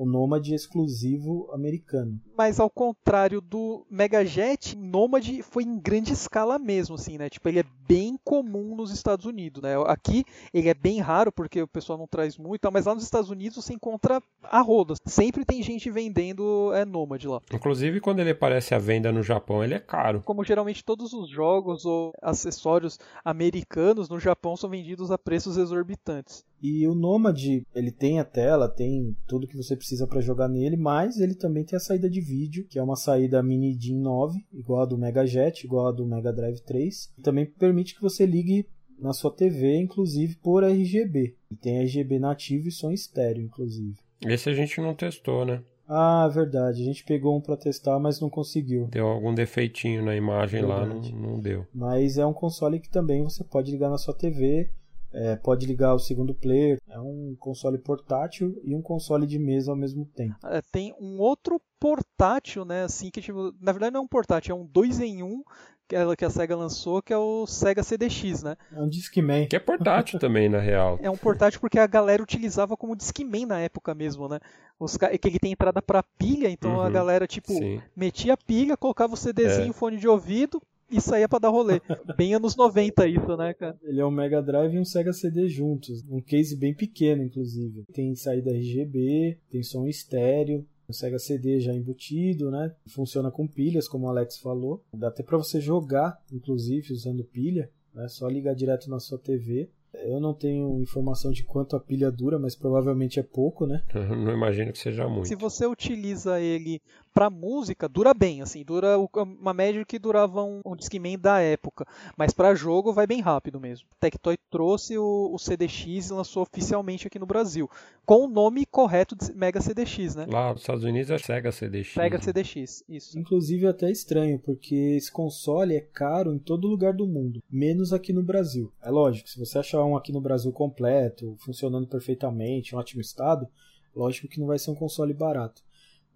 [0.00, 2.18] o Nomad exclusivo americano.
[2.34, 7.28] Mas ao contrário do Megajet, Nomad foi em grande escala mesmo, assim, né?
[7.28, 9.74] Tipo, ele é bem comum nos Estados Unidos, né?
[9.86, 10.24] Aqui
[10.54, 13.62] ele é bem raro porque o pessoal não traz muito, mas lá nos Estados Unidos
[13.62, 14.94] você encontra a roda.
[15.04, 17.42] Sempre tem gente vendendo é Nomad lá.
[17.52, 20.22] Inclusive quando ele aparece à venda no Japão, ele é caro.
[20.24, 26.42] Como geralmente todos os jogos ou acessórios americanos no Japão são vendidos a preços exorbitantes.
[26.62, 30.76] E o Nomad, ele tem a tela, tem tudo que você precisa para jogar nele,
[30.76, 34.44] mas ele também tem a saída de vídeo, que é uma saída mini DIN 9,
[34.52, 37.14] igual a do Mega Jet, igual a do Mega Drive 3.
[37.18, 38.66] E também permite que você ligue
[38.98, 41.34] na sua TV, inclusive por RGB.
[41.50, 43.96] Ele tem RGB nativo e som estéreo, inclusive.
[44.26, 45.62] Esse a gente não testou, né?
[45.88, 46.82] Ah, verdade.
[46.82, 48.86] A gente pegou um para testar, mas não conseguiu.
[48.86, 51.10] Deu algum defeitinho na imagem verdade.
[51.12, 51.66] lá, não, não deu.
[51.74, 54.70] Mas é um console que também você pode ligar na sua TV
[55.12, 56.78] é, pode ligar o segundo player.
[56.88, 60.36] É um console portátil e um console de mesa ao mesmo tempo.
[60.44, 62.84] É, tem um outro portátil, né?
[62.84, 65.42] Assim que tipo, na verdade não é um portátil, é um 2 em 1 um,
[65.90, 68.56] que a, que a Sega lançou, que é o Sega CDX, né?
[68.72, 69.46] É um Discman.
[69.48, 70.98] Que é portátil também, na real.
[71.02, 74.38] É um portátil porque a galera utilizava como Discman na época mesmo, né?
[74.78, 77.82] Os, que ele tem entrada para pilha, então uhum, a galera, tipo, sim.
[77.94, 79.72] metia a pilha, colocava o CDzinho, é.
[79.72, 81.80] fone de ouvido, e saía pra dar rolê.
[82.16, 83.78] Bem anos 90 isso, né, cara?
[83.82, 86.04] Ele é um Mega Drive e um Sega CD juntos.
[86.08, 87.84] Um case bem pequeno, inclusive.
[87.92, 92.74] Tem saída RGB, tem som estéreo, um Sega CD já embutido, né?
[92.88, 94.82] Funciona com pilhas, como o Alex falou.
[94.92, 97.70] Dá até para você jogar, inclusive, usando pilha.
[97.94, 98.08] É né?
[98.08, 99.70] só ligar direto na sua TV.
[99.92, 103.82] Eu não tenho informação de quanto a pilha dura, mas provavelmente é pouco, né?
[103.92, 105.26] Eu não imagino que seja muito.
[105.26, 106.80] Se você utiliza ele
[107.12, 111.86] para música, dura bem, assim, dura uma média que durava um, um Discman da época,
[112.16, 113.88] mas para jogo vai bem rápido mesmo.
[113.98, 117.68] Tectoy trouxe o, o, CDX e lançou oficialmente aqui no Brasil,
[118.06, 120.26] com o nome correto de Mega CDX, né?
[120.28, 121.92] Lá nos Estados Unidos é Sega CDX.
[121.94, 122.22] Sega né?
[122.22, 123.18] CDX, isso.
[123.18, 127.92] Inclusive é até estranho, porque esse console é caro em todo lugar do mundo, menos
[127.92, 128.72] aqui no Brasil.
[128.82, 133.48] É lógico, se você achar um aqui no Brasil completo, funcionando perfeitamente, em ótimo estado,
[133.94, 135.62] lógico que não vai ser um console barato.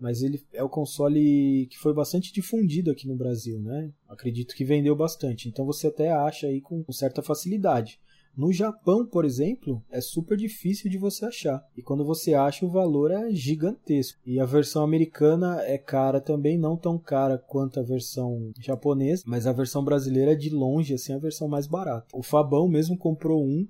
[0.05, 3.91] Mas ele é o console que foi bastante difundido aqui no Brasil, né?
[4.07, 5.49] Acredito que vendeu bastante.
[5.49, 7.99] Então você até acha aí com certa facilidade.
[8.37, 11.65] No Japão, por exemplo, é super difícil de você achar.
[11.75, 14.21] E quando você acha, o valor é gigantesco.
[14.27, 19.47] E a versão americana é cara também, não tão cara quanto a versão japonesa, mas
[19.47, 22.09] a versão brasileira é de longe assim a versão mais barata.
[22.13, 23.67] O Fabão mesmo comprou um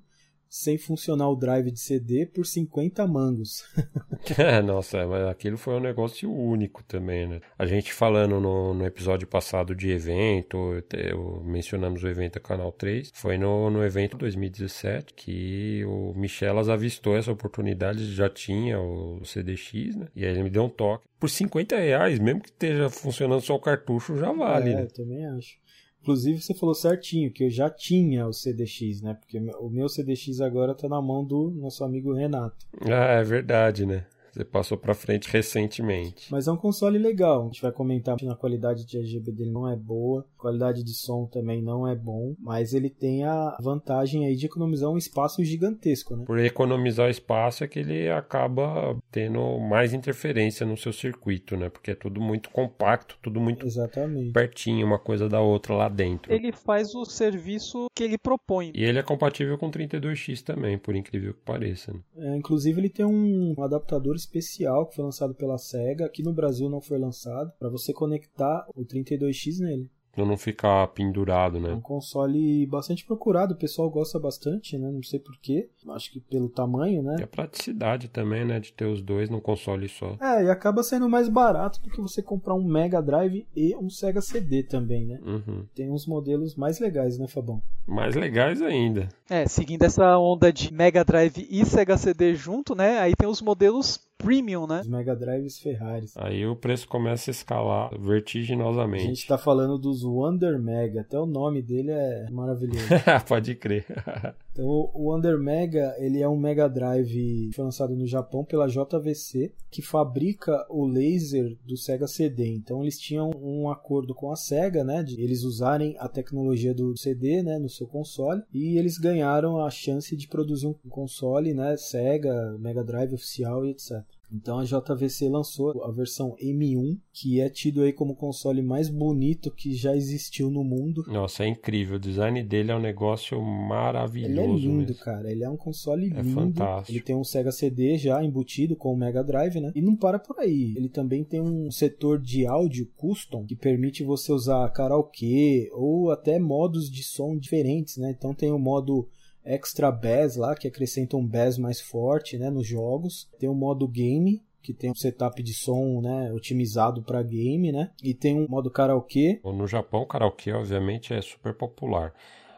[0.49, 3.63] sem funcionar o drive de CD por 50 mangos.
[4.37, 7.41] é, nossa, mas aquilo foi um negócio único também, né?
[7.57, 13.11] A gente falando no, no episódio passado de evento, eu, mencionamos o evento Canal 3,
[13.13, 19.95] foi no, no evento 2017 que o Michelas avistou essa oportunidade, já tinha o CDX,
[19.95, 20.07] né?
[20.15, 21.05] E aí ele me deu um toque.
[21.19, 24.81] Por 50 reais, mesmo que esteja funcionando só o cartucho, já vale, é, né?
[24.83, 25.64] eu também acho.
[26.05, 29.15] Inclusive, você falou certinho que eu já tinha o CDX, né?
[29.15, 32.63] Porque o meu CDX agora está na mão do nosso amigo Renato.
[32.83, 34.05] Ah, é verdade, né?
[34.35, 36.29] Você passou para frente recentemente.
[36.29, 37.43] Mas é um console legal.
[37.43, 40.83] A gente vai comentar que a qualidade de RGB dele não é boa, a qualidade
[40.83, 44.97] de som também não é bom, mas ele tem a vantagem aí de economizar um
[44.97, 46.25] espaço gigantesco, né?
[46.25, 51.69] Por economizar espaço é que ele acaba tendo mais interferência no seu circuito, né?
[51.69, 54.33] Porque é tudo muito compacto, tudo muito Exatamente.
[54.33, 56.33] pertinho uma coisa da outra lá dentro.
[56.33, 58.73] Ele faz o serviço que ele propõe.
[58.75, 61.93] E ele é compatível com 32X também, por incrível que pareça.
[61.93, 61.99] Né?
[62.17, 66.69] É, inclusive ele tem um adaptador especial que foi lançado pela Sega, aqui no Brasil
[66.69, 69.89] não foi lançado, para você conectar o 32X nele.
[70.15, 71.71] Pra não ficar pendurado, né?
[71.71, 74.89] É um console bastante procurado, o pessoal gosta bastante, né?
[74.89, 75.69] Não sei porquê.
[75.89, 77.17] Acho que pelo tamanho, né?
[77.19, 78.57] E a praticidade também, né?
[78.61, 80.15] De ter os dois num console só.
[80.21, 83.89] É, e acaba sendo mais barato do que você comprar um Mega Drive e um
[83.89, 85.19] Sega CD também, né?
[85.21, 85.65] Uhum.
[85.75, 87.61] Tem uns modelos mais legais, né, Fabão?
[87.85, 89.09] Mais legais ainda.
[89.29, 92.99] É, seguindo essa onda de Mega Drive e Sega CD junto, né?
[92.99, 94.81] Aí tem os modelos premium, né?
[94.81, 96.13] Os Mega Drives Ferraris.
[96.17, 99.03] Aí o preço começa a escalar vertiginosamente.
[99.03, 102.87] A gente tá falando dos Wonder Mega, até o nome dele é maravilhoso.
[103.27, 103.85] Pode crer.
[104.55, 109.51] então, o Wonder Mega, ele é um Mega Drive foi lançado no Japão pela JVC,
[109.69, 112.47] que fabrica o laser do Sega CD.
[112.53, 116.95] Então, eles tinham um acordo com a Sega, né, de eles usarem a tecnologia do
[116.95, 121.75] CD, né, no seu console, e eles ganharam a chance de produzir um console, né,
[121.75, 124.05] Sega, Mega Drive oficial e etc.
[124.35, 128.89] Então a JVC lançou a versão M1, que é tido aí como o console mais
[128.89, 131.03] bonito que já existiu no mundo.
[131.07, 131.95] Nossa, é incrível.
[131.95, 134.31] O design dele é um negócio maravilhoso.
[134.31, 134.95] Ele é lindo, mesmo.
[134.95, 135.31] cara.
[135.31, 136.29] Ele é um console É lindo.
[136.33, 136.91] fantástico.
[136.91, 139.71] Ele tem um Sega CD já embutido com o Mega Drive, né?
[139.75, 140.73] E não para por aí.
[140.75, 146.39] Ele também tem um setor de áudio custom que permite você usar karaokê ou até
[146.39, 148.13] modos de som diferentes, né?
[148.17, 149.07] Então tem o modo
[149.45, 153.29] extra bass lá, que acrescenta um bass mais forte, né, nos jogos.
[153.39, 157.91] Tem o modo game, que tem um setup de som, né, otimizado para game, né?
[158.03, 159.39] E tem um modo karaokê.
[159.43, 162.13] No Japão, o karaokê, obviamente, é super popular.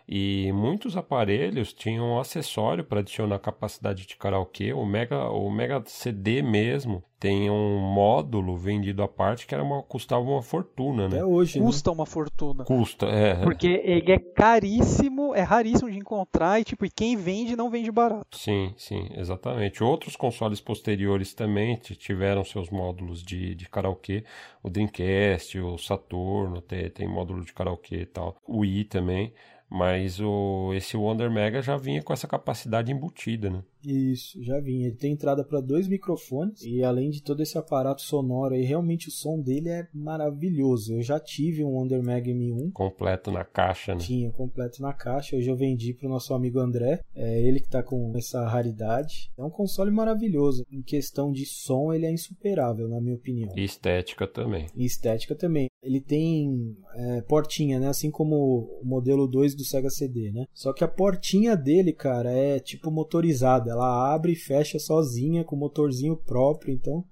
[0.07, 4.71] E muitos aparelhos tinham um acessório para adicionar capacidade de karaokê.
[4.71, 9.83] O Mega, o Mega CD mesmo tem um módulo vendido à parte que era uma,
[9.83, 11.17] custava uma fortuna, né?
[11.17, 11.65] Até hoje, né?
[11.65, 12.63] Custa uma fortuna.
[12.63, 13.35] Custa, é.
[13.43, 17.91] Porque ele é caríssimo, é raríssimo de encontrar e tipo, e quem vende não vende
[17.91, 18.37] barato.
[18.37, 19.83] Sim, sim, exatamente.
[19.83, 24.23] Outros consoles posteriores também tiveram seus módulos de, de karaokê.
[24.63, 28.37] O Dreamcast, o Saturno tem, tem módulo de karaokê e tal.
[28.47, 29.33] O Wii também.
[29.69, 33.63] Mas o, esse Wonder Mega já vinha com essa capacidade embutida, né?
[33.83, 34.87] Isso, já vinha.
[34.87, 39.07] Ele tem entrada para dois microfones e além de todo esse aparato sonoro aí, realmente
[39.07, 40.93] o som dele é maravilhoso.
[40.93, 43.99] Eu já tive um Wonder Mega M1, Completo na caixa, né?
[43.99, 45.35] tinha completo na caixa.
[45.35, 49.31] Hoje eu vendi pro nosso amigo André, é ele que tá com essa raridade.
[49.37, 50.63] É um console maravilhoso.
[50.71, 53.51] Em questão de som, ele é insuperável, na minha opinião.
[53.55, 54.67] E estética também.
[54.75, 55.67] E estética também.
[55.81, 57.87] Ele tem é, portinha, né?
[57.87, 58.35] Assim como
[58.81, 60.45] o modelo 2 do Sega CD, né?
[60.53, 63.75] Só que a portinha dele, cara, é tipo motorizada.
[63.77, 66.73] Ela abre e fecha sozinha com motorzinho próprio.
[66.73, 67.05] Então,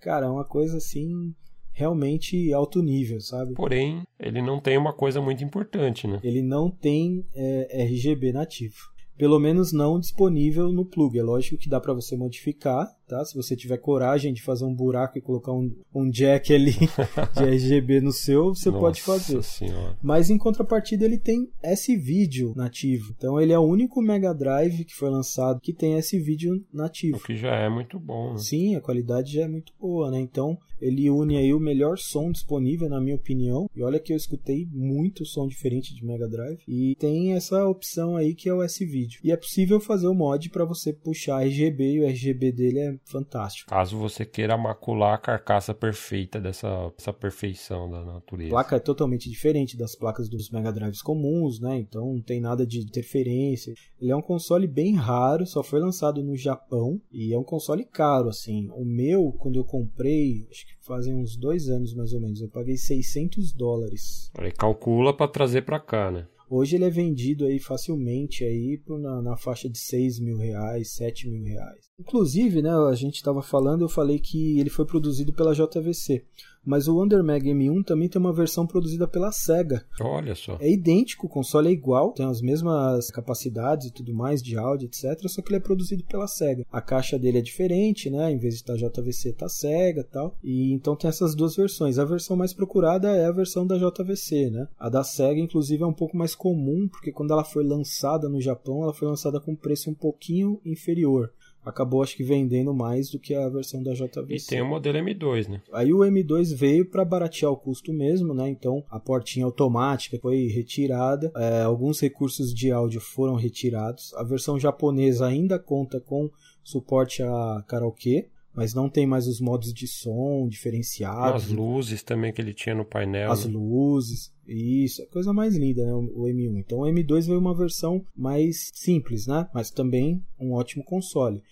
[0.00, 1.32] cara, é uma coisa assim
[1.72, 3.54] realmente alto nível, sabe?
[3.54, 6.18] Porém, ele não tem uma coisa muito importante, né?
[6.24, 8.76] Ele não tem é, RGB nativo.
[9.16, 11.16] Pelo menos não disponível no plug.
[11.16, 13.24] É lógico que dá para você modificar, tá?
[13.24, 16.72] Se você tiver coragem de fazer um buraco e colocar um, um jack ali
[17.36, 19.42] de RGB no seu, você Nossa pode fazer.
[19.42, 19.96] Senhora.
[20.02, 23.14] Mas em contrapartida ele tem S-Video nativo.
[23.16, 27.20] Então ele é o único Mega Drive que foi lançado que tem S-Video O nativo.
[27.20, 28.38] que já é muito bom, né?
[28.38, 30.20] Sim, a qualidade já é muito boa, né?
[30.20, 33.68] Então ele une aí o melhor som disponível, na minha opinião.
[33.74, 36.60] E olha que eu escutei muito som diferente de Mega Drive.
[36.68, 39.18] E tem essa opção aí que é o S-Video.
[39.24, 42.97] E é possível fazer o mod para você puxar RGB e o RGB dele é
[43.04, 43.70] fantástico.
[43.70, 48.50] Caso você queira macular a carcaça perfeita dessa, dessa perfeição da A natureza.
[48.50, 51.78] placa é totalmente diferente das placas dos Mega Drives comuns, né?
[51.78, 53.74] Então não tem nada de interferência.
[54.00, 57.84] Ele é um console bem raro, só foi lançado no Japão e é um console
[57.84, 58.68] caro, assim.
[58.72, 62.48] O meu, quando eu comprei, acho que fazem uns dois anos mais ou menos, eu
[62.48, 64.30] paguei 600 dólares.
[64.38, 66.26] Aí calcula pra trazer pra cá, né?
[66.50, 71.28] Hoje ele é vendido aí facilmente aí na, na faixa de 6 mil reais, 7
[71.28, 71.90] mil reais.
[71.98, 76.24] Inclusive, né, a gente estava falando, eu falei que ele foi produzido pela JVC.
[76.68, 79.86] Mas o Wonder Mega M1 também tem uma versão produzida pela SEGA.
[79.98, 80.58] Olha só.
[80.60, 84.84] É idêntico, o console é igual, tem as mesmas capacidades e tudo mais de áudio,
[84.84, 85.18] etc.
[85.28, 86.66] Só que ele é produzido pela SEGA.
[86.70, 88.30] A caixa dele é diferente, né?
[88.30, 90.36] Em vez de estar JVC, tá SEGA e tal.
[90.44, 91.98] E então tem essas duas versões.
[91.98, 94.68] A versão mais procurada é a versão da JVC, né?
[94.78, 98.42] A da SEGA, inclusive, é um pouco mais comum, porque quando ela foi lançada no
[98.42, 101.32] Japão, ela foi lançada com preço um pouquinho inferior.
[101.64, 104.48] Acabou, acho que, vendendo mais do que a versão da E JVC.
[104.48, 105.62] tem o modelo M2, né?
[105.72, 108.48] Aí o M2 veio para baratear o custo mesmo, né?
[108.48, 114.14] Então a portinha automática foi retirada, é, alguns recursos de áudio foram retirados.
[114.14, 116.30] A versão japonesa ainda conta com
[116.62, 121.44] suporte a karaokê, mas não tem mais os modos de som diferenciados.
[121.44, 123.30] As luzes também que ele tinha no painel.
[123.30, 123.52] As né?
[123.52, 125.92] luzes, isso, é a coisa mais linda, né?
[125.92, 126.58] O M1.
[126.58, 129.48] Então o M2 veio uma versão mais simples, né?
[129.52, 131.42] Mas também um ótimo console.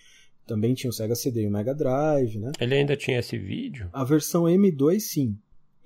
[0.47, 2.52] Também tinha o Sega CD e o Mega Drive, né?
[2.60, 3.90] Ele ainda tinha esse vídeo?
[3.93, 5.36] A versão M2, sim.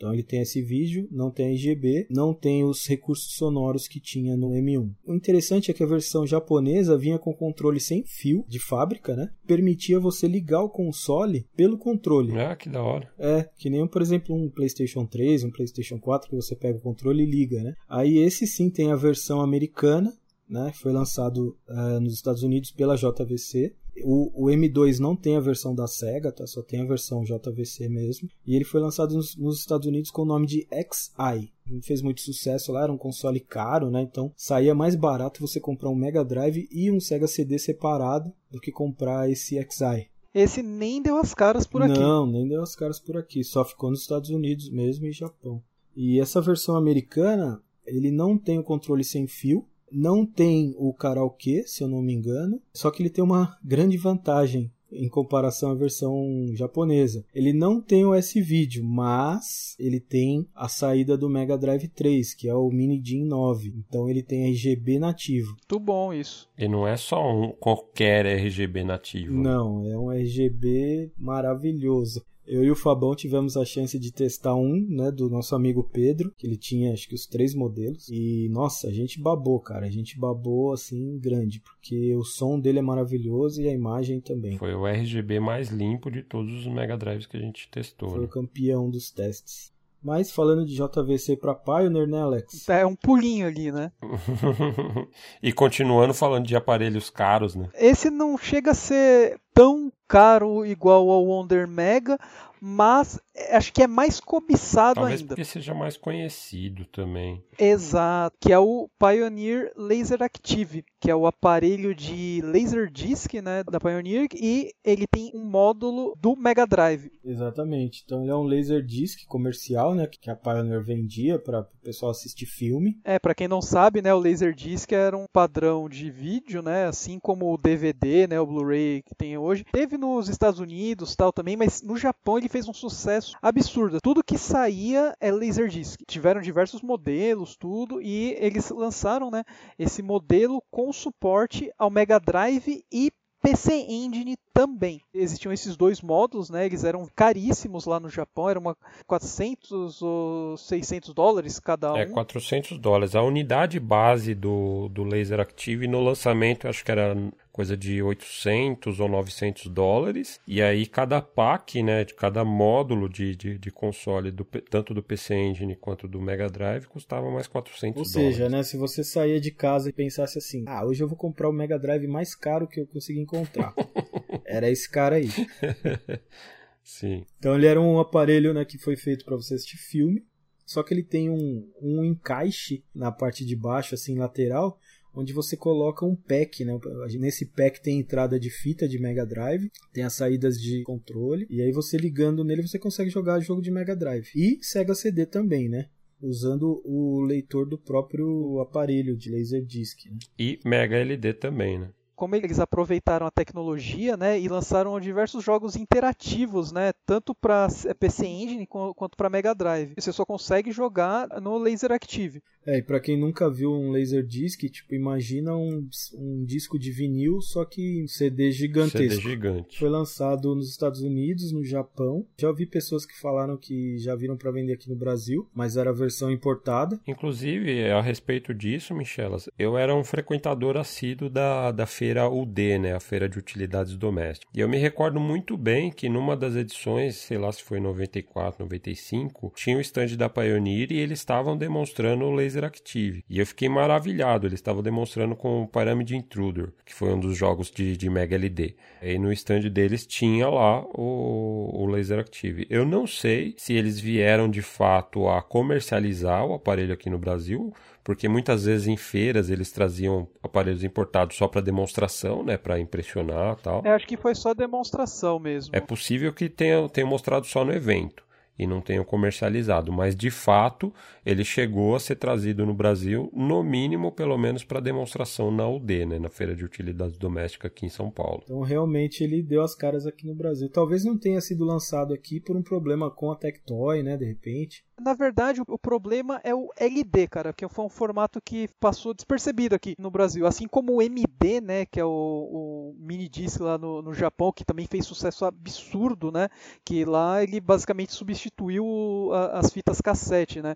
[0.01, 4.35] Então ele tem esse vídeo, não tem RGB, não tem os recursos sonoros que tinha
[4.35, 4.95] no M1.
[5.05, 9.29] O interessante é que a versão japonesa vinha com controle sem fio de fábrica, né?
[9.47, 12.33] Permitia você ligar o console pelo controle.
[12.41, 13.13] Ah, que da hora.
[13.19, 16.83] É, que nem, por exemplo, um PlayStation 3, um PlayStation 4 que você pega o
[16.83, 17.75] controle e liga, né?
[17.87, 20.15] Aí esse sim tem a versão americana,
[20.49, 20.73] né?
[20.81, 23.75] Foi lançado uh, nos Estados Unidos pela JVC
[24.05, 26.47] o, o, M2 não tem a versão da Sega, tá?
[26.47, 28.29] Só tem a versão JVC mesmo.
[28.47, 31.53] E ele foi lançado nos, nos Estados Unidos com o nome de XI.
[31.67, 34.03] Não fez muito sucesso lá, era um console caro, né?
[34.03, 38.61] Então saía mais barato você comprar um Mega Drive e um Sega CD separado do
[38.61, 40.09] que comprar esse XI.
[40.33, 41.99] Esse nem deu as caras por aqui.
[41.99, 43.43] Não, nem deu as caras por aqui.
[43.43, 45.63] Só ficou nos Estados Unidos mesmo e Japão.
[45.95, 51.65] E essa versão americana, ele não tem o controle sem fio, não tem o karaokê,
[51.67, 55.75] se eu não me engano, só que ele tem uma grande vantagem em comparação à
[55.75, 57.25] versão japonesa.
[57.35, 62.49] Ele não tem o S-Video, mas ele tem a saída do Mega Drive 3, que
[62.49, 63.73] é o Mini DIN 9.
[63.77, 65.51] Então ele tem RGB nativo.
[65.51, 66.49] Muito bom isso.
[66.59, 69.33] E não é só um qualquer RGB nativo.
[69.33, 72.25] Não, é um RGB maravilhoso.
[72.51, 76.33] Eu e o Fabão tivemos a chance de testar um, né, do nosso amigo Pedro,
[76.37, 78.09] que ele tinha acho que os três modelos.
[78.09, 79.87] E nossa, a gente babou, cara.
[79.87, 84.59] A gente babou assim grande, porque o som dele é maravilhoso e a imagem também.
[84.59, 88.11] Foi o RGB mais limpo de todos os Mega Drives que a gente testou.
[88.11, 88.25] Foi né?
[88.25, 89.70] o campeão dos testes.
[90.03, 92.69] Mas falando de JVC para Pioneer, né, Alex?
[92.69, 93.93] É um pulinho ali, né?
[95.43, 97.69] e continuando falando de aparelhos caros, né?
[97.75, 102.19] Esse não chega a ser tão caro igual ao Wonder Mega,
[102.61, 103.19] mas
[103.51, 105.29] acho que é mais cobiçado Talvez ainda.
[105.29, 107.43] porque seja mais conhecido também.
[107.59, 113.81] Exato, que é o Pioneer Laser Active, que é o aparelho de Laserdisc né, da
[113.81, 117.11] Pioneer, e ele tem um módulo do Mega Drive.
[117.25, 122.11] Exatamente, então ele é um Laserdisc comercial, né, que a Pioneer vendia para o pessoal
[122.11, 122.99] assistir filme.
[123.05, 127.19] É, para quem não sabe, né, o Laserdisc era um padrão de vídeo, né, assim
[127.19, 129.65] como o DVD, né, o Blu-ray que tem hoje.
[129.73, 133.99] Teve nos Estados Unidos tal também, mas no Japão ele fez um sucesso absurdo.
[134.03, 136.01] Tudo que saía é Laserdisc.
[136.07, 139.45] Tiveram diversos modelos, tudo, e eles lançaram né,
[139.79, 145.01] esse modelo com suporte ao Mega Drive e PC Engine também.
[145.15, 146.67] Existiam esses dois módulos, né?
[146.67, 148.77] Eles eram caríssimos lá no Japão, eram uma
[149.07, 151.97] 400 ou 600 dólares cada um.
[151.97, 153.15] É, 400 dólares.
[153.15, 157.17] A unidade base do, do Laser Active no lançamento, acho que era
[157.51, 160.39] coisa de 800 ou 900 dólares.
[160.47, 165.03] E aí cada pack, né, de cada módulo de, de, de console, do, tanto do
[165.03, 168.37] PC Engine quanto do Mega Drive, custava mais 400 Ou dólares.
[168.37, 171.49] seja, né, se você saía de casa e pensasse assim, ah, hoje eu vou comprar
[171.49, 173.75] o Mega Drive mais caro que eu consegui encontrar.
[174.51, 175.29] Era esse cara aí.
[176.83, 177.25] Sim.
[177.39, 180.25] Então ele era um aparelho né, que foi feito para você assistir filme,
[180.67, 184.79] só que ele tem um, um encaixe na parte de baixo, assim, lateral,
[185.15, 186.79] onde você coloca um pack, né?
[187.19, 191.61] Nesse pack tem entrada de fita de Mega Drive, tem as saídas de controle, e
[191.61, 194.31] aí você ligando nele você consegue jogar jogo de Mega Drive.
[194.35, 195.89] E Sega CD também, né?
[196.23, 200.07] Usando o leitor do próprio aparelho de Laserdisc.
[200.07, 200.19] Né?
[200.39, 201.91] E Mega LD também, né?
[202.21, 207.67] Como eles aproveitaram a tecnologia, né, e lançaram diversos jogos interativos, né, tanto para
[207.99, 209.95] PC Engine quanto para Mega Drive.
[209.99, 212.43] Você só consegue jogar no Laser Active.
[212.67, 217.41] É, e para quem nunca viu um Laserdisc, tipo, imagina um, um disco de vinil,
[217.41, 218.99] só que um CD gigantesco.
[218.99, 219.79] CD gigante.
[219.79, 222.27] Foi lançado nos Estados Unidos, no Japão.
[222.39, 225.89] Já ouvi pessoas que falaram que já viram para vender aqui no Brasil, mas era
[225.89, 227.01] a versão importada.
[227.07, 232.79] Inclusive, a respeito disso, Michelas, eu era um frequentador assíduo da, da feira feira UD,
[232.79, 234.51] né, a Feira de Utilidades Domésticas.
[234.53, 238.65] E eu me recordo muito bem que numa das edições, sei lá se foi 94,
[238.65, 243.25] 95, tinha o stand da Pioneer e eles estavam demonstrando o Laser Active.
[243.31, 247.37] E eu fiquei maravilhado, eles estavam demonstrando com o Pyramid Intruder, que foi um dos
[247.37, 248.75] jogos de, de Mega LD.
[249.01, 252.67] E no stand deles tinha lá o, o Laser Active.
[252.69, 257.73] Eu não sei se eles vieram de fato a comercializar o aparelho aqui no Brasil,
[258.03, 263.57] porque muitas vezes em feiras eles traziam aparelhos importados só para demonstração, né, para impressionar,
[263.57, 263.83] tal.
[263.85, 265.75] Eu acho que foi só demonstração mesmo.
[265.75, 268.25] É possível que tenha, tenha mostrado só no evento
[268.59, 270.93] e não tenham comercializado, mas de fato
[271.31, 276.07] ele chegou a ser trazido no Brasil, no mínimo, pelo menos para demonstração na UD,
[276.07, 278.43] né, na Feira de Utilidades Domésticas aqui em São Paulo.
[278.45, 280.69] Então realmente ele deu as caras aqui no Brasil.
[280.69, 284.85] Talvez não tenha sido lançado aqui por um problema com a Tectoy, né, de repente.
[285.01, 289.75] Na verdade, o problema é o LD, cara, que foi um formato que passou despercebido
[289.75, 290.47] aqui no Brasil.
[290.47, 294.53] Assim como o MD, né, que é o, o mini disc lá no, no Japão,
[294.53, 296.51] que também fez sucesso absurdo, né,
[296.85, 300.75] que lá ele basicamente substituiu a, as fitas cassete, né.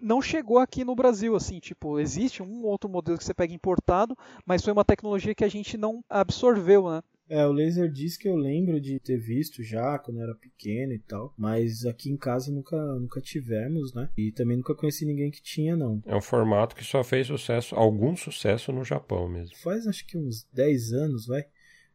[0.00, 4.16] Não chegou aqui no Brasil, assim, tipo, existe um outro modelo que você pega importado,
[4.44, 7.02] mas foi uma tecnologia que a gente não absorveu, né.
[7.30, 11.32] É, o Laserdisc eu lembro de ter visto já quando eu era pequeno e tal,
[11.38, 14.10] mas aqui em casa nunca, nunca tivemos, né?
[14.18, 16.02] E também nunca conheci ninguém que tinha, não.
[16.06, 19.56] É um formato que só fez sucesso, algum sucesso no Japão mesmo.
[19.58, 21.44] Faz acho que uns 10 anos, vai.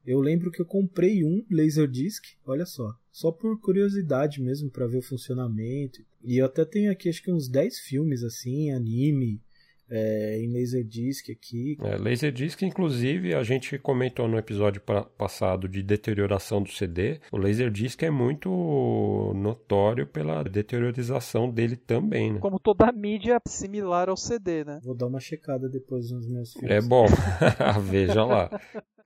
[0.06, 4.99] Eu lembro que eu comprei um Laserdisc, olha só, só por curiosidade mesmo para ver
[4.99, 6.03] o funcionamento.
[6.23, 9.41] E eu até tenho aqui acho que uns 10 filmes assim, anime,
[9.90, 11.77] é, em Laserdisc aqui.
[11.82, 14.82] É, Laserdisc, inclusive, a gente comentou no episódio
[15.18, 17.19] passado de deterioração do CD.
[17.32, 18.49] O Laserdisc é muito
[19.36, 22.40] notório pela deteriorização dele também, né?
[22.40, 24.80] Como toda mídia similar ao CD, né?
[24.84, 26.72] Vou dar uma checada depois nos meus filmes.
[26.72, 27.06] É bom,
[27.90, 28.49] veja lá.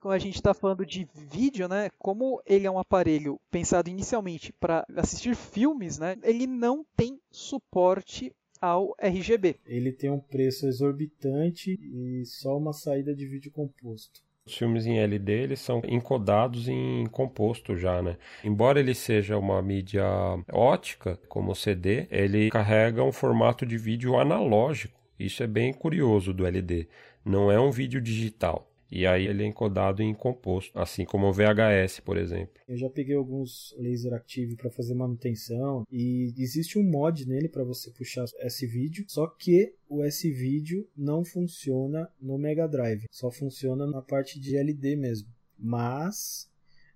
[0.00, 1.90] Como a gente está falando de vídeo, né?
[1.98, 6.16] Como ele é um aparelho pensado inicialmente para assistir filmes, né?
[6.22, 9.56] Ele não tem suporte ao RGB.
[9.66, 14.22] Ele tem um preço exorbitante e só uma saída de vídeo composto.
[14.46, 18.16] Os filmes em LD eles são encodados em composto já, né?
[18.42, 20.04] Embora ele seja uma mídia
[20.50, 24.98] ótica, como o CD, ele carrega um formato de vídeo analógico.
[25.18, 26.88] Isso é bem curioso do LD.
[27.22, 28.69] Não é um vídeo digital.
[28.90, 32.60] E aí ele é encodado em composto, assim como o VHS, por exemplo.
[32.68, 37.62] Eu já peguei alguns laser active para fazer manutenção e existe um mod nele para
[37.62, 43.86] você puxar esse vídeo, só que o S-Video não funciona no Mega Drive, só funciona
[43.86, 45.28] na parte de LD mesmo.
[45.56, 46.49] Mas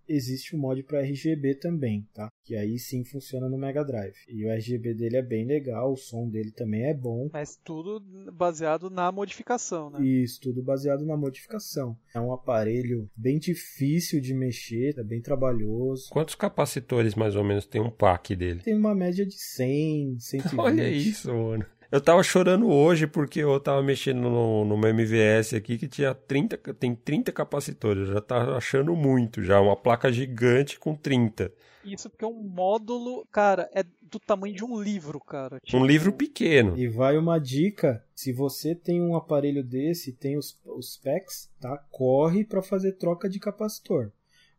[0.08, 2.28] existe um mod para RGB também, tá?
[2.44, 4.16] Que aí sim funciona no Mega Drive.
[4.28, 7.28] E o RGB dele é bem legal, o som dele também é bom.
[7.32, 8.02] Mas tudo
[8.32, 10.04] baseado na modificação, né?
[10.04, 11.96] Isso, tudo baseado na modificação.
[12.14, 16.10] É um aparelho bem difícil de mexer, é bem trabalhoso.
[16.10, 18.60] Quantos capacitores mais ou menos tem um pack dele?
[18.60, 20.60] Tem uma média de 100, 120.
[20.60, 21.64] Olha isso, mano.
[21.94, 26.56] Eu tava chorando hoje porque eu tava mexendo no, meu MVS aqui que tinha 30,
[26.74, 28.08] tem 30 capacitores.
[28.08, 31.52] Eu já tava achando muito já, uma placa gigante com 30.
[31.84, 35.60] Isso porque é um módulo, cara, é do tamanho de um livro, cara.
[35.60, 35.78] Tipo...
[35.78, 36.76] Um livro pequeno.
[36.76, 41.78] E vai uma dica, se você tem um aparelho desse, tem os, os packs, tá?
[41.92, 44.10] Corre para fazer troca de capacitor.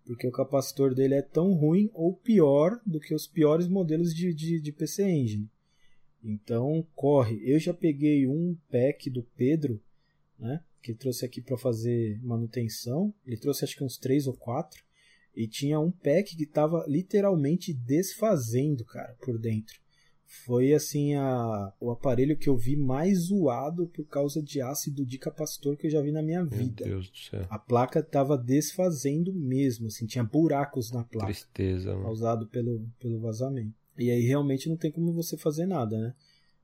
[0.05, 4.33] Porque o capacitor dele é tão ruim ou pior do que os piores modelos de,
[4.33, 5.49] de, de PC Engine.
[6.25, 7.39] Então corre.
[7.43, 9.79] Eu já peguei um pack do Pedro,
[10.39, 10.63] né?
[10.81, 13.13] Que ele trouxe aqui para fazer manutenção.
[13.25, 14.83] Ele trouxe acho que uns três ou quatro.
[15.35, 19.79] E tinha um pack que estava literalmente desfazendo, cara, por dentro.
[20.25, 25.19] Foi assim a, o aparelho que eu vi mais zoado por causa de ácido de
[25.19, 26.85] capacitor que eu já vi na minha vida.
[26.85, 27.45] Meu Deus do céu.
[27.49, 31.27] A placa estava desfazendo mesmo, assim, tinha buracos na placa.
[31.27, 31.91] Tristeza.
[31.91, 32.03] Mano.
[32.03, 33.84] Causado pelo, pelo vazamento.
[33.97, 36.13] E aí realmente não tem como você fazer nada, né?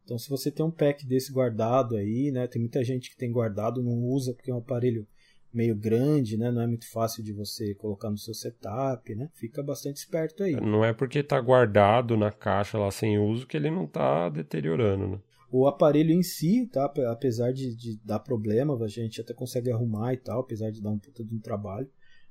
[0.03, 2.47] Então se você tem um pack desse guardado aí, né?
[2.47, 5.07] Tem muita gente que tem guardado, não usa porque é um aparelho
[5.53, 6.51] meio grande, né?
[6.51, 9.29] Não é muito fácil de você colocar no seu setup, né?
[9.33, 10.55] Fica bastante esperto aí.
[10.55, 15.07] Não é porque está guardado na caixa lá sem uso que ele não está deteriorando,
[15.07, 15.19] né?
[15.53, 16.85] O aparelho em si, tá?
[17.09, 20.91] Apesar de, de, dar problema, a gente até consegue arrumar e tal, apesar de dar
[20.91, 21.89] um puta de um trabalho.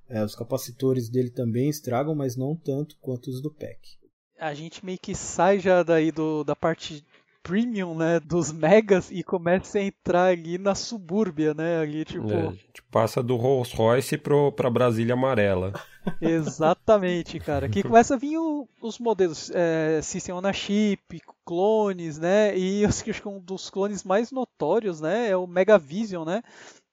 [0.08, 3.99] É, os capacitores dele também estragam, mas não tanto quanto os do pack
[4.40, 7.04] a gente meio que sai já daí do, da parte
[7.42, 12.30] premium, né, dos megas e começa a entrar ali na subúrbia, né, ali tipo...
[12.30, 15.72] É, a gente passa do Rolls Royce pro, pra Brasília Amarela.
[16.20, 17.66] Exatamente, cara.
[17.66, 22.84] Aqui começa a vir o, os modelos é, System on a Chip, clones, né, e
[22.84, 26.42] acho que um dos clones mais notórios, né, é o Megavision, né,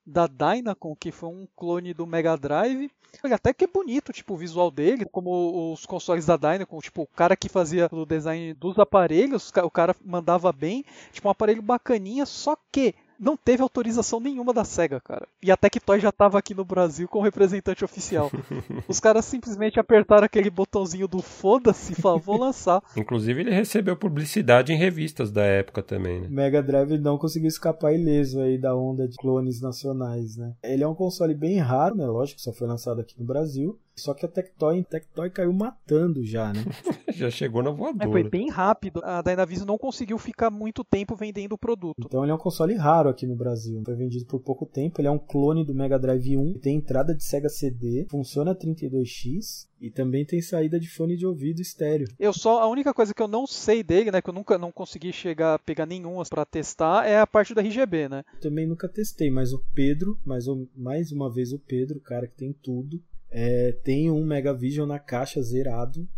[0.04, 2.90] da Dynacon, que foi um clone do Mega Drive.
[3.32, 7.06] Até que é bonito, tipo, o visual dele, como os consoles da Dynacon, tipo, o
[7.06, 12.24] cara que fazia o design dos aparelhos, o cara mandava bem, tipo, um aparelho bacaninha,
[12.26, 15.26] só que não teve autorização nenhuma da SEGA, cara.
[15.42, 18.30] E a Tectoy já estava aqui no Brasil como representante oficial.
[18.86, 22.82] Os caras simplesmente apertaram aquele botãozinho do foda-se e falaram, vou lançar.
[22.96, 26.28] Inclusive ele recebeu publicidade em revistas da época também, né?
[26.30, 30.54] Mega Drive não conseguiu escapar ileso aí da onda de clones nacionais, né?
[30.62, 32.06] Ele é um console bem raro, né?
[32.06, 33.78] Lógico, só foi lançado aqui no Brasil.
[33.98, 36.64] Só que a Tectoy, a Tectoy caiu matando já, né?
[37.12, 38.08] já chegou na voadora.
[38.08, 39.00] É, foi bem rápido.
[39.04, 42.06] A Dynavision não conseguiu ficar muito tempo vendendo o produto.
[42.06, 43.82] Então ele é um console raro aqui no Brasil.
[43.84, 45.00] Foi vendido por pouco tempo.
[45.00, 46.58] Ele é um clone do Mega Drive 1.
[46.60, 48.06] Tem entrada de Sega CD.
[48.10, 49.68] Funciona 32X.
[49.80, 52.08] E também tem saída de fone de ouvido estéreo.
[52.18, 54.72] Eu só a única coisa que eu não sei dele, né, que eu nunca não
[54.72, 58.24] consegui chegar a pegar nenhuma para testar é a parte do RGB, né?
[58.40, 62.34] Também nunca testei, mas o Pedro, mais, mais uma vez o Pedro, o cara que
[62.34, 66.08] tem tudo, é, tem um Megavision na caixa zerado.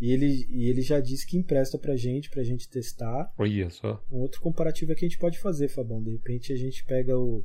[0.00, 3.32] E ele, e ele já disse que empresta pra gente, pra gente testar.
[3.36, 4.02] Olha só.
[4.10, 6.02] Um outro comparativo é que a gente pode fazer, Fabão.
[6.02, 7.44] De repente a gente pega o,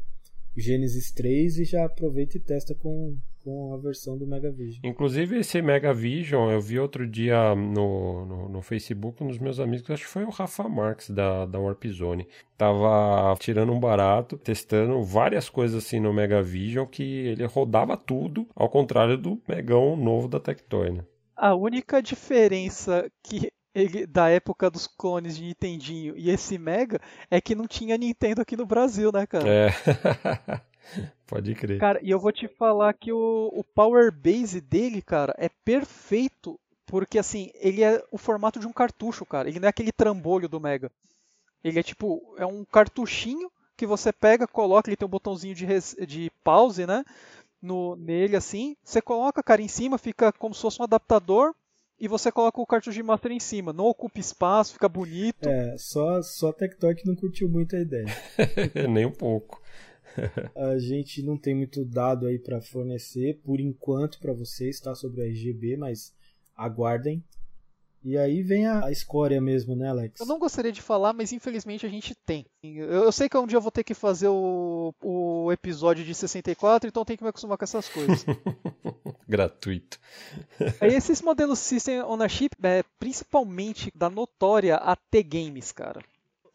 [0.55, 4.80] o Genesis 3 e já aproveita e testa com, com a versão do Megavision.
[4.84, 9.90] Inclusive esse Megavision eu vi outro dia no, no, no, Facebook, um dos meus amigos,
[9.90, 12.28] acho que foi o Rafa Marques da, da Warp Zone.
[12.57, 18.70] Tava tirando um barato, testando várias coisas assim no Megavision que ele rodava tudo, ao
[18.70, 21.06] contrário do Megão novo da Tectoy, né?
[21.36, 26.99] A única diferença que ele, da época dos clones de Nintendinho e esse Mega
[27.30, 29.48] é que não tinha Nintendo aqui no Brasil, né, cara?
[29.48, 29.70] É.
[31.27, 31.80] Pode crer.
[31.80, 36.60] Cara, e eu vou te falar que o, o Power Base dele, cara, é perfeito.
[36.85, 39.49] Porque, assim, ele é o formato de um cartucho, cara.
[39.49, 40.91] Ele não é aquele trambolho do Mega.
[41.64, 45.65] Ele é tipo, é um cartuchinho que você pega, coloca, ele tem um botãozinho de,
[45.65, 47.03] res, de pause, né?
[47.61, 48.76] No, nele assim.
[48.84, 51.55] Você coloca, cara, em cima, fica como se fosse um adaptador.
[51.99, 53.72] E você coloca o cartucho de master em cima.
[53.72, 55.47] Não ocupa espaço, fica bonito.
[55.47, 58.05] É, só, só a Tectoy que não curtiu muito a ideia.
[58.89, 59.61] Nem um pouco.
[60.56, 64.94] A gente não tem muito dado aí para fornecer por enquanto para vocês, tá?
[64.95, 66.14] Sobre o RGB, mas
[66.56, 67.23] aguardem.
[68.06, 70.19] E aí vem a, a escória mesmo, né, Alex?
[70.19, 72.45] Eu não gostaria de falar, mas infelizmente a gente tem.
[72.61, 76.14] Eu, eu sei que um dia eu vou ter que fazer o, o episódio de
[76.14, 78.26] 64, então tem que me acostumar com essas coisas.
[79.26, 79.98] Gratuito.
[80.81, 86.02] Aí esses modelos System Chip, é, principalmente da notória AT Games, cara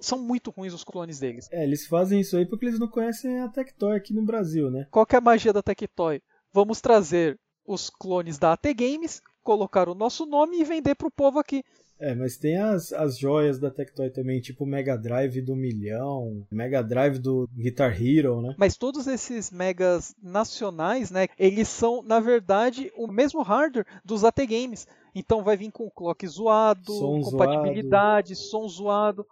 [0.01, 1.49] são muito ruins os clones deles.
[1.51, 4.87] É, eles fazem isso aí porque eles não conhecem a Tectoy aqui no Brasil, né?
[4.91, 6.23] Qual que é a magia da Tectoy?
[6.53, 11.39] Vamos trazer os clones da AT Games, colocar o nosso nome e vender pro povo
[11.39, 11.63] aqui.
[12.01, 16.47] É, mas tem as, as joias da Tectoy também, tipo o Mega Drive do milhão,
[16.51, 18.55] Mega Drive do Guitar Hero, né?
[18.57, 24.47] Mas todos esses megas nacionais, né, eles são, na verdade, o mesmo hardware dos AT
[24.47, 24.87] Games.
[25.13, 28.49] Então vai vir com clock zoado, som compatibilidade, zoado.
[28.49, 29.27] som zoado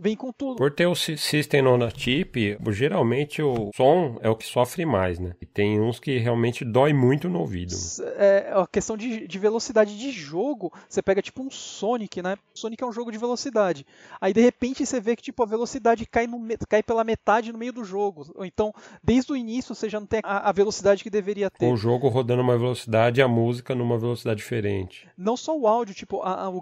[0.00, 0.56] vem com tudo.
[0.56, 5.18] Por ter o System on a Chip, geralmente o som é o que sofre mais,
[5.18, 5.34] né?
[5.40, 7.74] E tem uns que realmente dói muito no ouvido.
[8.16, 12.36] É, a questão de, de velocidade de jogo, você pega tipo um Sonic, né?
[12.54, 13.86] Sonic é um jogo de velocidade.
[14.20, 17.58] Aí de repente você vê que tipo a velocidade cai, no, cai pela metade no
[17.58, 18.26] meio do jogo.
[18.34, 18.72] Ou então,
[19.04, 21.66] desde o início você já não tem a, a velocidade que deveria ter.
[21.66, 25.06] O jogo rodando uma velocidade e a música numa velocidade diferente.
[25.16, 26.60] Não só o áudio, tipo, a, a, o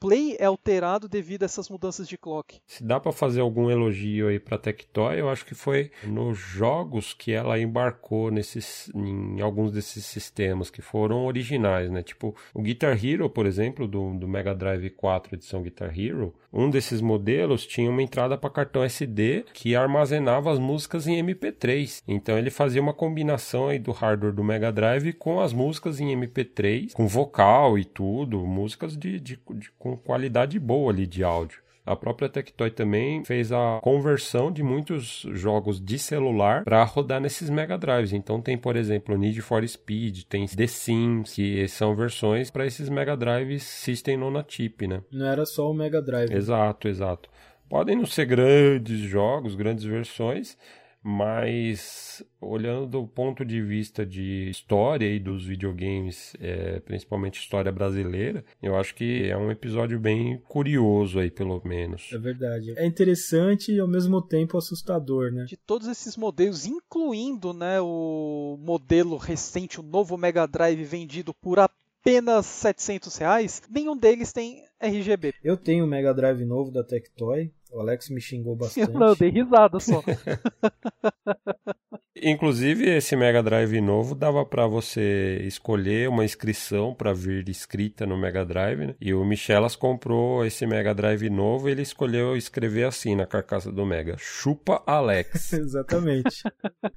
[0.00, 4.28] gameplay é alterado devido a essas mudanças de clock se dá para fazer algum elogio
[4.28, 9.72] aí para Tectoy, eu acho que foi nos jogos que ela embarcou nesses, em alguns
[9.72, 12.02] desses sistemas que foram originais, né?
[12.02, 16.70] Tipo o Guitar Hero, por exemplo, do, do Mega Drive 4 edição Guitar Hero, um
[16.70, 22.02] desses modelos tinha uma entrada para cartão SD que armazenava as músicas em MP3.
[22.06, 26.16] Então ele fazia uma combinação aí do hardware do Mega Drive com as músicas em
[26.16, 31.60] MP3, com vocal e tudo, músicas de, de, de com qualidade boa ali de áudio.
[31.84, 37.48] A própria Tectoy também fez a conversão de muitos jogos de celular para rodar nesses
[37.50, 38.12] Mega Drives.
[38.12, 42.88] Então tem, por exemplo, Need for Speed, tem The Sims, que são versões para esses
[42.88, 45.02] Mega Drives System on a Chip, né?
[45.10, 46.32] Não era só o Mega Drive.
[46.32, 47.28] Exato, exato.
[47.68, 50.56] Podem não ser grandes jogos, grandes versões,
[51.02, 58.44] mas olhando do ponto de vista de história e dos videogames, é, principalmente história brasileira,
[58.62, 62.10] eu acho que é um episódio bem curioso aí, pelo menos.
[62.12, 62.74] É verdade.
[62.76, 65.44] É interessante e ao mesmo tempo assustador, né?
[65.44, 71.58] De todos esses modelos, incluindo né, o modelo recente, o novo Mega Drive vendido por
[71.58, 75.34] apenas 700 reais, nenhum deles tem RGB.
[75.44, 78.92] Eu tenho o Mega Drive novo da Tectoy, o Alex me xingou bastante.
[78.92, 80.02] Não, eu dei risada só.
[82.16, 88.18] Inclusive, esse Mega Drive novo dava para você escolher uma inscrição para vir escrita no
[88.18, 88.94] Mega Drive, né?
[89.00, 93.70] E o Michelas comprou esse Mega Drive novo e ele escolheu escrever assim na carcaça
[93.70, 95.52] do Mega: Chupa Alex.
[95.54, 96.42] Exatamente.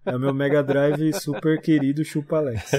[0.04, 2.72] É o meu Mega Drive super querido Chupa Alex.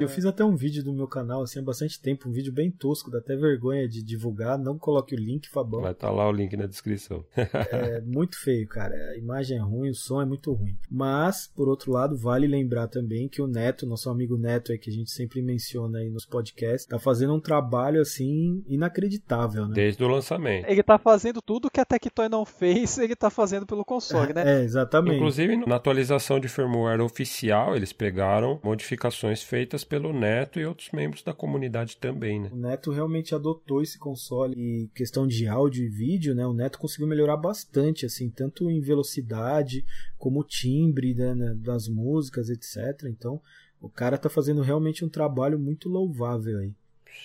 [0.00, 2.70] Eu fiz até um vídeo do meu canal, assim, há bastante tempo, um vídeo bem
[2.70, 4.58] tosco, dá até vergonha de divulgar.
[4.58, 5.82] Não coloque o link, Fabão.
[5.82, 7.22] Vai estar tá lá o link na descrição.
[7.36, 8.94] é muito feio, cara.
[9.10, 10.76] A imagem é ruim, o som é muito ruim.
[10.90, 14.90] Mas, por outro lado, vale lembrar também que o Neto, nosso amigo Neto aí, que
[14.90, 19.74] a gente sempre menciona aí nos podcasts, tá fazendo um trabalho, assim, inacreditável, né?
[19.74, 20.68] Desde o lançamento.
[20.68, 24.44] Ele tá fazendo tudo que a Tectoy não fez, ele tá fazendo pelo console, né?
[24.56, 25.16] É, exatamente.
[25.16, 31.22] Inclusive, na atualização de firmware oficial, eles pegaram modificações feitas pelo Neto e outros membros
[31.22, 32.50] da comunidade também, né?
[32.52, 36.46] O Neto realmente adotou esse console e questão de áudio e vídeo, né?
[36.46, 39.84] O Neto conseguiu melhorar bastante, assim, tanto em velocidade
[40.18, 43.04] como timbre né, né das músicas, etc.
[43.08, 43.40] Então,
[43.80, 46.74] o cara tá fazendo realmente um trabalho muito louvável aí.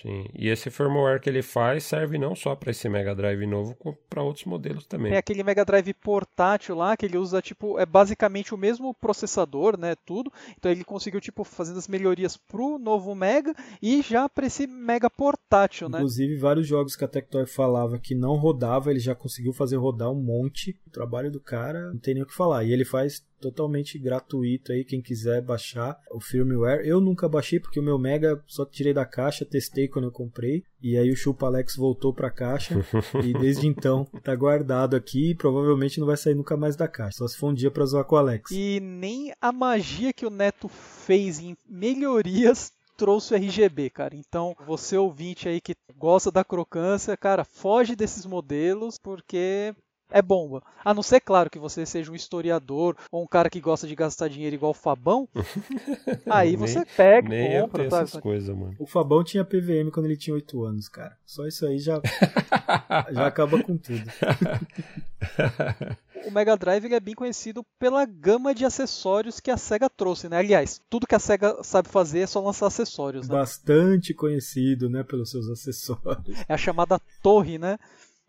[0.00, 3.74] Sim, e esse firmware que ele faz serve não só para esse Mega Drive novo,
[3.76, 5.10] como para outros modelos também.
[5.10, 9.78] Tem aquele Mega Drive portátil lá que ele usa tipo é basicamente o mesmo processador,
[9.78, 10.32] né, tudo.
[10.56, 15.10] Então ele conseguiu tipo fazer as melhorias pro novo Mega e já para esse Mega
[15.10, 15.98] portátil, né?
[15.98, 20.10] Inclusive vários jogos que a Tectoy falava que não rodava, ele já conseguiu fazer rodar
[20.10, 20.78] um monte.
[20.86, 22.64] O trabalho do cara não tem nem o que falar.
[22.64, 26.86] E ele faz totalmente gratuito aí, quem quiser baixar o firmware.
[26.86, 30.62] Eu nunca baixei porque o meu Mega só tirei da caixa, testei quando eu comprei.
[30.80, 32.74] E aí o Chupa Alex voltou pra caixa
[33.24, 37.18] e desde então tá guardado aqui e provavelmente não vai sair nunca mais da caixa.
[37.18, 38.50] Só se for um dia pra zoar com o Alex.
[38.50, 44.14] E nem a magia que o Neto fez em melhorias trouxe o RGB, cara.
[44.14, 49.74] Então, você ouvinte aí que gosta da crocância, cara, foge desses modelos porque
[50.12, 50.62] é bomba.
[50.84, 53.94] A não ser, claro, que você seja um historiador ou um cara que gosta de
[53.94, 55.28] gastar dinheiro igual o Fabão.
[56.30, 57.88] aí você nem, pega nem compra.
[57.88, 58.02] Tá?
[58.02, 58.74] essas coisas, mano.
[58.78, 61.16] O Fabão tinha PVM quando ele tinha 8 anos, cara.
[61.24, 62.00] Só isso aí já,
[63.12, 64.02] já acaba com tudo.
[66.26, 70.38] o Mega Drive é bem conhecido pela gama de acessórios que a SEGA trouxe, né?
[70.38, 73.34] Aliás, tudo que a SEGA sabe fazer é só lançar acessórios, né?
[73.34, 76.38] Bastante conhecido, né, pelos seus acessórios.
[76.48, 77.78] É a chamada torre, né?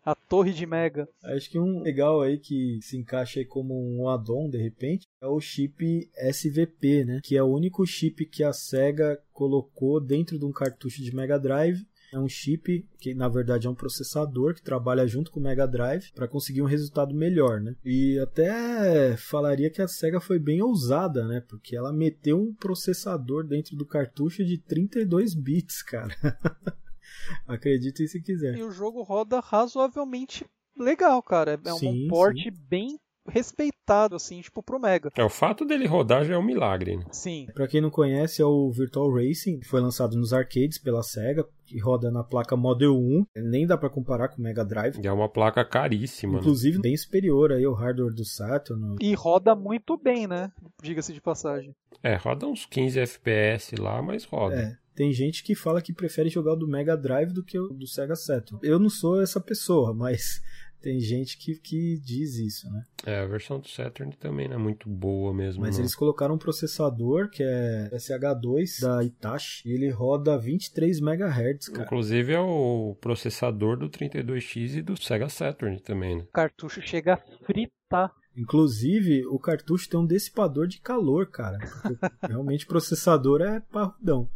[0.04, 1.08] A torre de Mega.
[1.22, 5.26] Acho que um legal aí que se encaixa aí como um add-on de repente é
[5.26, 7.20] o chip SVP, né?
[7.22, 11.38] Que é o único chip que a Sega colocou dentro de um cartucho de Mega
[11.38, 15.42] Drive é um chip que na verdade é um processador que trabalha junto com o
[15.42, 17.74] Mega Drive para conseguir um resultado melhor, né?
[17.84, 21.42] E até falaria que a Sega foi bem ousada, né?
[21.48, 26.14] Porque ela meteu um processador dentro do cartucho de 32 bits, cara.
[27.46, 28.56] Acreditem se quiser.
[28.56, 30.44] E o jogo roda razoavelmente
[30.78, 31.60] legal, cara.
[31.64, 35.10] É sim, um porte bem respeitado, assim, tipo, pro Mega.
[35.16, 37.04] É, o fato dele rodar já é um milagre, né?
[37.10, 37.46] Sim.
[37.54, 41.46] Pra quem não conhece, é o Virtual Racing, que foi lançado nos arcades pela SEGA,
[41.64, 45.00] que roda na placa Model 1, nem dá para comparar com o Mega Drive.
[45.02, 46.38] E é uma placa caríssima, né?
[46.40, 46.82] Inclusive, né?
[46.82, 48.96] bem superior aí ao hardware do Saturn.
[49.00, 50.52] E roda muito bem, né?
[50.82, 51.74] Diga-se de passagem.
[52.02, 54.56] É, roda uns 15 FPS lá, mas roda.
[54.56, 54.83] É.
[54.94, 57.86] Tem gente que fala que prefere jogar o do Mega Drive do que o do
[57.86, 58.60] Sega Saturn.
[58.62, 60.40] Eu não sou essa pessoa, mas
[60.80, 62.84] tem gente que, que diz isso, né?
[63.04, 65.62] É, a versão do Saturn também não é muito boa mesmo.
[65.62, 65.82] Mas não.
[65.82, 71.84] eles colocaram um processador que é SH2 da Hitachi e ele roda 23 MHz, cara.
[71.84, 76.22] Inclusive é o processador do 32X e do Sega Saturn também, né?
[76.22, 78.12] O cartucho chega a fritar.
[78.36, 81.58] Inclusive, o cartucho tem um dissipador de calor, cara.
[82.28, 84.28] Realmente o processador é parrudão.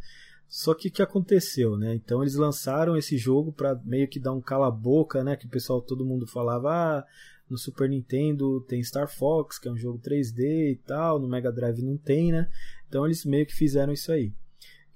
[0.49, 1.93] Só que o que aconteceu, né?
[1.93, 5.35] Então eles lançaram esse jogo para meio que dar um cala-boca, né?
[5.35, 7.05] Que o pessoal, todo mundo falava, ah,
[7.47, 11.51] no Super Nintendo tem Star Fox, que é um jogo 3D e tal, no Mega
[11.51, 12.49] Drive não tem, né?
[12.87, 14.33] Então eles meio que fizeram isso aí.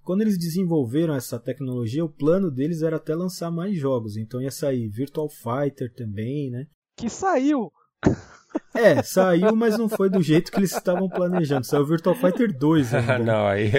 [0.01, 4.17] Quando eles desenvolveram essa tecnologia, o plano deles era até lançar mais jogos.
[4.17, 6.65] Então ia sair Virtual Fighter também, né?
[6.97, 7.71] Que saiu!
[8.75, 11.65] É, saiu, mas não foi do jeito que eles estavam planejando.
[11.65, 13.17] Saiu Virtual Fighter 2 ainda.
[13.17, 13.71] não, aí,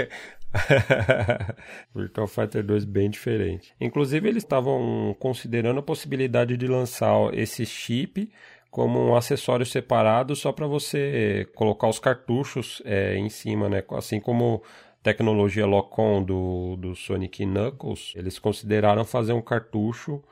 [1.94, 3.74] Virtual Fighter 2 bem diferente.
[3.80, 8.30] Inclusive, eles estavam considerando a possibilidade de lançar esse chip
[8.70, 13.82] como um acessório separado só para você colocar os cartuchos é, em cima, né?
[13.90, 14.62] Assim como
[15.02, 20.22] tecnologia Lock-on do, do Sonic Knuckles, eles consideraram fazer um cartucho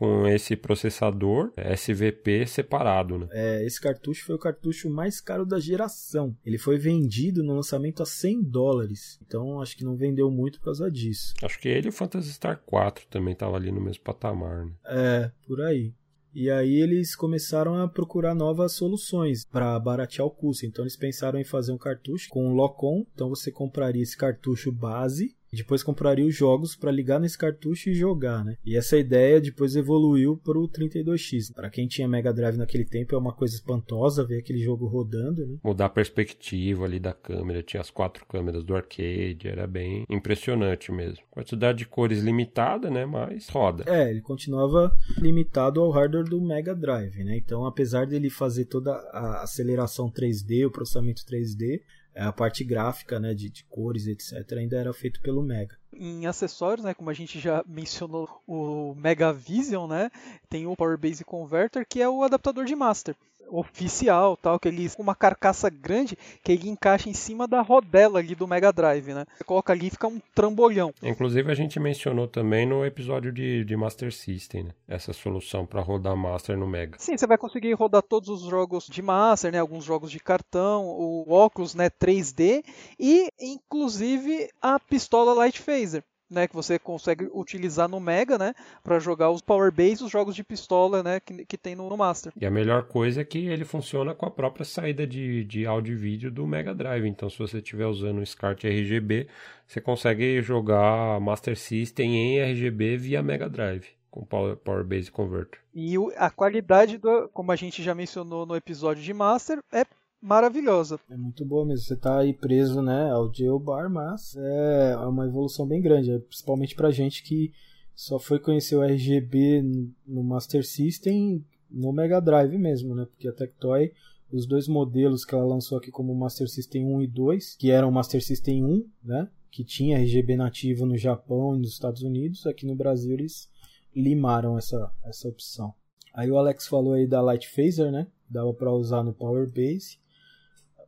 [0.00, 3.18] com esse processador SVP separado.
[3.18, 3.28] Né?
[3.32, 6.34] É, esse cartucho foi o cartucho mais caro da geração.
[6.42, 9.20] Ele foi vendido no lançamento a 100 dólares.
[9.26, 11.34] Então acho que não vendeu muito por causa disso.
[11.42, 14.64] Acho que ele e o Phantasy Star 4 também estavam ali no mesmo patamar.
[14.64, 14.72] Né?
[14.86, 15.92] É, por aí.
[16.32, 20.64] E aí eles começaram a procurar novas soluções para baratear o custo.
[20.64, 23.04] Então eles pensaram em fazer um cartucho com um lock-on.
[23.14, 27.94] Então você compraria esse cartucho base depois compraria os jogos para ligar nesse cartucho e
[27.94, 28.56] jogar, né?
[28.64, 31.52] E essa ideia depois evoluiu para o 32X.
[31.54, 35.46] Para quem tinha Mega Drive naquele tempo é uma coisa espantosa ver aquele jogo rodando,
[35.46, 35.58] né?
[35.64, 40.92] Mudar a perspectiva ali da câmera, tinha as quatro câmeras do arcade, era bem impressionante
[40.92, 41.24] mesmo.
[41.30, 43.04] Quantidade de cores limitada, né?
[43.04, 43.84] Mas roda.
[43.86, 47.36] É, ele continuava limitado ao hardware do Mega Drive, né?
[47.36, 51.80] Então, apesar dele fazer toda a aceleração 3D, o processamento 3D, é,
[52.14, 55.76] a parte gráfica, né, de, de, cores, etc., ainda era feito pelo Mega.
[55.92, 60.10] Em acessórios, né, como a gente já mencionou, o Mega Vision, né,
[60.48, 63.16] tem o Power Base Converter, que é o adaptador de master
[63.50, 68.18] oficial, tal, que ele com uma carcaça grande que ele encaixa em cima da rodela
[68.18, 69.24] ali do Mega Drive, né?
[69.36, 70.92] Você coloca ali e fica um trambolhão.
[71.02, 74.70] Inclusive a gente mencionou também no episódio de, de Master System, né?
[74.88, 76.96] Essa solução para rodar Master no Mega.
[76.98, 79.58] Sim, você vai conseguir rodar todos os jogos de Master, né?
[79.58, 81.90] Alguns jogos de cartão, o óculos, né?
[81.90, 82.64] 3D
[82.98, 88.98] e inclusive a pistola Light Phaser né, que você consegue utilizar no Mega, né, para
[88.98, 92.32] jogar os Power Base, os jogos de pistola, né, que, que tem no, no, Master.
[92.40, 95.94] E a melhor coisa é que ele funciona com a própria saída de, de áudio
[95.94, 97.06] e vídeo do Mega Drive.
[97.06, 99.26] Então, se você estiver usando o SCART RGB,
[99.66, 105.60] você consegue jogar Master System em RGB via Mega Drive com Power, Power Base Converter.
[105.72, 109.84] E a qualidade, do, como a gente já mencionou no episódio de Master, é
[110.22, 110.98] maravilhosa.
[111.08, 111.84] É muito boa mesmo.
[111.84, 116.90] Você tá aí preso, né, ao jailbar, mas é uma evolução bem grande, principalmente pra
[116.90, 117.52] gente que
[117.94, 119.62] só foi conhecer o RGB
[120.06, 123.04] no Master System no Mega Drive mesmo, né?
[123.04, 123.92] Porque a Tectoy,
[124.32, 127.90] os dois modelos que ela lançou aqui como Master System 1 e 2, que eram
[127.90, 129.28] Master System 1, né?
[129.50, 133.48] Que tinha RGB nativo no Japão e nos Estados Unidos, aqui no Brasil eles
[133.94, 135.74] limaram essa, essa opção.
[136.14, 138.06] Aí o Alex falou aí da Light Phaser, né?
[138.28, 139.99] Dava para usar no Power Base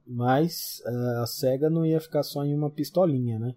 [0.07, 3.55] mas uh, a SEGA não ia ficar só em uma pistolinha, né?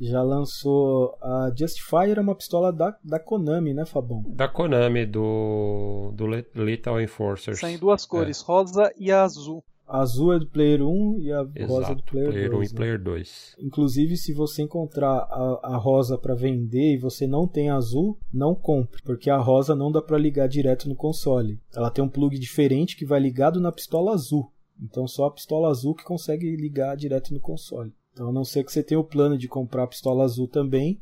[0.00, 4.24] Já lançou a Justifier, é uma pistola da, da Konami, né, Fabão?
[4.26, 7.60] Da Konami, do, do Lethal Enforcers.
[7.60, 8.44] Saem duas cores, é.
[8.44, 9.62] rosa e azul.
[9.86, 12.60] A azul é do Player 1 e a Exato, rosa é do Player, player 2.
[12.60, 12.76] 1 e né?
[12.76, 13.56] Player 2.
[13.60, 18.54] Inclusive, se você encontrar a, a rosa para vender e você não tem azul, não
[18.54, 21.60] compre, porque a rosa não dá para ligar direto no console.
[21.74, 24.50] Ela tem um plug diferente que vai ligado na pistola azul.
[24.80, 27.92] Então só a pistola azul que consegue ligar direto no console.
[28.12, 31.00] Então a não ser que você tenha o plano de comprar a pistola azul também,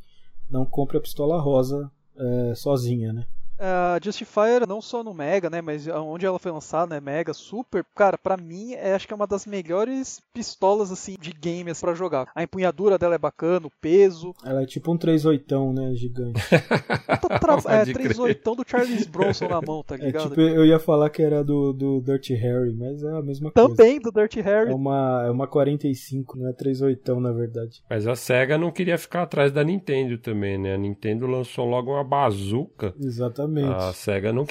[0.49, 3.27] não compre a pistola rosa é, sozinha, né?
[3.61, 7.85] A Justifier, não só no Mega, né, mas onde ela foi lançada, né, Mega, Super,
[7.95, 11.95] cara, para mim, é, acho que é uma das melhores pistolas, assim, de games para
[11.95, 12.29] jogar.
[12.35, 14.35] A empunhadura dela é bacana, o peso.
[14.45, 16.41] Ela é tipo um 38, né, gigante.
[17.41, 17.59] tra...
[17.69, 20.27] é, 38 do Charles Bronson na mão, tá é ligado?
[20.27, 23.51] É, tipo, eu ia falar que era do, do Dirty Harry, mas é a mesma
[23.51, 23.69] coisa.
[23.69, 24.71] Também do Dirty Harry.
[24.71, 27.83] É uma, é uma 45, não é 38 na verdade.
[27.89, 30.75] Mas a SEGA não queria ficar atrás da Nintendo também, né?
[30.75, 32.95] A Nintendo lançou logo uma bazuca.
[33.01, 33.50] Exatamente.
[33.73, 34.47] A SEGA não,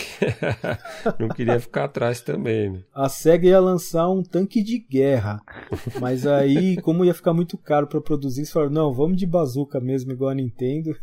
[1.19, 2.71] não queria ficar atrás também.
[2.71, 2.79] Né?
[2.93, 5.41] A SEGA ia lançar um tanque de guerra.
[5.99, 9.79] Mas aí, como ia ficar muito caro para produzir, eles falaram: não, vamos de bazuca
[9.79, 10.95] mesmo, igual a Nintendo.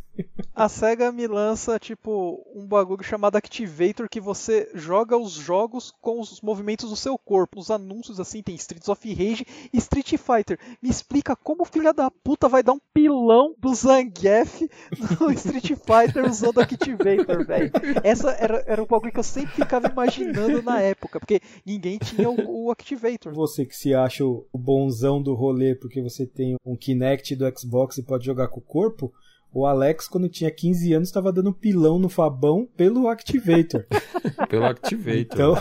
[0.55, 6.18] A SEGA me lança, tipo, um bagulho chamado Activator que você joga os jogos com
[6.18, 7.60] os movimentos do seu corpo.
[7.60, 10.59] Os anúncios, assim, tem Streets of Rage e Street Fighter.
[10.82, 14.68] Me explica como o filho da puta vai dar um pilão do Zangief
[15.20, 17.70] no Street Fighter usando Activator, velho.
[18.02, 22.30] Essa era, era um bagulho que eu sempre ficava imaginando na época, porque ninguém tinha
[22.30, 23.34] o, o Activator.
[23.34, 27.98] Você que se acha o bonzão do rolê porque você tem um Kinect do Xbox
[27.98, 29.12] e pode jogar com o corpo,
[29.56, 33.86] o Alex, quando tinha 15 anos, estava dando pilão no Fabão pelo Activator.
[34.50, 35.16] pelo Activator.
[35.18, 35.54] Então,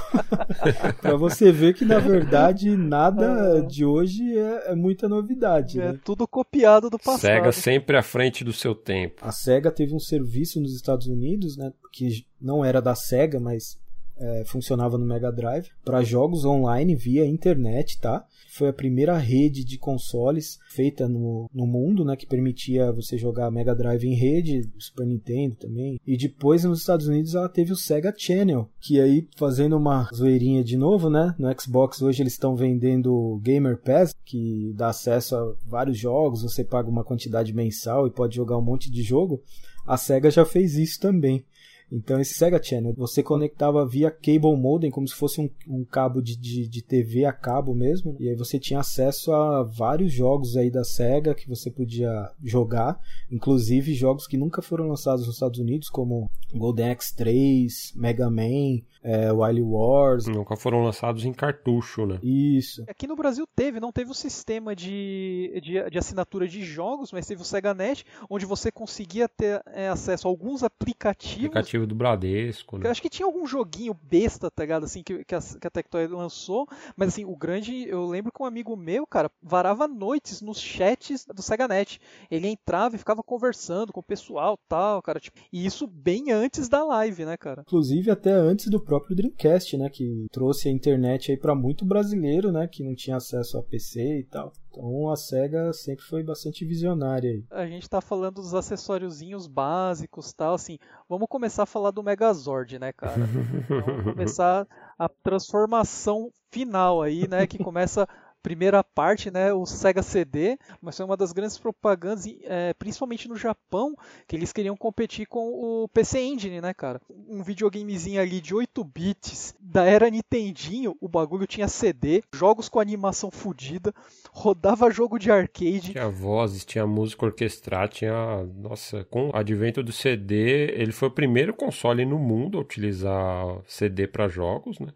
[1.01, 5.79] pra você ver que, na verdade, nada de hoje é, é muita novidade.
[5.79, 5.99] É né?
[6.03, 7.21] tudo copiado do passado.
[7.21, 9.21] SEGA sempre à frente do seu tempo.
[9.21, 13.77] A SEGA teve um serviço nos Estados Unidos, né, que não era da SEGA, mas
[14.17, 18.25] é, funcionava no Mega Drive para jogos online via internet, tá?
[18.55, 23.51] foi a primeira rede de consoles feita no, no mundo, né, que permitia você jogar
[23.51, 25.99] Mega Drive em rede, Super Nintendo também.
[26.07, 30.63] E depois nos Estados Unidos ela teve o Sega Channel, que aí fazendo uma zoeirinha
[30.63, 35.53] de novo, né, no Xbox hoje eles estão vendendo Gamer Pass, que dá acesso a
[35.67, 39.43] vários jogos, você paga uma quantidade mensal e pode jogar um monte de jogo.
[39.85, 41.45] A Sega já fez isso também.
[41.91, 46.21] Então esse Sega Channel, você conectava via cable modem, como se fosse um, um cabo
[46.21, 50.57] de, de, de, TV a cabo mesmo, e aí você tinha acesso a vários jogos
[50.57, 52.99] aí da Sega que você podia jogar,
[53.31, 59.31] inclusive jogos que nunca foram lançados nos Estados Unidos, como Golden X3, Mega Man, é,
[59.31, 60.25] Wily Wars.
[60.25, 62.19] Nunca foram lançados em cartucho, né?
[62.23, 62.83] Isso.
[62.87, 67.27] Aqui no Brasil teve, não teve o sistema de, de, de assinatura de jogos, mas
[67.27, 71.45] teve o SegaNet, onde você conseguia ter é, acesso a alguns aplicativos.
[71.45, 72.87] Aplicativo do Bradesco, né?
[72.87, 74.85] Eu acho que tinha algum joguinho besta, tá ligado?
[74.85, 76.67] Assim, que, que, a, que a Tectoy lançou,
[76.97, 77.87] mas assim, o grande.
[77.87, 82.01] Eu lembro que um amigo meu, cara, varava noites nos chats do SegaNet.
[82.31, 85.19] Ele entrava e ficava conversando com o pessoal tal, cara.
[85.19, 87.61] Tipo, e isso bem antes da live, né, cara?
[87.61, 92.51] Inclusive até antes do próprio Dreamcast, né, que trouxe a internet aí para muito brasileiro,
[92.51, 94.51] né, que não tinha acesso a PC e tal.
[94.69, 97.43] Então a SEGA sempre foi bastante visionária aí.
[97.51, 100.77] A gente tá falando dos acessóriozinhos básicos tal, assim.
[101.07, 103.15] Vamos começar a falar do Megazord, né, cara?
[103.69, 104.67] vamos começar
[104.99, 108.07] a transformação final aí, né, que começa
[108.45, 113.35] primeira parte, né, o Sega CD, mas foi uma das grandes propagandas, é, principalmente no
[113.35, 113.97] Japão,
[114.27, 117.01] que eles queriam competir com o PC Engine, né, cara?
[117.27, 122.79] Um videogamezinho ali de 8 bits da era Nintendinho, o bagulho tinha CD, jogos com
[122.79, 123.91] animação fodida,
[124.31, 125.93] rodava jogo de arcade.
[125.93, 128.43] Tinha vozes, tinha música orquestrada, tinha.
[128.61, 133.57] Nossa, com o advento do CD, ele foi o primeiro console no mundo a utilizar
[133.65, 134.89] CD para jogos, né?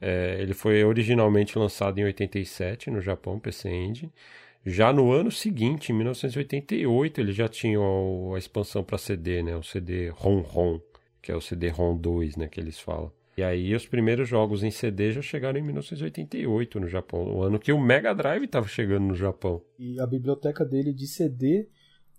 [0.00, 4.12] É, ele foi originalmente lançado em 87 no Japão, PC Engine.
[4.64, 9.56] Já no ano seguinte, em 1988, ele já tinha a expansão para CD, né?
[9.56, 10.80] O CD ROM-ROM,
[11.22, 12.46] que é o CD-ROM 2, né?
[12.46, 13.10] Que eles falam.
[13.36, 17.58] E aí os primeiros jogos em CD já chegaram em 1988 no Japão, o ano
[17.58, 19.62] que o Mega Drive estava chegando no Japão.
[19.78, 21.66] E a biblioteca dele de CD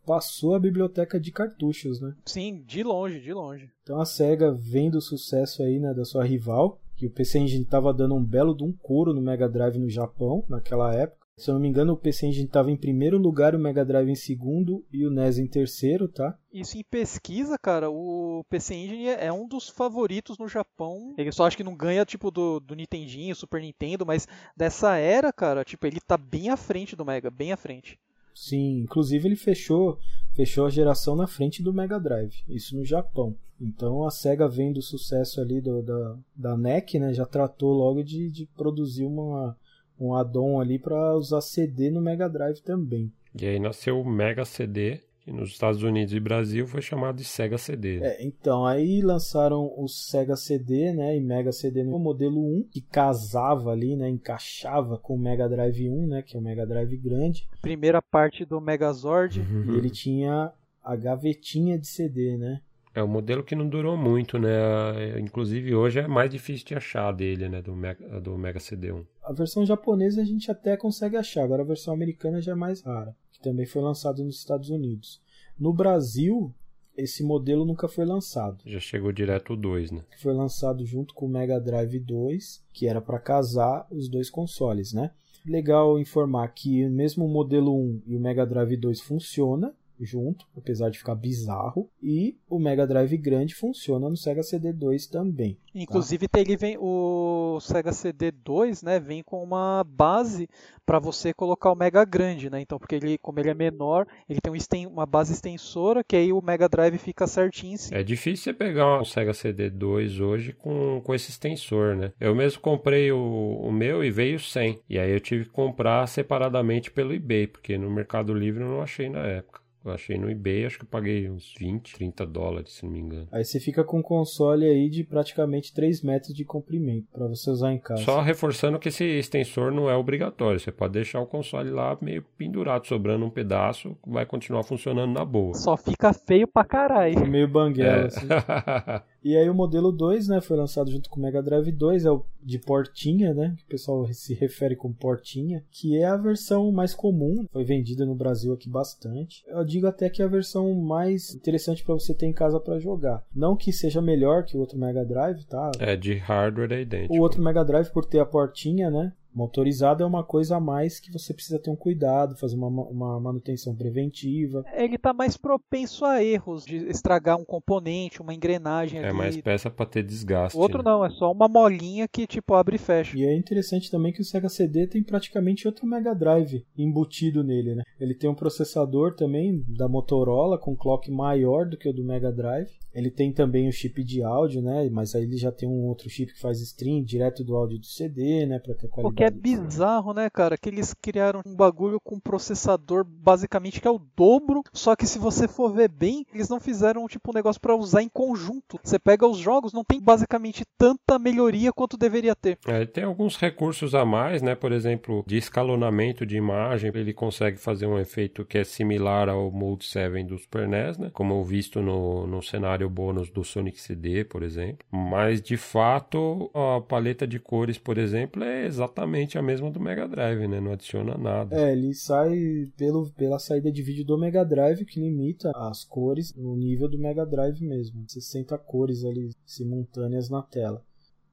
[0.04, 2.16] passou a biblioteca de cartuchos, né?
[2.26, 3.70] Sim, de longe, de longe.
[3.84, 7.64] Então a SEGA vendo o sucesso aí, né, da sua rival, que o PC Engine
[7.64, 11.26] estava dando um belo de um couro no Mega Drive no Japão naquela época.
[11.36, 14.08] Se eu não me engano, o PC Engine estava em primeiro lugar, o Mega Drive
[14.08, 16.38] em segundo e o NES em terceiro, tá?
[16.54, 21.16] Isso em pesquisa, cara, o PC Engine é um dos favoritos no Japão.
[21.18, 25.34] Ele só acho que não ganha, tipo, do, do Nintendinho, Super Nintendo, mas dessa era,
[25.34, 27.98] cara, tipo, ele tá bem à frente do Mega, bem à frente.
[28.36, 29.98] Sim, inclusive ele fechou,
[30.34, 33.36] fechou a geração na frente do Mega Drive, isso no Japão.
[33.60, 38.04] Então a SEGA vendo o sucesso ali do, da, da NEC, né, já tratou logo
[38.04, 39.56] de, de produzir uma,
[40.00, 43.12] um add-on ali para usar CD no Mega Drive também.
[43.40, 47.24] E aí nasceu o Mega CD, que nos Estados Unidos e Brasil foi chamado de
[47.24, 48.00] Sega CD.
[48.00, 52.82] É, então, aí lançaram o Sega CD, né, e Mega CD no modelo 1, que
[52.82, 56.98] casava ali, né, encaixava com o Mega Drive 1, né, que é o Mega Drive
[56.98, 57.48] grande.
[57.62, 59.40] Primeira parte do Megazord.
[59.40, 59.76] Uhum.
[59.76, 60.52] E ele tinha
[60.84, 62.62] a gavetinha de CD, né?
[62.94, 65.18] É um modelo que não durou muito, né?
[65.18, 67.62] Inclusive hoje é mais difícil de achar dele, né?
[67.62, 69.06] Do Mega, do Mega CD1.
[69.24, 72.82] A versão japonesa a gente até consegue achar, agora a versão americana já é mais
[72.82, 75.20] rara, que também foi lançado nos Estados Unidos.
[75.60, 76.54] No Brasil,
[76.96, 78.62] esse modelo nunca foi lançado.
[78.66, 80.04] Já chegou direto o 2, né?
[80.20, 84.94] Foi lançado junto com o Mega Drive 2, que era para casar os dois consoles,
[84.94, 85.12] né?
[85.46, 89.74] Legal informar que mesmo o modelo 1 e o Mega Drive 2 funciona,
[90.06, 91.90] junto, apesar de ficar bizarro.
[92.02, 95.54] E o Mega Drive grande funciona no Sega CD2 também.
[95.54, 95.60] Tá?
[95.76, 96.40] Inclusive tá?
[96.40, 100.50] ele vem o Sega CD2, né, vem com uma base
[100.86, 102.60] para você colocar o Mega grande, né?
[102.60, 106.34] Então, porque ele, como ele é menor, ele tem um uma base extensora que aí
[106.34, 107.98] o Mega Drive fica certinho em cima.
[107.98, 112.12] É difícil você pegar um Sega CD2 hoje com, com esse extensor, né?
[112.20, 114.80] Eu mesmo comprei o, o meu e veio sem.
[114.90, 118.82] E aí eu tive que comprar separadamente pelo eBay, porque no Mercado Livre eu não
[118.82, 119.61] achei na época.
[119.84, 123.00] Eu achei no eBay, acho que eu paguei uns 20, 30 dólares, se não me
[123.00, 123.28] engano.
[123.32, 127.50] Aí você fica com um console aí de praticamente 3 metros de comprimento para você
[127.50, 128.04] usar em casa.
[128.04, 130.60] Só reforçando que esse extensor não é obrigatório.
[130.60, 135.26] Você pode deixar o console lá meio pendurado, sobrando um pedaço, vai continuar funcionando na
[135.26, 135.56] boa.
[135.56, 137.26] Só fica feio pra caralho.
[137.28, 138.06] Meio banguela, é.
[138.06, 138.28] assim.
[139.24, 142.12] E aí o modelo 2, né, foi lançado junto com o Mega Drive 2, é
[142.12, 146.72] o de portinha, né, que o pessoal se refere como portinha, que é a versão
[146.72, 149.44] mais comum, foi vendida no Brasil aqui bastante.
[149.48, 152.80] Eu digo até que é a versão mais interessante para você ter em casa para
[152.80, 153.24] jogar.
[153.34, 155.72] Não que seja melhor que o outro Mega Drive, tá?
[155.80, 157.14] É, de hardware é idêntico.
[157.14, 161.00] O outro Mega Drive por ter a portinha, né, Motorizado é uma coisa a mais
[161.00, 164.64] que você precisa ter um cuidado, fazer uma, uma manutenção preventiva.
[164.74, 169.18] Ele está mais propenso a erros, de estragar um componente, uma engrenagem é ali.
[169.18, 170.58] mais peça para ter desgaste.
[170.58, 170.86] O outro né?
[170.86, 173.18] não, é só uma molinha que tipo abre e fecha.
[173.18, 177.76] E é interessante também que o Sega CD tem praticamente outro Mega Drive embutido nele,
[177.76, 177.84] né?
[178.00, 182.32] Ele tem um processador também da Motorola com clock maior do que o do Mega
[182.32, 182.70] Drive.
[182.94, 184.90] Ele tem também o chip de áudio, né?
[184.92, 187.86] Mas aí ele já tem um outro chip que faz stream direto do áudio do
[187.86, 188.60] CD, né?
[188.60, 189.16] Pra ter qualidade.
[189.22, 190.58] Que é bizarro, né, cara?
[190.58, 194.64] Que eles criaram um bagulho com processador basicamente que é o dobro.
[194.74, 198.02] Só que se você for ver bem, eles não fizeram tipo um negócio para usar
[198.02, 198.80] em conjunto.
[198.84, 202.58] Você pega os jogos, não tem basicamente tanta melhoria quanto deveria ter.
[202.66, 204.56] É, tem alguns recursos a mais, né?
[204.56, 206.92] Por exemplo, de escalonamento de imagem.
[206.92, 211.12] Ele consegue fazer um efeito que é similar ao Mode 7 do Super NES, né?
[211.14, 214.80] Como visto no, no cenário bônus do Sonic CD, por exemplo.
[214.90, 220.08] Mas de fato, a paleta de cores, por exemplo, é exatamente a mesma do Mega
[220.08, 220.60] Drive, né?
[220.60, 221.56] Não adiciona nada.
[221.56, 226.34] É, ele sai pelo, pela saída de vídeo do Mega Drive que limita as cores
[226.36, 228.04] no nível do Mega Drive mesmo.
[228.08, 230.84] 60 cores ali simultâneas na tela.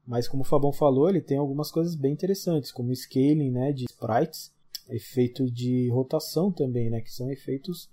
[0.06, 3.84] Mas como o Fabão falou, ele tem algumas coisas bem interessantes, como scaling, né, de
[3.84, 4.50] sprites,
[4.88, 7.90] efeito de rotação também, né, que são efeitos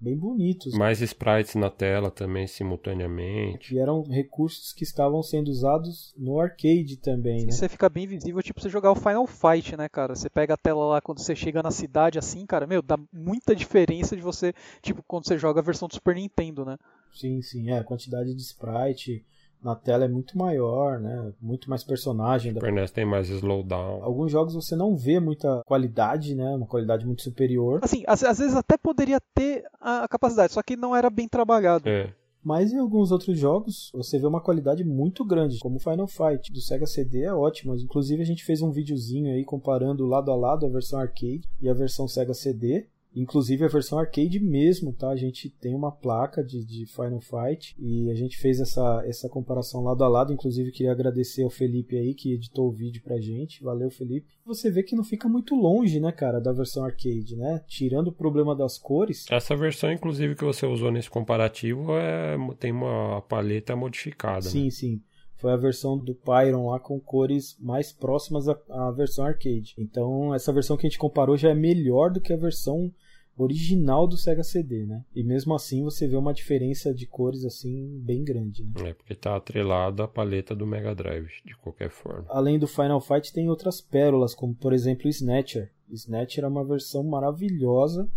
[0.00, 0.74] bem bonitos.
[0.74, 3.74] Mais sprites na tela também simultaneamente.
[3.74, 7.52] E eram recursos que estavam sendo usados no arcade também, né?
[7.52, 10.14] Você fica bem visível, tipo você jogar o Final Fight, né, cara?
[10.14, 13.54] Você pega a tela lá quando você chega na cidade assim, cara, meu, dá muita
[13.54, 14.52] diferença de você,
[14.82, 16.76] tipo, quando você joga a versão do Super Nintendo, né?
[17.12, 19.24] Sim, sim, é, a quantidade de sprite
[19.62, 21.32] na tela é muito maior, né?
[21.40, 22.52] Muito mais personagem.
[22.52, 24.02] Super NES tem mais slowdown.
[24.02, 26.54] Alguns jogos você não vê muita qualidade, né?
[26.54, 27.80] Uma qualidade muito superior.
[27.82, 31.28] Assim, às, às vezes até poderia ter a, a, capacidade, só que não era bem
[31.28, 31.88] trabalhado.
[31.88, 32.12] É.
[32.42, 36.60] Mas em alguns outros jogos você vê uma qualidade muito grande, como Final Fight do
[36.60, 37.74] Sega CD é ótimo.
[37.74, 41.68] Inclusive a gente fez um videozinho aí comparando lado a lado a versão arcade e
[41.68, 42.86] a versão Sega CD.
[43.14, 45.08] Inclusive a versão arcade mesmo, tá?
[45.10, 49.28] A gente tem uma placa de, de Final Fight e a gente fez essa, essa
[49.28, 50.32] comparação lado a lado.
[50.32, 53.62] Inclusive queria agradecer ao Felipe aí que editou o vídeo pra gente.
[53.62, 54.36] Valeu, Felipe.
[54.44, 57.62] Você vê que não fica muito longe, né, cara, da versão arcade, né?
[57.66, 59.26] Tirando o problema das cores.
[59.30, 64.42] Essa versão, inclusive, que você usou nesse comparativo é, tem uma paleta modificada.
[64.42, 64.70] Sim, né?
[64.70, 65.02] sim
[65.38, 69.74] foi a versão do Pyron lá com cores mais próximas à, à, versão arcade.
[69.78, 72.92] Então, essa versão que a gente comparou já é melhor do que a versão
[73.36, 75.04] original do Sega CD, né?
[75.14, 78.90] E mesmo assim você vê uma diferença de cores assim bem grande, né?
[78.90, 82.26] É, porque tá atrelado à paleta do Mega Drive, de qualquer forma.
[82.28, 85.70] Além do Final Fight tem outras pérolas, como por exemplo o Snatcher.
[85.88, 88.10] Snatcher é uma versão maravilhosa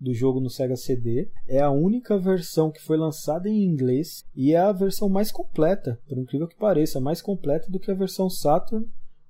[0.00, 1.28] do jogo no Sega CD.
[1.46, 5.98] É a única versão que foi lançada em inglês e é a versão mais completa,
[6.08, 8.86] por incrível que pareça, mais completa do que a versão Saturn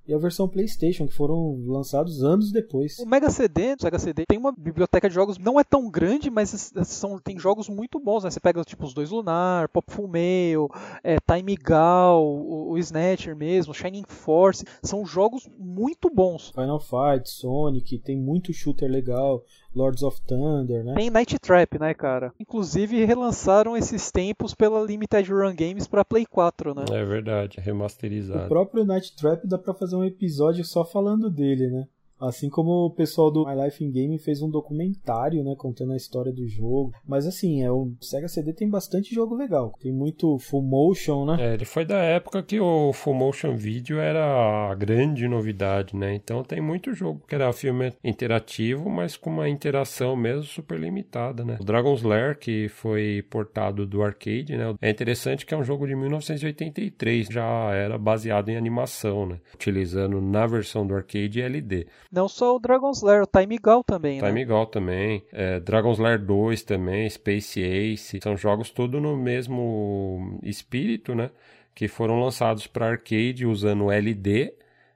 [0.09, 2.97] e a versão PlayStation, que foram lançados anos depois.
[2.97, 6.31] O Mega CD, o Sega CD, tem uma biblioteca de jogos, não é tão grande,
[6.31, 8.31] mas são, tem jogos muito bons, né?
[8.31, 10.67] Você pega tipo os dois Lunar, Pop Full Mail,
[11.03, 16.49] é, Time Gal, o, o Snatcher mesmo, Shining Force, são jogos muito bons.
[16.55, 19.43] Final Fight, Sonic, tem muito shooter legal.
[19.75, 20.93] Lords of Thunder, né?
[20.95, 22.33] Tem Night Trap, né, cara?
[22.39, 26.85] Inclusive relançaram esses tempos pela Limited Run Games para Play 4, né?
[26.91, 28.45] É verdade, remasterizado.
[28.45, 31.87] O próprio Night Trap dá para fazer um episódio só falando dele, né?
[32.19, 35.97] Assim como o pessoal do My Life in Game fez um documentário, né, contando a
[35.97, 36.91] história do jogo.
[37.07, 39.73] Mas assim, é o Sega CD tem bastante jogo legal.
[39.79, 41.37] Tem muito full motion, né?
[41.39, 46.13] É, ele foi da época que o full motion video era a grande novidade, né?
[46.13, 51.43] Então tem muito jogo que era filme interativo, mas com uma interação mesmo super limitada,
[51.43, 51.57] né?
[51.59, 54.75] O Dragon's Lair, que foi portado do arcade, né?
[54.81, 59.39] É interessante que é um jogo de 1983, já era baseado em animação, né?
[59.53, 61.87] Utilizando na versão do arcade LD.
[62.11, 64.45] Não só o Dragon's Lair, o Time Gal também, Time né?
[64.45, 71.13] Gal também, é, Dragon's Lair 2 também, Space Ace, são jogos todos no mesmo espírito,
[71.13, 71.29] né?
[71.75, 74.53] Que foram lançados para arcade usando LD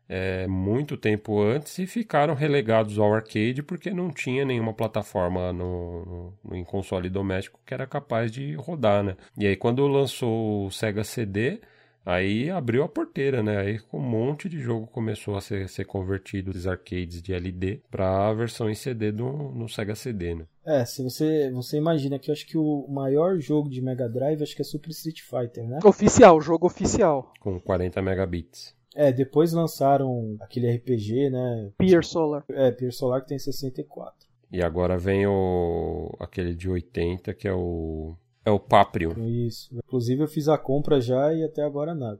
[0.07, 6.33] é, muito tempo antes e ficaram relegados ao arcade porque não tinha nenhuma plataforma no,
[6.43, 9.15] no, em console doméstico que era capaz de rodar, né?
[9.37, 11.61] E aí quando lançou o Sega CD,
[12.05, 13.57] Aí abriu a porteira, né?
[13.57, 18.29] Aí um monte de jogo começou a ser, ser convertido dos arcades de LD para
[18.29, 20.45] a versão em CD do, no Sega CD, né?
[20.65, 24.41] É, se você, você imagina que eu acho que o maior jogo de Mega Drive
[24.41, 25.79] acho que é Super Street Fighter, né?
[25.83, 27.31] Oficial, jogo oficial.
[27.39, 28.75] Com 40 megabits.
[28.95, 31.71] É, depois lançaram aquele RPG, né?
[31.77, 32.43] Pier Solar.
[32.49, 34.27] É, Pier Solar que tem 64.
[34.51, 38.15] E agora vem o aquele de 80 que é o
[38.45, 39.13] É o Paprium.
[39.25, 39.73] Isso.
[39.73, 42.19] Inclusive eu fiz a compra já e até agora nada.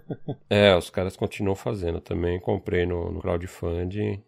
[0.48, 2.00] é, os caras continuam fazendo.
[2.00, 4.22] Também comprei no, no crowdfunding.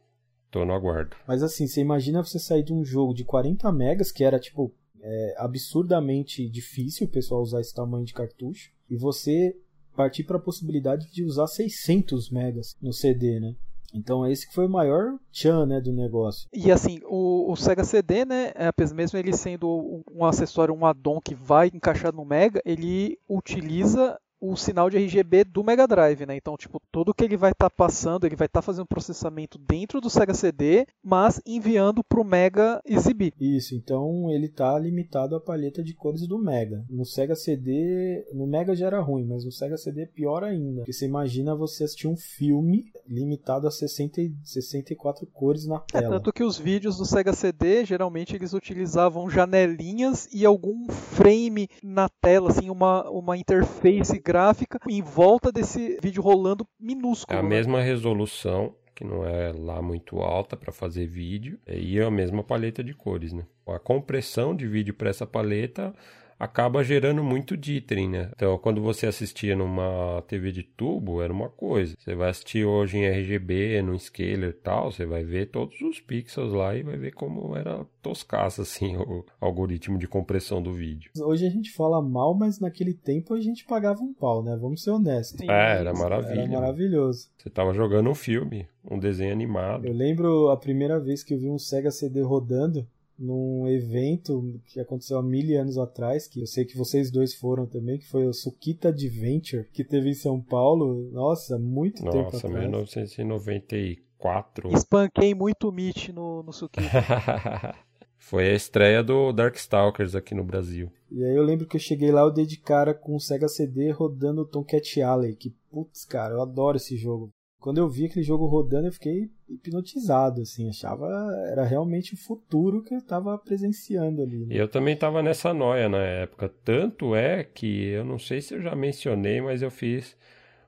[0.51, 1.17] Tô no aguardo.
[1.27, 4.75] Mas assim, você imagina você sair de um jogo de 40 megas, que era tipo
[5.01, 9.57] é, absurdamente difícil o pessoal usar esse tamanho de cartucho, e você
[9.95, 13.55] partir para a possibilidade de usar 600 megas no CD, né?
[13.93, 16.49] Então esse que foi o maior tchan né, do negócio.
[16.53, 21.21] E assim, o, o, Sega CD, né, é, mesmo ele sendo um acessório, um addon
[21.21, 26.37] que vai encaixar no Mega, ele utiliza o sinal de RGB do Mega Drive, né?
[26.37, 29.59] Então, tipo, tudo que ele vai estar tá passando, ele vai estar tá fazendo processamento
[29.59, 33.33] dentro do Sega CD, mas enviando para o Mega exibir.
[33.41, 36.85] Isso, então ele está limitado à palheta de cores do Mega.
[36.89, 40.81] No Sega CD, no Mega já era ruim, mas no Sega CD é pior ainda.
[40.81, 46.07] Porque você imagina você assistir um filme limitado a 60, 64 cores na é, tela.
[46.07, 51.69] É, tanto que os vídeos do Sega CD, geralmente eles utilizavam janelinhas e algum frame
[51.83, 57.37] na tela, assim, uma, uma interface gráfica em volta desse vídeo rolando minúsculo.
[57.37, 57.49] É a né?
[57.49, 62.43] mesma resolução, que não é lá muito alta para fazer vídeo, e é a mesma
[62.43, 63.47] paleta de cores, né?
[63.69, 65.95] A compressão de vídeo para essa paleta
[66.39, 68.31] acaba gerando muito dithering, né?
[68.35, 71.95] Então, quando você assistia numa TV de tubo, era uma coisa.
[71.99, 76.01] Você vai assistir hoje em RGB, no scaler e tal, você vai ver todos os
[76.01, 81.11] pixels lá e vai ver como era toscaça, assim, o algoritmo de compressão do vídeo.
[81.19, 84.57] Hoje a gente fala mal, mas naquele tempo a gente pagava um pau, né?
[84.61, 85.41] Vamos ser honestos.
[85.41, 86.43] Sim, é, era maravilha.
[86.43, 87.29] Era maravilhoso.
[87.39, 89.87] Você tava jogando um filme, um desenho animado.
[89.87, 92.87] Eu lembro a primeira vez que eu vi um Sega CD rodando,
[93.19, 97.67] num evento que aconteceu há mil anos atrás, que eu sei que vocês dois foram
[97.67, 101.11] também, que foi o Sukita Adventure, que teve em São Paulo.
[101.13, 102.71] Nossa, muito Nossa, tempo atrás.
[102.71, 104.73] Nossa, 1994.
[104.73, 106.87] Espanquei muito Meet no, no Sukita.
[108.19, 110.91] foi a estreia do Darkstalkers aqui no Brasil.
[111.11, 113.49] E aí eu lembro que eu cheguei lá, eu dei de cara com o Sega
[113.49, 117.31] CD rodando o Tomcat Alley, que putz, cara, eu adoro esse jogo
[117.67, 121.09] quando eu vi aquele jogo rodando, eu fiquei hipnotizado, assim, achava
[121.51, 124.47] era realmente o futuro que eu estava presenciando ali.
[124.47, 124.57] Né?
[124.57, 128.61] Eu também estava nessa noia na época, tanto é que eu não sei se eu
[128.61, 130.17] já mencionei, mas eu fiz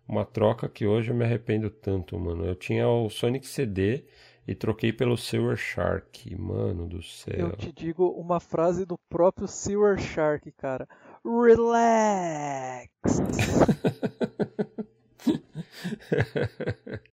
[0.06, 2.44] uma troca que hoje eu me arrependo tanto, mano.
[2.44, 4.04] Eu tinha o Sonic CD
[4.46, 7.48] e troquei pelo Silver Shark, mano do céu.
[7.48, 10.88] Eu te digo uma frase do próprio Silver Shark, cara.
[11.24, 12.88] Relax.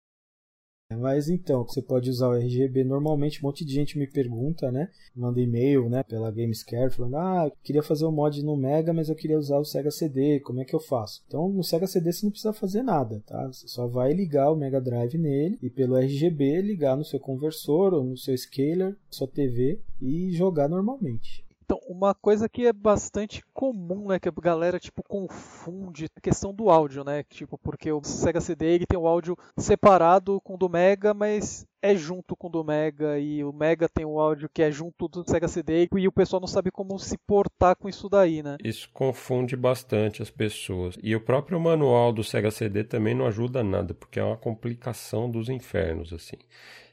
[0.97, 2.83] Mas então, você pode usar o RGB.
[2.83, 4.89] Normalmente, um monte de gente me pergunta, né?
[5.15, 6.03] Manda e-mail, né?
[6.03, 9.59] Pela Gamescare, falando: Ah, queria fazer o um mod no Mega, mas eu queria usar
[9.59, 10.41] o Sega CD.
[10.41, 11.23] Como é que eu faço?
[11.27, 13.47] Então, no Sega CD você não precisa fazer nada, tá?
[13.49, 17.93] Você só vai ligar o Mega Drive nele e pelo RGB ligar no seu conversor
[17.93, 21.48] ou no seu scaler, sua TV e jogar normalmente.
[21.71, 26.55] Então, uma coisa que é bastante comum, né, que a galera tipo confunde a questão
[26.55, 27.23] do áudio, né?
[27.25, 31.67] Tipo, porque o Sega CD ele tem o áudio separado com o do Mega, mas
[31.83, 35.09] é junto com o do Mega e o Mega tem o áudio que é junto
[35.09, 38.57] do Sega CD e o pessoal não sabe como se portar com isso daí, né?
[38.65, 40.97] Isso confunde bastante as pessoas.
[41.03, 45.31] E o próprio manual do Sega CD também não ajuda nada, porque é uma complicação
[45.31, 46.39] dos infernos assim.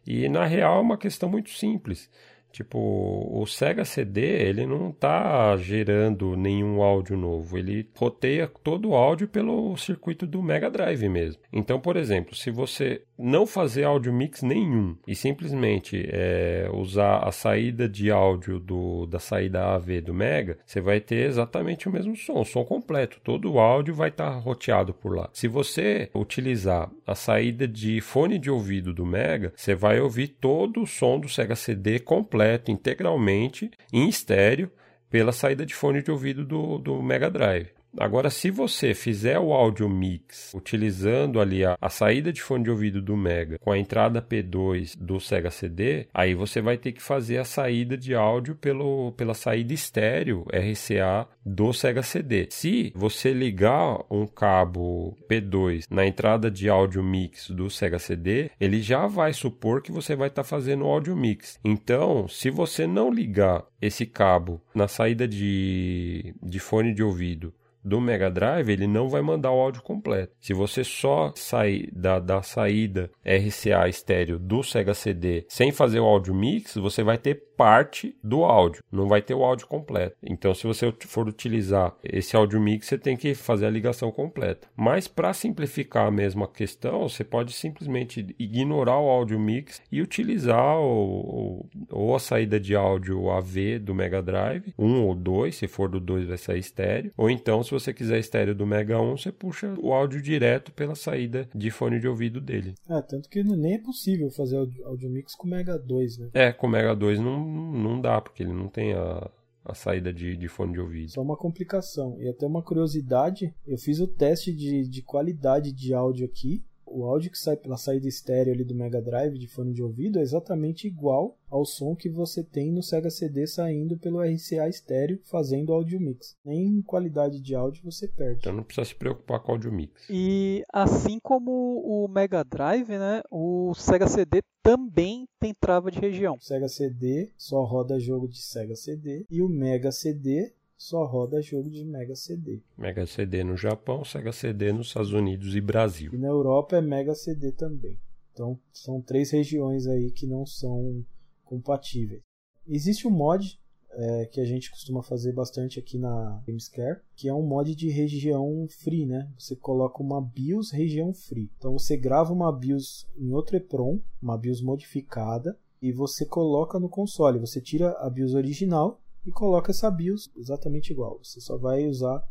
[0.06, 2.10] E na real é uma questão muito simples.
[2.56, 8.95] Tipo, o Sega CD, ele não tá gerando nenhum áudio novo, ele roteia todo o
[8.95, 11.41] áudio pelo circuito do Mega Drive mesmo.
[11.52, 17.32] Então, por exemplo, se você não fazer áudio mix nenhum e simplesmente é, usar a
[17.34, 22.15] saída de áudio do, da saída AV do Mega, você vai ter exatamente o mesmo
[22.15, 23.19] som, o som completo.
[23.22, 25.30] Todo o áudio vai estar tá roteado por lá.
[25.34, 30.82] Se você utilizar a saída de fone de ouvido do Mega, você vai ouvir todo
[30.82, 34.72] o som do Sega CD completo completo, integralmente, em estéreo,
[35.09, 37.69] pela saída de fone de ouvido do, do Mega Drive.
[37.97, 42.69] Agora, se você fizer o áudio mix utilizando ali a, a, saída de fone de
[42.69, 47.01] ouvido do Mega com a entrada P2 do Sega CD, aí você vai ter que
[47.01, 52.47] fazer a saída de áudio pelo, pela saída estéreo RCA do Sega CD.
[52.49, 58.81] Se você ligar um cabo P2 na entrada de áudio mix do Sega CD, ele
[58.81, 61.57] já vai supor que você vai estar tá fazendo áudio mix.
[61.63, 67.53] Então, se você não ligar esse cabo na saída de, de fone de ouvido
[67.86, 70.34] do Mega Drive, ele não vai mandar o áudio completo.
[70.41, 76.06] Se você só sair da, da saída RCA estéreo do Sega CD sem fazer o
[76.06, 80.15] áudio mix, você vai ter parte do áudio, não vai ter o áudio completo.
[80.23, 84.68] Então, se você for utilizar esse áudio mix, você tem que fazer a ligação completa.
[84.76, 90.80] Mas para simplificar a mesma questão, você pode simplesmente ignorar o áudio mix e utilizar
[90.80, 95.90] o, ou a saída de áudio AV do Mega Drive, um ou dois, se for
[95.90, 99.32] do 2 vai sair estéreo, ou então se você quiser estéreo do Mega 1, você
[99.32, 102.76] puxa o áudio direto pela saída de fone de ouvido dele.
[102.90, 106.30] É, tanto que nem é possível fazer áudio mix com o Mega 2, né?
[106.34, 109.30] É, com o Mega 2 não, não dá, porque ele não tem a,
[109.63, 111.11] a saída de, de fone de ouvido.
[111.11, 112.19] Só uma complicação.
[112.19, 116.63] E até uma curiosidade, eu fiz o teste de, de qualidade de áudio aqui
[116.95, 120.17] o áudio que sai pela saída estéreo ali do Mega Drive de fone de ouvido
[120.17, 125.19] é exatamente igual ao som que você tem no Sega CD saindo pelo RCA estéreo
[125.26, 126.38] fazendo áudio mix.
[126.43, 128.39] Nem em qualidade de áudio você perde.
[128.39, 130.07] Então não precisa se preocupar com áudio mix.
[130.09, 136.35] E assim como o Mega Drive, né, o Sega CD também tem trava de região.
[136.35, 141.41] O Sega CD só roda jogo de Sega CD e o Mega CD só roda
[141.41, 142.61] jogo de Mega CD.
[142.77, 146.14] Mega CD no Japão, Sega CD nos Estados Unidos e Brasil.
[146.14, 147.97] E na Europa é Mega CD também.
[148.34, 151.06] Então são três regiões aí que não são
[151.43, 152.22] compatíveis.
[152.68, 153.60] Existe um mod
[153.91, 157.89] é, que a gente costuma fazer bastante aqui na Gamescare, que é um mod de
[157.89, 159.31] região free, né?
[159.38, 161.49] Você coloca uma BIOS região free.
[161.57, 166.89] Então você grava uma BIOS em outro EPROM, uma BIOS modificada, e você coloca no
[166.89, 167.39] console.
[167.39, 171.19] Você tira a BIOS original e coloca essa BIOS exatamente igual.
[171.23, 172.23] Você só vai usar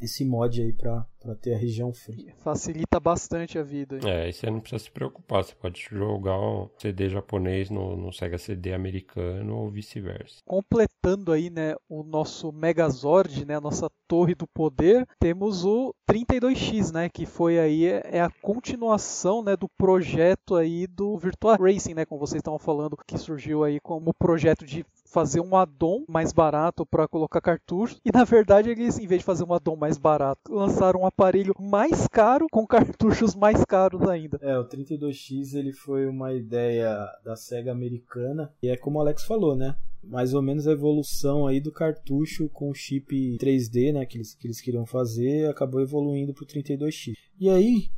[0.00, 1.06] esse mod aí para
[1.40, 2.32] ter a região free.
[2.38, 3.98] Facilita bastante a vida.
[4.04, 8.12] É, e você não precisa se preocupar, você pode jogar um CD japonês no, no
[8.12, 10.40] Sega CD americano ou vice-versa.
[10.44, 16.92] Completando aí, né, o nosso Megazord, né, a nossa torre do poder, temos o 32X,
[16.92, 22.04] né, que foi aí é a continuação, né, do projeto aí do Virtua Racing, né,
[22.04, 26.84] como vocês estavam falando, que surgiu aí como projeto de fazer um addon mais barato
[26.84, 28.00] para colocar cartuchos.
[28.04, 31.54] E na verdade eles, em vez de fazer um addon mais barato, lançaram um aparelho
[31.58, 34.38] mais caro com cartuchos mais caros ainda.
[34.40, 39.24] É, o 32X ele foi uma ideia da Sega americana e é como o Alex
[39.24, 39.76] falou, né?
[40.02, 44.46] mais ou menos a evolução aí do cartucho com chip 3D, né, que eles, que
[44.46, 47.14] eles queriam fazer, acabou evoluindo para o 32X.
[47.38, 47.90] E aí,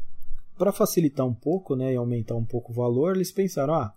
[0.59, 3.95] para facilitar um pouco, né, e aumentar um pouco o valor, eles pensaram, ah,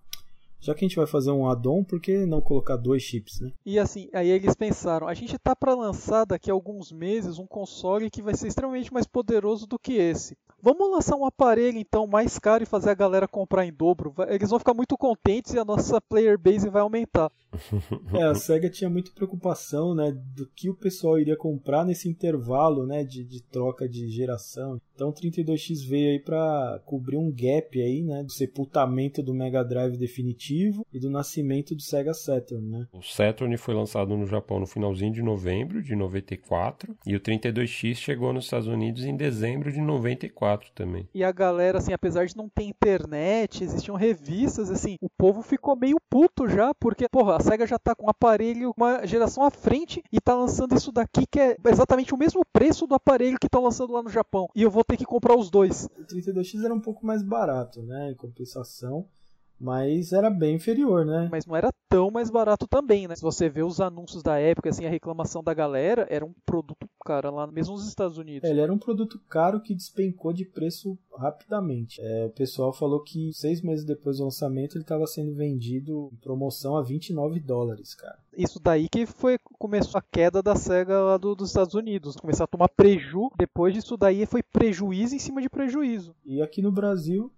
[0.63, 3.51] já que a gente vai fazer um add-on, por que não colocar dois chips, né?
[3.65, 7.45] E assim, aí eles pensaram, a gente tá para lançar daqui a alguns meses um
[7.45, 10.37] console que vai ser extremamente mais poderoso do que esse.
[10.63, 14.15] Vamos lançar um aparelho então mais caro e fazer a galera comprar em dobro.
[14.29, 17.29] Eles vão ficar muito contentes e a nossa player base vai aumentar.
[18.17, 22.87] é, a Sega tinha muita preocupação, né, do que o pessoal iria comprar nesse intervalo,
[22.87, 24.79] né, de, de troca de geração.
[24.95, 29.63] Então o 32X veio aí para cobrir um gap aí, né, do sepultamento do Mega
[29.63, 32.87] Drive definitivo e do nascimento do Sega Saturn, né?
[32.93, 37.95] O Saturn foi lançado no Japão no finalzinho de novembro de 94 e o 32X
[37.95, 41.07] chegou nos Estados Unidos em dezembro de 94 também.
[41.13, 45.75] E a galera assim, apesar de não ter internet, existiam revistas assim, o povo ficou
[45.75, 49.51] meio puto já, porque porra, a Sega já tá com um aparelho uma geração à
[49.51, 53.47] frente e tá lançando isso daqui que é exatamente o mesmo preço do aparelho que
[53.47, 54.47] estão lançando lá no Japão.
[54.55, 55.85] E eu vou ter que comprar os dois.
[55.97, 58.11] O 32X era um pouco mais barato, né?
[58.11, 59.07] Em compensação.
[59.59, 61.29] Mas era bem inferior, né?
[61.31, 63.15] Mas não era tão mais barato também, né?
[63.15, 66.87] Se você vê os anúncios da época, assim, a reclamação da galera, era um produto
[67.05, 68.47] cara lá mesmo nos Estados Unidos.
[68.47, 72.01] É, ele era um produto caro que despencou de preço rapidamente.
[72.01, 76.15] É, o pessoal falou que seis meses depois do lançamento ele estava sendo vendido em
[76.17, 78.17] promoção a 29 dólares, cara.
[78.35, 82.15] Isso daí que foi começou a queda da SEGA lá do, dos Estados Unidos.
[82.15, 86.15] Começar a tomar preju, depois disso daí foi prejuízo em cima de prejuízo.
[86.25, 87.31] E aqui no Brasil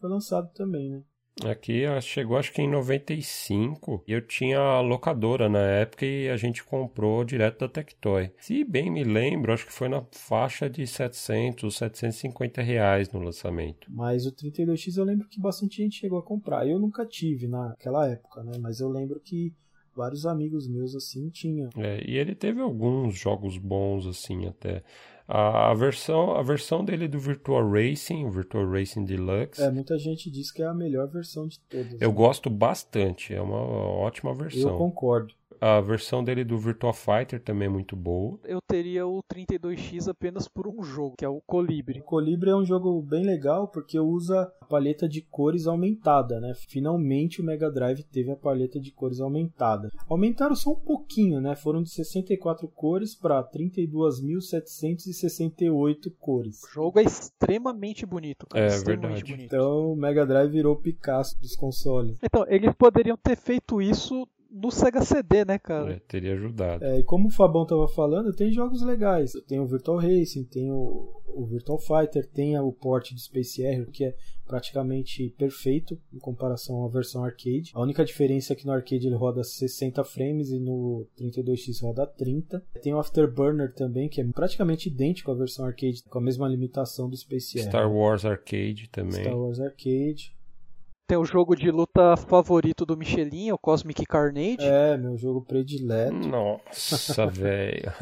[0.00, 1.02] foi lançado também, né?
[1.44, 6.62] Aqui chegou acho que em 95 e eu tinha locadora na época e a gente
[6.62, 8.30] comprou direto da Tectoy.
[8.38, 13.86] Se bem me lembro, acho que foi na faixa de 700, 750 reais no lançamento.
[13.90, 16.68] Mas o 32X eu lembro que bastante gente chegou a comprar.
[16.68, 18.52] Eu nunca tive naquela época, né?
[18.60, 19.54] Mas eu lembro que
[19.96, 21.70] vários amigos meus assim tinham.
[21.76, 24.82] É, e ele teve alguns jogos bons assim até.
[25.26, 29.62] A, versão, a versão dele do Virtual Racing, o Virtual Racing Deluxe.
[29.62, 32.00] É, muita gente diz que é a melhor versão de todas.
[32.00, 32.14] Eu né?
[32.14, 34.70] gosto bastante, é uma ótima versão.
[34.70, 35.34] Eu concordo.
[35.62, 38.36] A versão dele do Virtua Fighter também é muito boa.
[38.42, 42.00] Eu teria o 32X apenas por um jogo, que é o Colibri.
[42.00, 46.52] O Colibri é um jogo bem legal porque usa a paleta de cores aumentada, né?
[46.68, 49.88] Finalmente o Mega Drive teve a paleta de cores aumentada.
[50.08, 51.54] Aumentaram só um pouquinho, né?
[51.54, 56.60] Foram de 64 cores para 32.768 cores.
[56.64, 58.48] O jogo é extremamente bonito.
[58.48, 58.64] Cara.
[58.64, 59.32] É extremamente verdade.
[59.32, 59.54] Bonito.
[59.54, 62.18] Então o Mega Drive virou o Picasso dos consoles.
[62.20, 65.94] Então, eles poderiam ter feito isso no Sega CD, né, cara?
[65.94, 66.84] É, teria ajudado.
[66.84, 69.32] É, e como o Fabão tava falando, tem jogos legais.
[69.48, 73.90] Tem o Virtual Racing, tem o, o Virtual Fighter, tem o port de Space Harrier,
[73.90, 74.14] que é
[74.46, 77.70] praticamente perfeito em comparação à versão arcade.
[77.72, 82.06] A única diferença é que no arcade ele roda 60 frames e no 32X roda
[82.06, 82.62] 30.
[82.82, 87.08] Tem o Afterburner também, que é praticamente idêntico à versão arcade, com a mesma limitação
[87.08, 87.70] do Space Harrier.
[87.70, 89.22] Star Wars Arcade também.
[89.22, 90.34] Star Wars Arcade.
[91.12, 94.56] Tem o jogo de luta favorito do Michelin, o Cosmic Carnage.
[94.60, 96.26] É, meu jogo predileto.
[96.26, 97.92] Nossa, velho.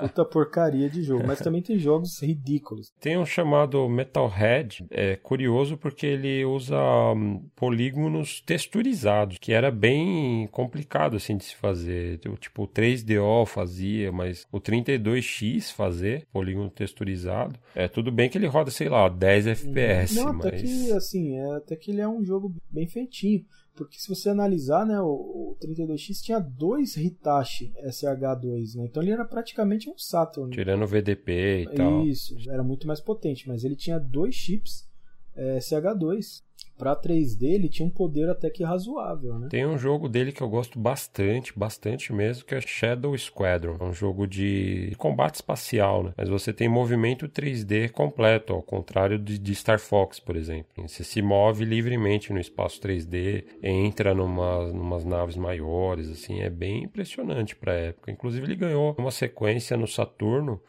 [0.00, 1.26] Puta porcaria de jogo.
[1.26, 2.90] Mas também tem jogos ridículos.
[2.98, 4.86] Tem um chamado Metalhead.
[4.90, 6.78] É curioso porque ele usa
[7.14, 12.18] hum, polígonos texturizados, que era bem complicado assim de se fazer.
[12.38, 17.60] Tipo, o 3DO fazia, mas o 32X fazer polígono texturizado.
[17.74, 20.14] É tudo bem que ele roda, sei lá, 10 FPS.
[20.14, 20.46] Não, mas...
[20.46, 23.44] até que assim, é, até que ele é um jogo bem feitinho.
[23.74, 28.84] Porque se você analisar, né, o, o 32X tinha dois Hitachi SH2, né?
[28.84, 30.54] Então ele era praticamente um Saturn.
[30.54, 32.06] Tirando o VDP e tal.
[32.06, 34.88] Isso, era muito mais potente, mas ele tinha dois chips
[35.34, 36.42] é, SH2.
[36.76, 39.48] Para 3D ele tinha um poder até que razoável, né?
[39.48, 43.76] Tem um jogo dele que eu gosto bastante, bastante mesmo, que é Shadow Squadron.
[43.80, 46.12] É um jogo de combate espacial, né?
[46.16, 50.66] Mas você tem movimento 3D completo, ao contrário de, de Star Fox, por exemplo.
[50.86, 56.84] Você se move livremente no espaço 3D, entra numa, numas naves maiores, assim, é bem
[56.84, 58.10] impressionante para época.
[58.10, 60.60] Inclusive ele ganhou uma sequência no Saturno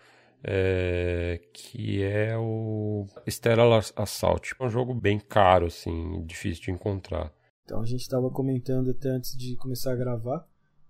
[0.43, 4.55] é, que é o Stellar Assault.
[4.59, 7.33] É um jogo bem caro, assim, difícil de encontrar.
[7.63, 10.45] Então a gente estava comentando até antes de começar a gravar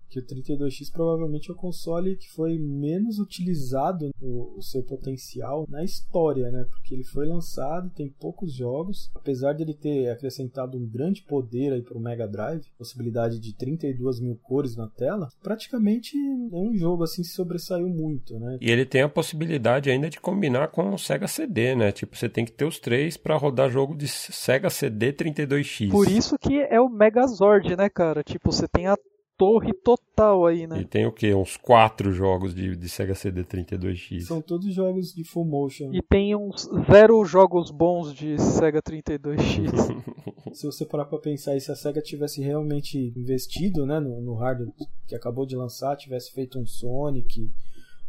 [0.08, 5.66] que o 32X provavelmente é o console que foi menos utilizado o, o, seu potencial
[5.68, 6.64] na história, né?
[6.70, 11.72] Porque ele foi lançado, tem poucos jogos, apesar de ele ter acrescentado um grande poder
[11.72, 16.74] aí para o Mega Drive, possibilidade de 32 mil cores na tela, praticamente é um
[16.76, 18.58] jogo assim que sobressaiu muito, né?
[18.60, 21.92] E ele tem a possibilidade ainda de combinar com o Sega CD, né?
[21.92, 25.90] Tipo, você tem que ter os três para rodar jogo de Sega CD 32X.
[25.90, 28.22] Por isso que é o Megazord, né, cara?
[28.22, 28.96] Tipo, você tem a
[29.36, 30.80] torre total aí, né?
[30.80, 31.34] E tem o quê?
[31.34, 34.22] Uns quatro jogos de, de Sega CD 32X.
[34.22, 35.90] São todos jogos de full motion.
[35.92, 39.70] E tem uns zero jogos bons de Sega 32X.
[40.56, 44.34] se você parar pra pensar aí, se a SEGA tivesse realmente investido né, no, no
[44.34, 44.72] hardware
[45.06, 47.50] que acabou de lançar, tivesse feito um Sonic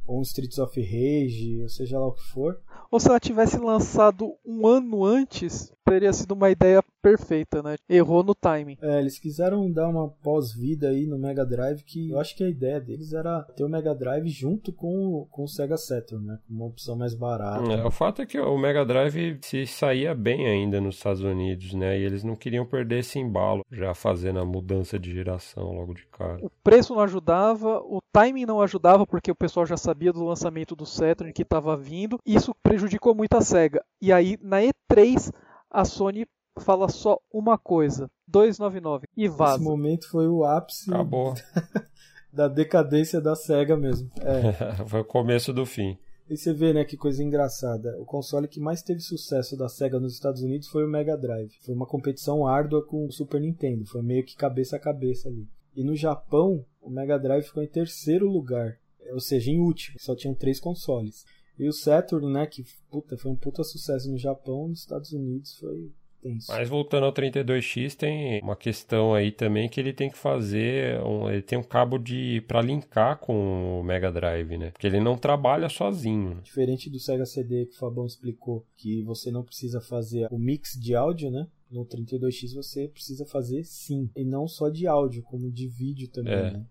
[0.06, 2.58] ou um Streets of Rage, ou seja lá o que for.
[2.90, 7.76] Ou se ela tivesse lançado um ano antes, teria sido uma ideia perfeita, né?
[7.89, 8.77] Errou no timing.
[8.81, 12.49] É, eles quiseram dar uma pós-vida aí no Mega Drive, que eu acho que a
[12.49, 16.39] ideia deles era ter o Mega Drive junto com, com o Sega Saturn, né?
[16.49, 17.72] Uma opção mais barata.
[17.72, 21.73] É, o fato é que o Mega Drive se saía bem ainda nos Estados Unidos,
[21.73, 21.97] né?
[21.97, 26.05] E eles não queriam perder esse embalo, já fazendo a mudança de geração logo de
[26.07, 26.38] cara.
[26.41, 30.76] O preço não ajudava, o timing não ajudava, porque o pessoal já sabia do lançamento
[30.76, 32.19] do Saturn que estava vindo.
[32.26, 33.84] Isso prejudicou muito a SEGA.
[34.01, 35.31] E aí, na E3,
[35.78, 36.26] a Sony
[36.60, 39.58] fala só uma coisa: 299 e vaza.
[39.58, 41.36] Esse momento foi o ápice Acabou.
[42.34, 44.10] da decadência da SEGA mesmo.
[44.22, 44.54] É.
[44.86, 45.95] foi o começo do fim.
[46.28, 47.95] E você vê, né, que coisa engraçada.
[48.02, 51.54] O console que mais teve sucesso da SEGA nos Estados Unidos foi o Mega Drive.
[51.62, 53.86] Foi uma competição árdua com o Super Nintendo.
[53.86, 55.48] Foi meio que cabeça a cabeça ali.
[55.76, 58.78] E no Japão, o Mega Drive ficou em terceiro lugar.
[59.12, 59.98] Ou seja, em último.
[59.99, 61.24] Só tinham três consoles.
[61.59, 65.55] E o Saturn, né, que puta, foi um puta sucesso no Japão, nos Estados Unidos
[65.57, 66.51] foi tenso.
[66.51, 71.29] Mas voltando ao 32X, tem uma questão aí também que ele tem que fazer, um,
[71.29, 74.71] ele tem um cabo de para linkar com o Mega Drive, né?
[74.71, 76.39] Porque ele não trabalha sozinho.
[76.43, 80.73] Diferente do Sega CD que o Fabão explicou, que você não precisa fazer o mix
[80.79, 81.47] de áudio, né?
[81.69, 86.34] No 32X você precisa fazer sim, e não só de áudio, como de vídeo também,
[86.34, 86.51] é.
[86.51, 86.65] né?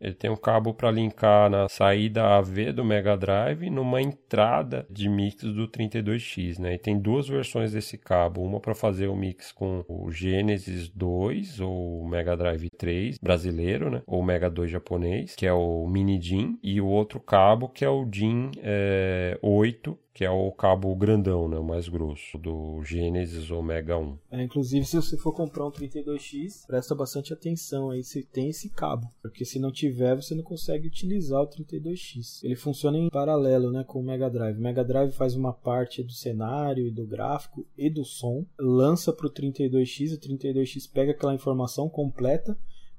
[0.00, 5.08] Ele tem um cabo para linkar na saída AV do Mega Drive numa entrada de
[5.08, 6.74] mix do 32X, né?
[6.74, 11.60] E tem duas versões desse cabo, uma para fazer o mix com o Genesis 2
[11.60, 14.02] ou Mega Drive 3 brasileiro, né?
[14.06, 17.88] Ou Mega 2 japonês, que é o Mini DIN, e o outro cabo que é
[17.88, 23.50] o DIN é, 8 que é o cabo grandão, né, o mais grosso, do Genesis
[23.50, 24.18] Omega 1.
[24.30, 28.70] É, inclusive, se você for comprar um 32X, presta bastante atenção aí se tem esse
[28.70, 32.42] cabo, porque se não tiver, você não consegue utilizar o 32X.
[32.42, 34.56] Ele funciona em paralelo né, com o Mega Drive.
[34.56, 39.12] O Mega Drive faz uma parte do cenário e do gráfico e do som, lança
[39.12, 42.56] para o 32X, o 32X pega aquela informação completa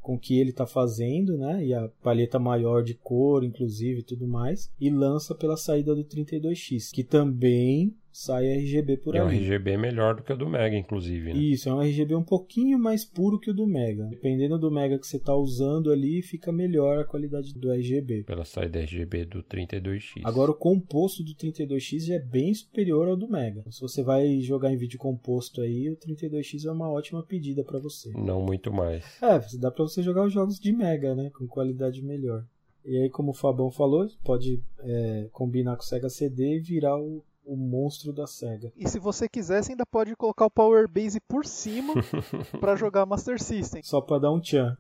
[0.08, 1.66] com o que ele está fazendo, né?
[1.66, 6.06] E a palheta maior de cor, inclusive, e tudo mais, e lança pela saída do
[6.06, 9.24] 32X, que também sai RGB por e aí.
[9.24, 11.34] é um RGB melhor do que o do Mega, inclusive.
[11.34, 11.40] Né?
[11.40, 14.06] Isso, é um RGB um pouquinho mais puro que o do Mega.
[14.06, 18.24] Dependendo do Mega que você está usando ali, fica melhor a qualidade do RGB.
[18.24, 20.22] Pela saída RGB do 32X.
[20.24, 23.64] Agora o composto do 32X já é bem superior ao do Mega.
[23.70, 27.78] Se você vai jogar em vídeo composto aí, o 32X é uma ótima pedida para
[27.78, 28.12] você.
[28.16, 29.06] Não muito mais.
[29.22, 32.44] É, dá para você jogar os jogos de Mega, né, com qualidade melhor.
[32.84, 36.98] E aí, como o Fabão falou, pode é, combinar com o Sega CD e virar
[36.98, 38.72] o, o monstro da SEGA.
[38.76, 41.94] E se você quiser, você ainda pode colocar o Power Base por cima
[42.60, 43.82] para jogar Master System.
[43.84, 44.78] Só para dar um tchan.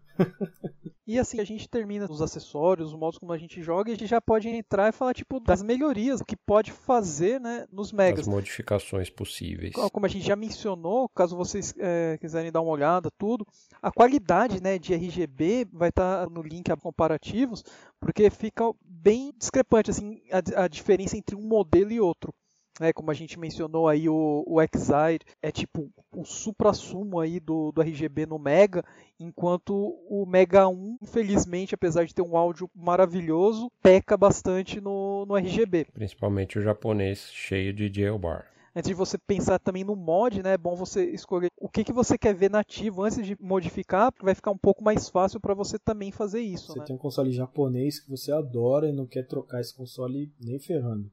[1.07, 3.95] e assim, a gente termina os acessórios, os modos como a gente joga, e a
[3.95, 7.93] gente já pode entrar e falar, tipo, das melhorias, o que pode fazer, né, nos
[7.93, 8.21] megas.
[8.21, 9.73] As modificações possíveis.
[9.73, 13.47] Como a gente já mencionou, caso vocês é, quiserem dar uma olhada, tudo,
[13.81, 17.63] a qualidade, né, de RGB vai estar tá no link a comparativos,
[17.99, 22.33] porque fica bem discrepante, assim, a, a diferença entre um modelo e outro
[22.79, 27.81] né, como a gente mencionou aí, o, o é tipo o supra-sumo aí do, do
[27.81, 28.83] RGB no Mega,
[29.19, 35.35] enquanto o Mega 1, infelizmente, apesar de ter um áudio maravilhoso, peca bastante no, no
[35.35, 35.87] RGB.
[35.93, 38.45] Principalmente o japonês cheio de jailbar
[38.77, 41.91] antes de você pensar também no mod, né, é bom você escolher o que, que
[41.91, 45.55] você quer ver nativo antes de modificar, porque vai ficar um pouco mais fácil para
[45.55, 46.73] você também fazer isso.
[46.73, 46.85] Você né?
[46.85, 51.09] tem um console japonês que você adora e não quer trocar esse console nem ferrando.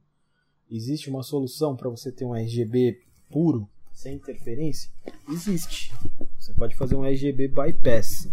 [0.69, 4.89] Existe uma solução para você ter um RGB puro, sem interferência?
[5.29, 5.93] Existe.
[6.39, 8.29] Você pode fazer um RGB bypass.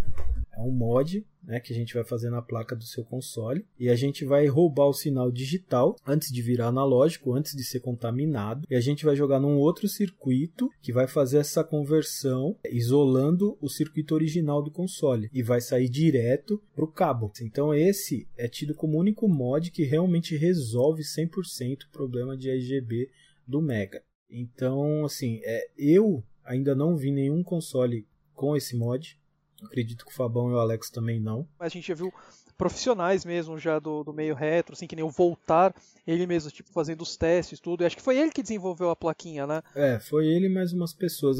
[0.51, 3.89] É um mod né, que a gente vai fazer na placa do seu console e
[3.89, 8.65] a gente vai roubar o sinal digital antes de virar analógico, antes de ser contaminado,
[8.69, 13.69] e a gente vai jogar num outro circuito que vai fazer essa conversão isolando o
[13.69, 17.31] circuito original do console e vai sair direto para o cabo.
[17.41, 22.49] Então esse é tido como o único mod que realmente resolve 100% o problema de
[22.49, 23.09] RGB
[23.47, 24.01] do Mega.
[24.29, 29.17] Então, assim, é, eu ainda não vi nenhum console com esse mod
[29.63, 31.47] Acredito que o Fabão e o Alex também não.
[31.59, 32.13] A gente já viu
[32.57, 35.73] profissionais mesmo já do, do meio retro, assim, que nem o Voltar,
[36.05, 37.83] ele mesmo, tipo, fazendo os testes, tudo.
[37.83, 39.61] E acho que foi ele que desenvolveu a plaquinha, né?
[39.75, 41.39] É, foi ele mais umas pessoas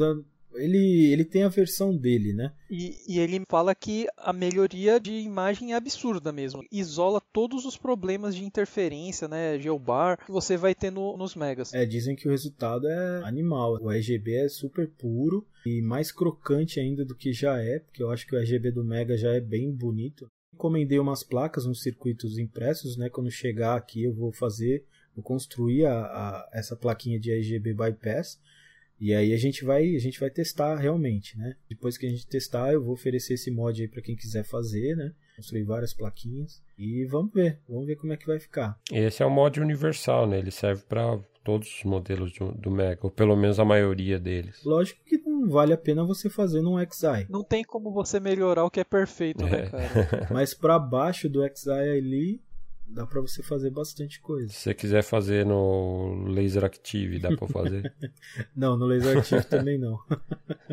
[0.55, 2.53] ele, ele tem a versão dele, né?
[2.69, 6.63] E, e, ele fala que a melhoria de imagem é absurda mesmo.
[6.71, 9.59] Isola todos os problemas de interferência, né?
[9.59, 11.73] Geobar, que você vai ter no, nos Megas.
[11.73, 13.77] É, dizem que o resultado é animal.
[13.81, 18.11] O RGB é super puro e mais crocante ainda do que já é, porque eu
[18.11, 20.27] acho que o RGB do Mega já é bem bonito.
[20.53, 23.09] Encomendei umas placas, uns circuitos impressos, né?
[23.09, 24.85] Quando chegar aqui eu vou fazer,
[25.15, 28.39] vou construir a, a essa plaquinha de RGB bypass
[28.99, 31.55] e aí a gente vai, a gente vai testar realmente, né?
[31.69, 34.95] Depois que a gente testar, eu vou oferecer esse mod aí para quem quiser fazer,
[34.95, 35.13] né?
[35.35, 38.79] Construir várias plaquinhas e vamos ver, vamos ver como é que vai ficar.
[38.91, 40.39] Esse é um mod universal, né?
[40.39, 44.63] Ele serve para todos os modelos do, do Mega, ou pelo menos a maioria deles.
[44.63, 47.27] Lógico que não vale a pena você fazer num XI.
[47.29, 49.61] Não tem como você melhorar o que é perfeito, né, é.
[49.63, 50.27] né, cara?
[50.31, 52.41] Mas para baixo do XI ali,
[52.87, 54.51] dá para você fazer bastante coisa.
[54.51, 57.93] Se você quiser fazer no Laser Active, dá para fazer?
[58.55, 59.99] não, no Laser Active também não.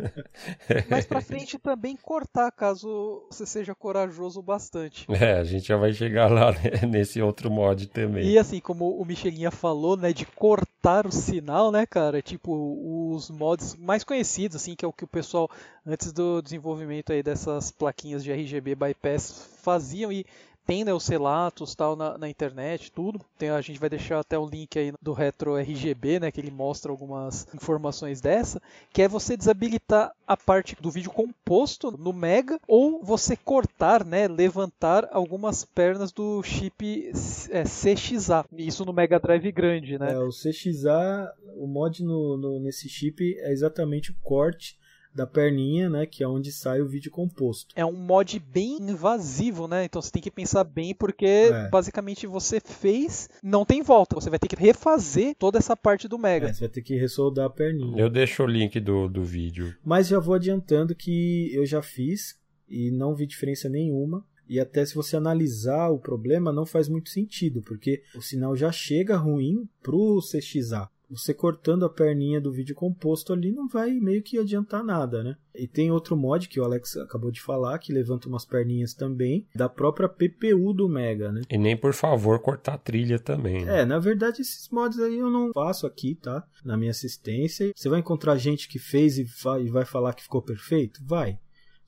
[0.89, 5.07] Mais para frente também cortar, caso você seja corajoso bastante.
[5.11, 8.28] É, a gente já vai chegar lá né, nesse outro mod também.
[8.28, 12.20] E assim, como o Michelinha falou, né, de cortar o sinal, né, cara?
[12.20, 15.51] Tipo, os mods mais conhecidos, assim, que é o que o pessoal,
[15.87, 20.24] antes do desenvolvimento aí dessas plaquinhas de RGB bypass, faziam e
[20.71, 23.21] tem né, os relatos tal na, na internet, tudo.
[23.37, 26.53] Tem, a gente vai deixar até o link aí do Retro RGB, né, que ele
[26.53, 32.57] mostra algumas informações dessa, que é você desabilitar a parte do vídeo composto no Mega
[32.69, 37.11] ou você cortar, né, levantar algumas pernas do chip
[37.51, 38.45] é, CXA.
[38.57, 40.13] Isso no Mega Drive grande, né?
[40.13, 44.79] É, o CXA, o mod no, no, nesse chip é exatamente o corte
[45.15, 47.74] da perninha, né, que é onde sai o vídeo composto.
[47.77, 49.85] É um mod bem invasivo, né?
[49.85, 51.69] Então você tem que pensar bem porque é.
[51.69, 54.15] basicamente você fez, não tem volta.
[54.15, 56.49] Você vai ter que refazer toda essa parte do Mega.
[56.49, 58.01] É, você vai ter que ressoldar a perninha.
[58.01, 59.74] Eu deixo o link do, do vídeo.
[59.85, 62.39] Mas já vou adiantando que eu já fiz
[62.69, 64.24] e não vi diferença nenhuma.
[64.49, 68.73] E até se você analisar o problema, não faz muito sentido, porque o sinal já
[68.73, 74.23] chega ruim pro CXA você cortando a perninha do vídeo composto ali não vai meio
[74.23, 75.37] que adiantar nada, né?
[75.55, 79.47] E tem outro mod que o Alex acabou de falar, que levanta umas perninhas também,
[79.55, 81.43] da própria PPU do Mega, né?
[81.51, 83.65] E nem por favor cortar a trilha também.
[83.65, 83.81] Né?
[83.81, 86.47] É, na verdade esses mods aí eu não faço aqui, tá?
[86.65, 87.73] Na minha assistência.
[87.74, 89.24] Você vai encontrar gente que fez e
[89.70, 91.01] vai falar que ficou perfeito?
[91.05, 91.39] Vai.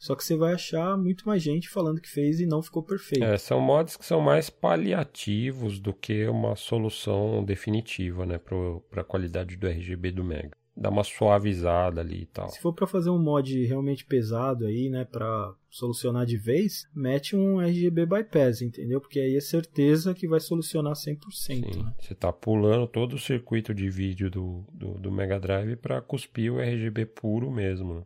[0.03, 3.23] Só que você vai achar muito mais gente falando que fez e não ficou perfeito.
[3.23, 9.05] É, são mods que são mais paliativos do que uma solução definitiva, né, para a
[9.05, 10.51] qualidade do RGB do Mega.
[10.77, 12.49] Dá uma suavizada ali e tal.
[12.49, 17.37] Se for para fazer um mod realmente pesado aí, né, para solucionar de vez, mete
[17.37, 19.01] um RGB bypass, entendeu?
[19.01, 21.31] Porque aí é certeza que vai solucionar 100%.
[21.31, 21.93] Sim, né?
[22.01, 26.53] você tá pulando todo o circuito de vídeo do, do, do Mega Drive para cuspir
[26.53, 28.05] o RGB puro mesmo.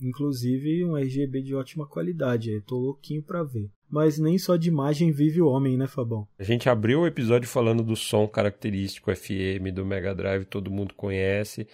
[0.00, 3.70] Inclusive um RGB de ótima qualidade, eu tô louquinho pra ver.
[3.88, 6.26] Mas nem só de imagem vive o homem, né, Fabão?
[6.38, 10.92] A gente abriu o episódio falando do som característico FM do Mega Drive, todo mundo
[10.94, 11.66] conhece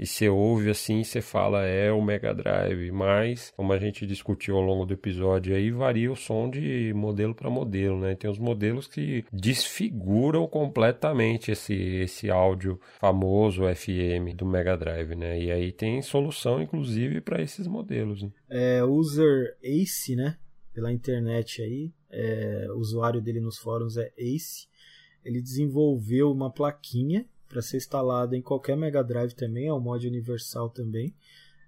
[0.00, 4.56] e você ouve assim, você fala é o Mega Drive, mas como a gente discutiu
[4.56, 8.14] ao longo do episódio aí, varia o som de modelo para modelo, né?
[8.14, 15.38] Tem os modelos que desfiguram completamente esse esse áudio famoso FM do Mega Drive, né?
[15.38, 18.22] E aí tem solução inclusive para esses modelos.
[18.22, 18.30] Né?
[18.48, 20.38] É, user Ace, né?
[20.72, 24.66] Pela internet aí, é, o usuário dele nos fóruns é Ace.
[25.22, 30.06] Ele desenvolveu uma plaquinha para ser instalado em qualquer Mega Drive também, é um mod
[30.06, 31.12] universal também,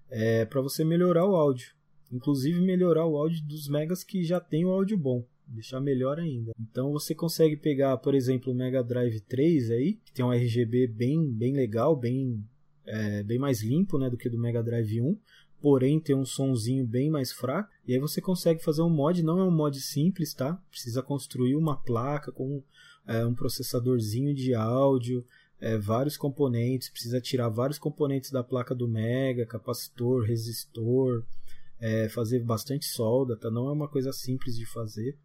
[0.08, 1.74] é, para você melhorar o áudio.
[2.10, 6.52] Inclusive melhorar o áudio dos megas que já tem o áudio bom, deixar melhor ainda.
[6.60, 10.86] Então você consegue pegar, por exemplo, o Mega Drive 3 aí, que tem um RGB
[10.86, 12.44] bem, bem legal, bem,
[12.86, 15.18] é, bem mais limpo né, do que do Mega Drive 1,
[15.60, 17.70] porém tem um sonzinho bem mais fraco.
[17.88, 20.54] E aí você consegue fazer um mod, não é um mod simples, tá?
[20.70, 22.62] Precisa construir uma placa com
[23.06, 25.24] é, um processadorzinho de áudio,
[25.62, 31.24] é, vários componentes, precisa tirar vários componentes da placa do Mega, capacitor, resistor,
[31.78, 33.48] é, fazer bastante solda, tá?
[33.48, 35.16] Não é uma coisa simples de fazer,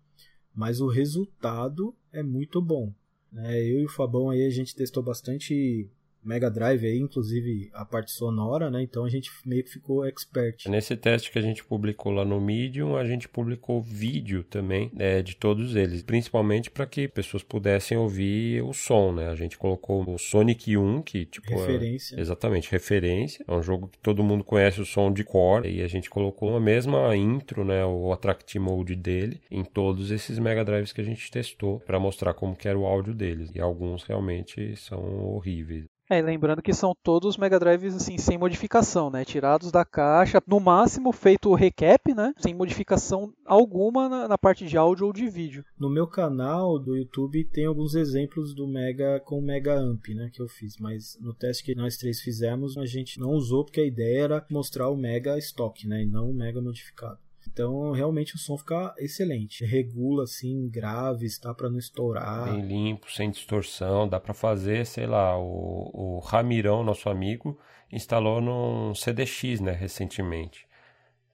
[0.53, 2.93] mas o resultado é muito bom.
[3.32, 3.64] Né?
[3.64, 5.90] Eu e o Fabão aí a gente testou bastante
[6.24, 8.82] Mega Drive aí, inclusive a parte sonora, né?
[8.82, 10.68] Então a gente meio que ficou expert.
[10.68, 15.22] Nesse teste que a gente publicou lá no Medium, a gente publicou vídeo também né,
[15.22, 19.30] de todos eles, principalmente para que pessoas pudessem ouvir o som, né?
[19.30, 22.16] A gente colocou o Sonic 1, que tipo referência.
[22.16, 23.44] É, exatamente, referência.
[23.48, 26.56] É um jogo que todo mundo conhece o som de core e a gente colocou
[26.56, 31.04] a mesma intro, né, o attract mode dele em todos esses Mega Drives que a
[31.04, 33.52] gente testou para mostrar como que era o áudio deles.
[33.54, 35.00] E alguns realmente são
[35.34, 35.86] horríveis.
[36.10, 39.26] É, lembrando que são todos Mega Drives assim, sem modificação, né?
[39.26, 42.34] Tirados da caixa, no máximo feito o recap, né?
[42.38, 45.66] Sem modificação alguma na, na, parte de áudio ou de vídeo.
[45.77, 50.30] No meu canal do YouTube tem alguns exemplos do Mega com Mega Amp, né?
[50.32, 53.82] Que eu fiz, mas no teste que nós três fizemos a gente não usou porque
[53.82, 56.03] a ideia era mostrar o Mega Stock, né?
[56.03, 57.19] E não o Mega modificado.
[57.51, 59.66] Então, realmente o som fica excelente.
[59.66, 62.51] Regula assim graves, tá para não estourar.
[62.51, 67.58] Bem limpo, sem distorção, dá para fazer, sei lá, o, o Ramirão, nosso amigo,
[67.92, 70.67] instalou num CDX, né, recentemente.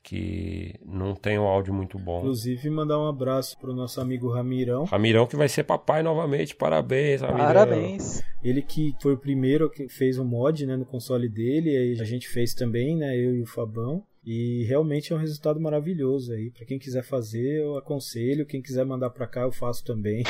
[0.04, 2.20] Que não tem um áudio muito bom.
[2.20, 4.84] Inclusive, mandar um abraço pro nosso amigo Ramirão.
[4.84, 6.54] Ramirão que vai ser papai novamente.
[6.54, 7.46] Parabéns, Ramirão.
[7.46, 8.22] Parabéns.
[8.44, 11.70] Ele que foi o primeiro que fez o mod né, no console dele.
[11.70, 13.16] Aí a gente fez também, né?
[13.18, 14.04] Eu e o Fabão.
[14.26, 16.50] E realmente é um resultado maravilhoso aí.
[16.52, 18.46] Para quem quiser fazer, eu aconselho.
[18.46, 20.24] Quem quiser mandar para cá, eu faço também.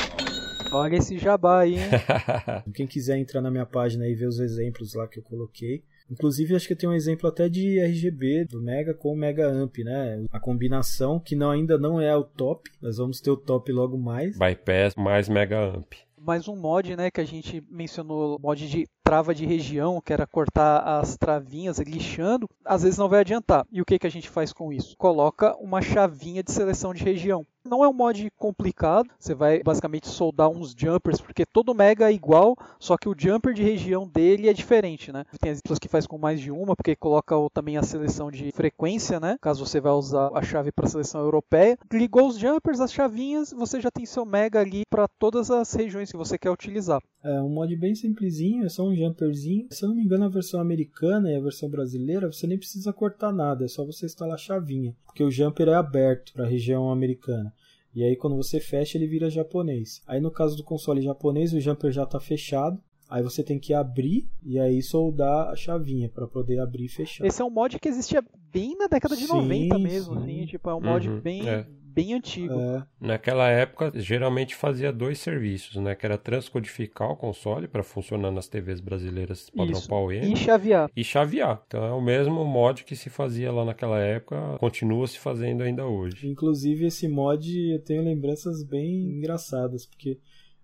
[0.72, 1.90] Olha esse jabá aí, hein?
[2.74, 5.84] quem quiser entrar na minha página e ver os exemplos lá que eu coloquei.
[6.10, 9.78] Inclusive, acho que tem um exemplo até de RGB do Mega com o Mega Amp,
[9.80, 10.26] né?
[10.32, 12.70] A combinação que não, ainda não é o top.
[12.82, 14.38] Nós vamos ter o top logo mais.
[14.38, 15.94] Bypass mais Mega Amp
[16.26, 20.26] mais um mod, né, que a gente mencionou, mod de trava de região, que era
[20.26, 23.66] cortar as travinhas lixando, às vezes não vai adiantar.
[23.72, 24.96] E o que, que a gente faz com isso?
[24.98, 27.46] Coloca uma chavinha de seleção de região.
[27.66, 32.14] Não é um mod complicado, você vai basicamente soldar uns jumpers, porque todo Mega é
[32.14, 35.24] igual, só que o jumper de região dele é diferente, né?
[35.40, 38.52] Tem as pessoas que faz com mais de uma, porque coloca também a seleção de
[38.52, 39.38] frequência, né?
[39.40, 41.78] Caso você vai usar a chave para a seleção europeia.
[41.92, 46.12] Ligou os jumpers, as chavinhas, você já tem seu Mega ali para todas as regiões
[46.12, 47.02] que você quer utilizar.
[47.24, 49.68] É um mod bem simplesinho, é só um jumperzinho.
[49.72, 52.94] Se eu não me engano, a versão americana e a versão brasileira, você nem precisa
[52.94, 56.50] cortar nada, é só você instalar a chavinha, porque o jumper é aberto para a
[56.50, 57.54] região americana.
[57.96, 60.02] E aí quando você fecha, ele vira japonês.
[60.08, 62.82] Aí no caso do console japonês, o jumper já está fechado.
[63.14, 67.24] Aí você tem que abrir e aí soldar a chavinha para poder abrir e fechar.
[67.24, 70.24] Esse é um mod que existia bem na década de sim, 90 mesmo, sim.
[70.24, 72.60] assim, tipo, é um mod uhum, bem é bem antigo.
[72.60, 72.84] É.
[73.00, 75.94] Naquela época, geralmente fazia dois serviços, né?
[75.94, 79.88] Que era transcodificar o console para funcionar nas TVs brasileiras padrão Isso.
[79.88, 80.34] PAL-M.
[80.34, 80.90] E chavear.
[80.96, 81.64] E chavear.
[81.68, 85.86] Então é o mesmo mod que se fazia lá naquela época, continua se fazendo ainda
[85.86, 86.28] hoje.
[86.28, 90.18] Inclusive esse mod eu tenho lembranças bem engraçadas, porque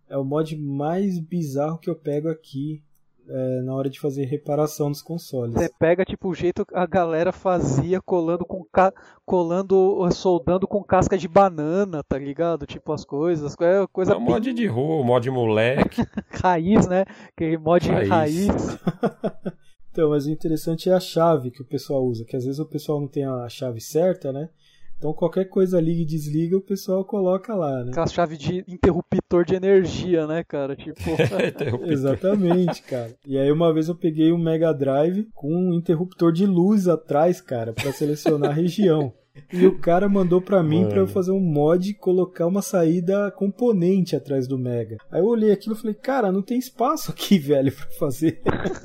[0.10, 2.82] é o mod mais bizarro que eu pego aqui
[3.30, 5.54] é, na hora de fazer reparação dos consoles.
[5.54, 8.92] Você pega tipo o jeito que a galera fazia colando com ca...
[9.24, 12.66] colando, soldando com casca de banana, tá ligado?
[12.66, 16.02] Tipo as coisas, é coisa é mod de rua, mod moleque.
[16.42, 17.06] raiz, né?
[17.38, 18.10] Que mod raiz.
[18.10, 18.80] raiz.
[19.92, 22.66] então, mas o interessante é a chave que o pessoal usa, que às vezes o
[22.66, 24.50] pessoal não tem a chave certa, né?
[25.00, 27.92] Então qualquer coisa liga e desliga, o pessoal coloca lá, né?
[27.92, 30.76] Aquela chave de interruptor de energia, né, cara?
[30.76, 31.00] Tipo.
[31.90, 33.16] Exatamente, cara.
[33.26, 37.40] E aí uma vez eu peguei um Mega Drive com um interruptor de luz atrás,
[37.40, 39.14] cara, para selecionar a região.
[39.52, 43.32] E o cara mandou para mim para eu fazer um mod e colocar uma saída
[43.32, 44.98] componente atrás do Mega.
[45.12, 48.42] Aí eu olhei aquilo e falei, cara, não tem espaço aqui, velho, para fazer.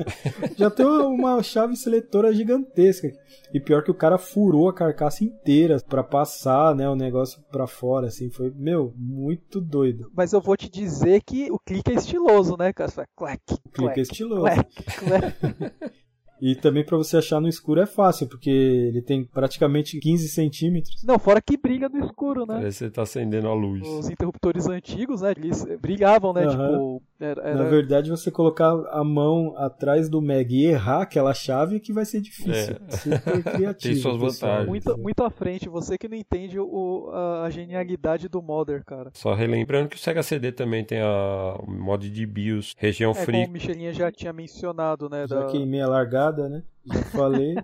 [0.56, 3.10] Já tem uma chave seletora gigantesca.
[3.52, 7.66] E pior que o cara furou a carcaça inteira para passar, né, o negócio para
[7.66, 10.10] fora, assim, foi, meu, muito doido.
[10.14, 12.88] Mas eu vou te dizer que o clique é estiloso, né, cara?
[12.88, 14.42] Você fala, clac, o clique é estiloso.
[14.42, 14.68] Clac,
[14.98, 15.94] clac.
[16.44, 21.02] E também para você achar no escuro é fácil, porque ele tem praticamente 15 centímetros.
[21.02, 22.56] Não, fora que brilha no escuro, né?
[22.56, 23.88] Parece que você tá acendendo a luz.
[23.88, 25.32] Os interruptores antigos, né?
[25.34, 26.44] Eles brilhavam, né?
[26.44, 26.50] Uhum.
[26.50, 27.54] Tipo, era, era...
[27.54, 32.04] Na verdade, você colocar a mão atrás do Meg e errar aquela chave que vai
[32.04, 32.76] ser difícil.
[32.88, 32.96] É.
[32.96, 33.94] Super criativo.
[33.94, 34.68] tem suas vantagens.
[34.68, 39.10] Muito, muito à frente, você que não entende o, a, a, genialidade do Modder, cara.
[39.14, 43.14] Só relembrando que o Sega CD também tem a o mod de BIOS, região é,
[43.14, 43.38] free.
[43.38, 45.26] Como o Michelinha já tinha mencionado, né?
[45.26, 45.46] Já da...
[45.46, 46.62] queimei a largada né?
[46.84, 47.54] Já falei.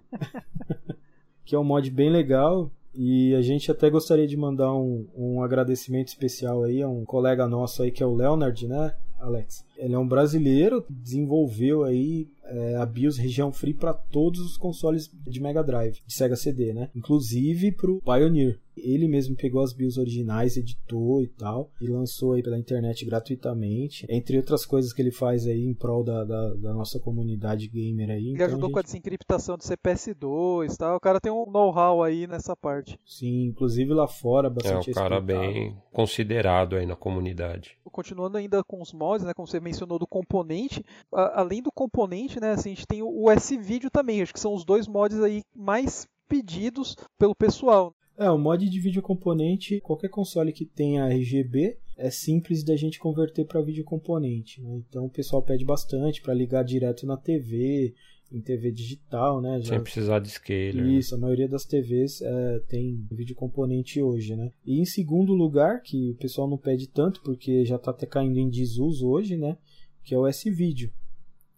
[1.45, 2.71] que é um mod bem legal.
[2.95, 7.47] E a gente até gostaria de mandar um, um agradecimento especial aí a um colega
[7.47, 9.65] nosso aí que é o Leonard, né, Alex?
[9.77, 15.09] Ele é um brasileiro, desenvolveu aí é, a BIOS região free para todos os consoles
[15.27, 16.91] de Mega Drive, de Sega CD, né?
[16.95, 18.59] Inclusive para o Pioneer.
[18.77, 24.07] Ele mesmo pegou as BIOS originais, editou e tal, e lançou aí pela internet gratuitamente.
[24.09, 28.11] Entre outras coisas que ele faz aí em prol da, da, da nossa comunidade gamer
[28.11, 28.27] aí.
[28.27, 28.75] Ele então, ajudou gente...
[28.75, 30.97] com a desencriptação do CPS2 e tal.
[30.97, 32.99] O cara tem um know-how aí nessa parte.
[33.05, 37.77] Sim, inclusive lá fora, bastante É um cara bem considerado aí na comunidade.
[37.85, 39.35] Continuando ainda com os mods, né?
[39.35, 43.31] Como você mencionou do componente, a, além do componente, né, assim, a gente tem o
[43.31, 47.93] S-Video também, acho que são os dois mods aí mais pedidos pelo pessoal.
[48.21, 52.99] É, o mod de vídeo componente, qualquer console que tenha RGB, é simples da gente
[52.99, 54.61] converter para vídeo componente.
[54.61, 54.83] Né?
[54.87, 57.95] Então o pessoal pede bastante para ligar direto na TV,
[58.31, 59.59] em TV digital, né?
[59.63, 59.71] Já...
[59.71, 60.75] Sem precisar de scaler.
[60.75, 60.93] Né?
[60.99, 64.53] Isso, a maioria das TVs é, tem vídeo componente hoje, né?
[64.67, 68.39] E em segundo lugar, que o pessoal não pede tanto porque já está até caindo
[68.39, 69.57] em desuso hoje, né?
[70.05, 70.93] Que é o S-Video.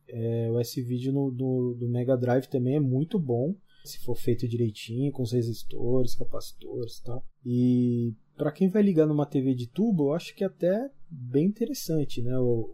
[0.06, 3.52] É, o S-Video no, do, do Mega Drive também é muito bom
[3.84, 7.24] se for feito direitinho, com os resistores, capacitores e tal.
[7.44, 11.46] E para quem vai ligar numa TV de tubo, eu acho que é até bem
[11.46, 12.36] interessante, né?
[12.38, 12.70] O,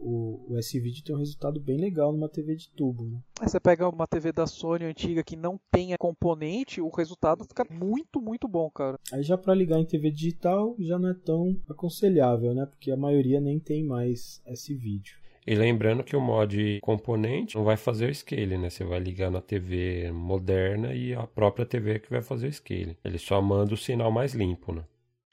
[0.49, 3.05] o, o S-Video tem um resultado bem legal numa TV de tubo.
[3.05, 3.19] Né?
[3.41, 8.21] Você pega uma TV da Sony antiga que não tenha componente, o resultado fica muito,
[8.21, 8.97] muito bom, cara.
[9.11, 12.65] Aí já para ligar em TV digital já não é tão aconselhável, né?
[12.65, 15.18] Porque a maioria nem tem mais S-Video.
[15.49, 18.69] E lembrando que o mod componente não vai fazer o scale, né?
[18.69, 22.53] Você vai ligar na TV moderna e a própria TV é que vai fazer o
[22.53, 22.95] scale.
[23.03, 24.83] Ele só manda o sinal mais limpo, né?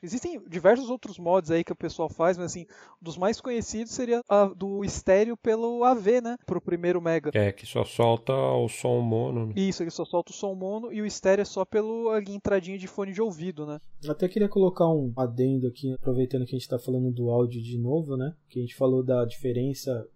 [0.06, 2.66] Existem diversos outros mods aí que o pessoal faz, mas assim,
[3.02, 6.36] dos mais conhecidos seria a do estéreo pelo AV, né?
[6.46, 7.30] Pro primeiro Mega.
[7.34, 9.46] É, que só solta o som mono.
[9.46, 9.54] Né?
[9.56, 12.78] Isso, ele só solta o som mono e o estéreo é só pelo ali, entradinha
[12.78, 13.80] de fone de ouvido, né?
[14.08, 17.76] Até queria colocar um adendo aqui, aproveitando que a gente tá falando do áudio de
[17.76, 18.34] novo, né?
[18.48, 20.06] Que a gente falou da diferença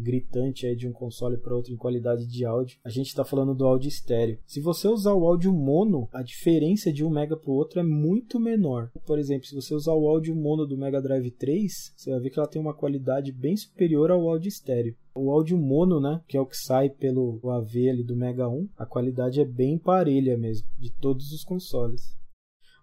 [0.00, 2.78] gritante aí de um console para outro em qualidade de áudio.
[2.84, 4.38] A gente está falando do áudio estéreo.
[4.46, 7.82] Se você usar o áudio mono, a diferença de um mega para o outro é
[7.82, 8.90] muito menor.
[9.06, 12.30] Por exemplo, se você usar o áudio mono do Mega Drive 3, você vai ver
[12.30, 14.96] que ela tem uma qualidade bem superior ao áudio estéreo.
[15.14, 18.68] O áudio mono, né, que é o que sai pelo AV ali do Mega 1,
[18.76, 22.16] a qualidade é bem parelha mesmo, de todos os consoles.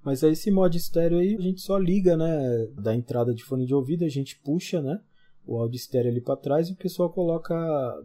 [0.03, 3.65] Mas aí esse mod estéreo aí a gente só liga, né, da entrada de fone
[3.65, 5.01] de ouvido, a gente puxa, né,
[5.47, 7.55] o áudio estéreo ali para trás e o pessoal coloca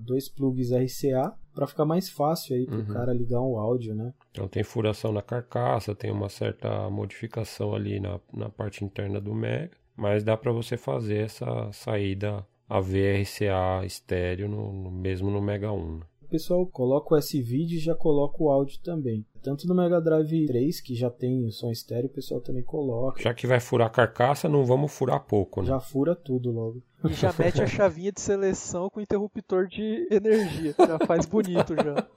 [0.00, 2.86] dois plugs RCA para ficar mais fácil aí para o uhum.
[2.86, 4.14] cara ligar um áudio, né?
[4.30, 9.34] Então tem furação na carcaça, tem uma certa modificação ali na, na parte interna do
[9.34, 15.70] Mega, mas dá para você fazer essa saída AV-RCA estéreo no, no, mesmo no Mega
[15.70, 16.00] 1.
[16.32, 19.22] O pessoal coloca o S-Video e já coloca o áudio também.
[19.42, 23.20] Tanto no Mega Drive 3, que já tem o som estéreo, o pessoal também coloca.
[23.20, 25.68] Já que vai furar a carcaça, não vamos furar pouco, né?
[25.68, 26.82] Já fura tudo logo.
[27.04, 30.74] E já mete a chavinha de seleção com interruptor de energia.
[30.78, 32.08] Já faz bonito já.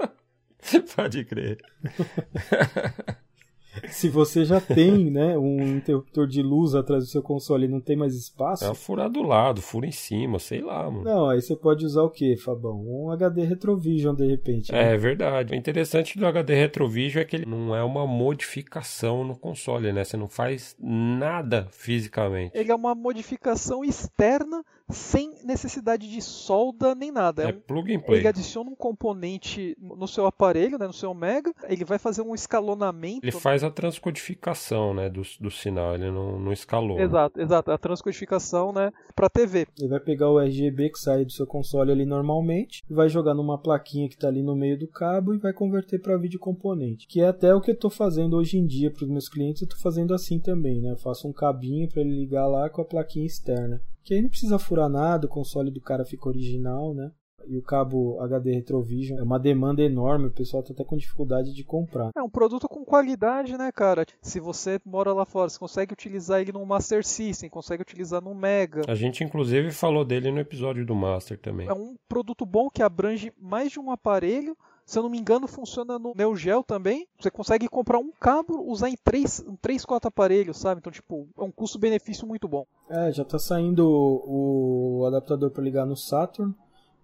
[0.95, 1.57] Pode crer.
[3.89, 7.79] Se você já tem, né, um interruptor de luz atrás do seu console e não
[7.79, 8.65] tem mais espaço.
[8.65, 11.03] É furar do lado, fura em cima, sei lá, mano.
[11.03, 12.83] Não, aí você pode usar o que, Fabão?
[12.85, 14.71] Um HD Retrovision de repente.
[14.71, 14.93] Né?
[14.93, 15.53] É verdade.
[15.53, 20.03] O interessante do HD Retrovision é que ele não é uma modificação no console, né?
[20.03, 22.57] Você não faz nada fisicamente.
[22.57, 27.43] Ele é uma modificação externa sem necessidade de solda nem nada.
[27.43, 28.19] É, é um, plug and play.
[28.19, 32.35] Ele adiciona um componente no seu aparelho, né, no seu Omega, ele vai fazer um
[32.35, 33.25] escalonamento.
[33.25, 36.99] Ele faz a transcodificação né, do, do sinal, ele não, não escalou.
[36.99, 37.43] Exato, né?
[37.43, 39.67] exato, a transcodificação né, para TV.
[39.79, 43.33] Ele vai pegar o RGB que sai do seu console ali normalmente, e vai jogar
[43.33, 47.07] numa plaquinha que está ali no meio do cabo e vai converter para vídeo componente,
[47.07, 49.61] que é até o que eu estou fazendo hoje em dia para os meus clientes,
[49.61, 50.91] eu estou fazendo assim também, né?
[50.91, 53.81] Eu faço um cabinho para ele ligar lá com a plaquinha externa.
[54.05, 57.11] Que aí não precisa furar nada, o console do cara fica original, né?
[57.47, 61.53] E o cabo HD Retrovision é uma demanda enorme, o pessoal tá até com dificuldade
[61.53, 62.11] de comprar.
[62.15, 64.05] É um produto com qualidade, né, cara?
[64.21, 68.33] Se você mora lá fora, você consegue utilizar ele no Master System, consegue utilizar no
[68.35, 68.83] Mega.
[68.87, 71.67] A gente inclusive falou dele no episódio do Master também.
[71.67, 75.47] É um produto bom que abrange mais de um aparelho se eu não me engano,
[75.47, 77.07] funciona no Neo Geo também.
[77.19, 80.79] Você consegue comprar um cabo, usar em 3, em 3 4 aparelhos, sabe?
[80.79, 82.65] Então, tipo, é um custo-benefício muito bom.
[82.89, 86.53] É, já tá saindo o, o adaptador para ligar no Saturn.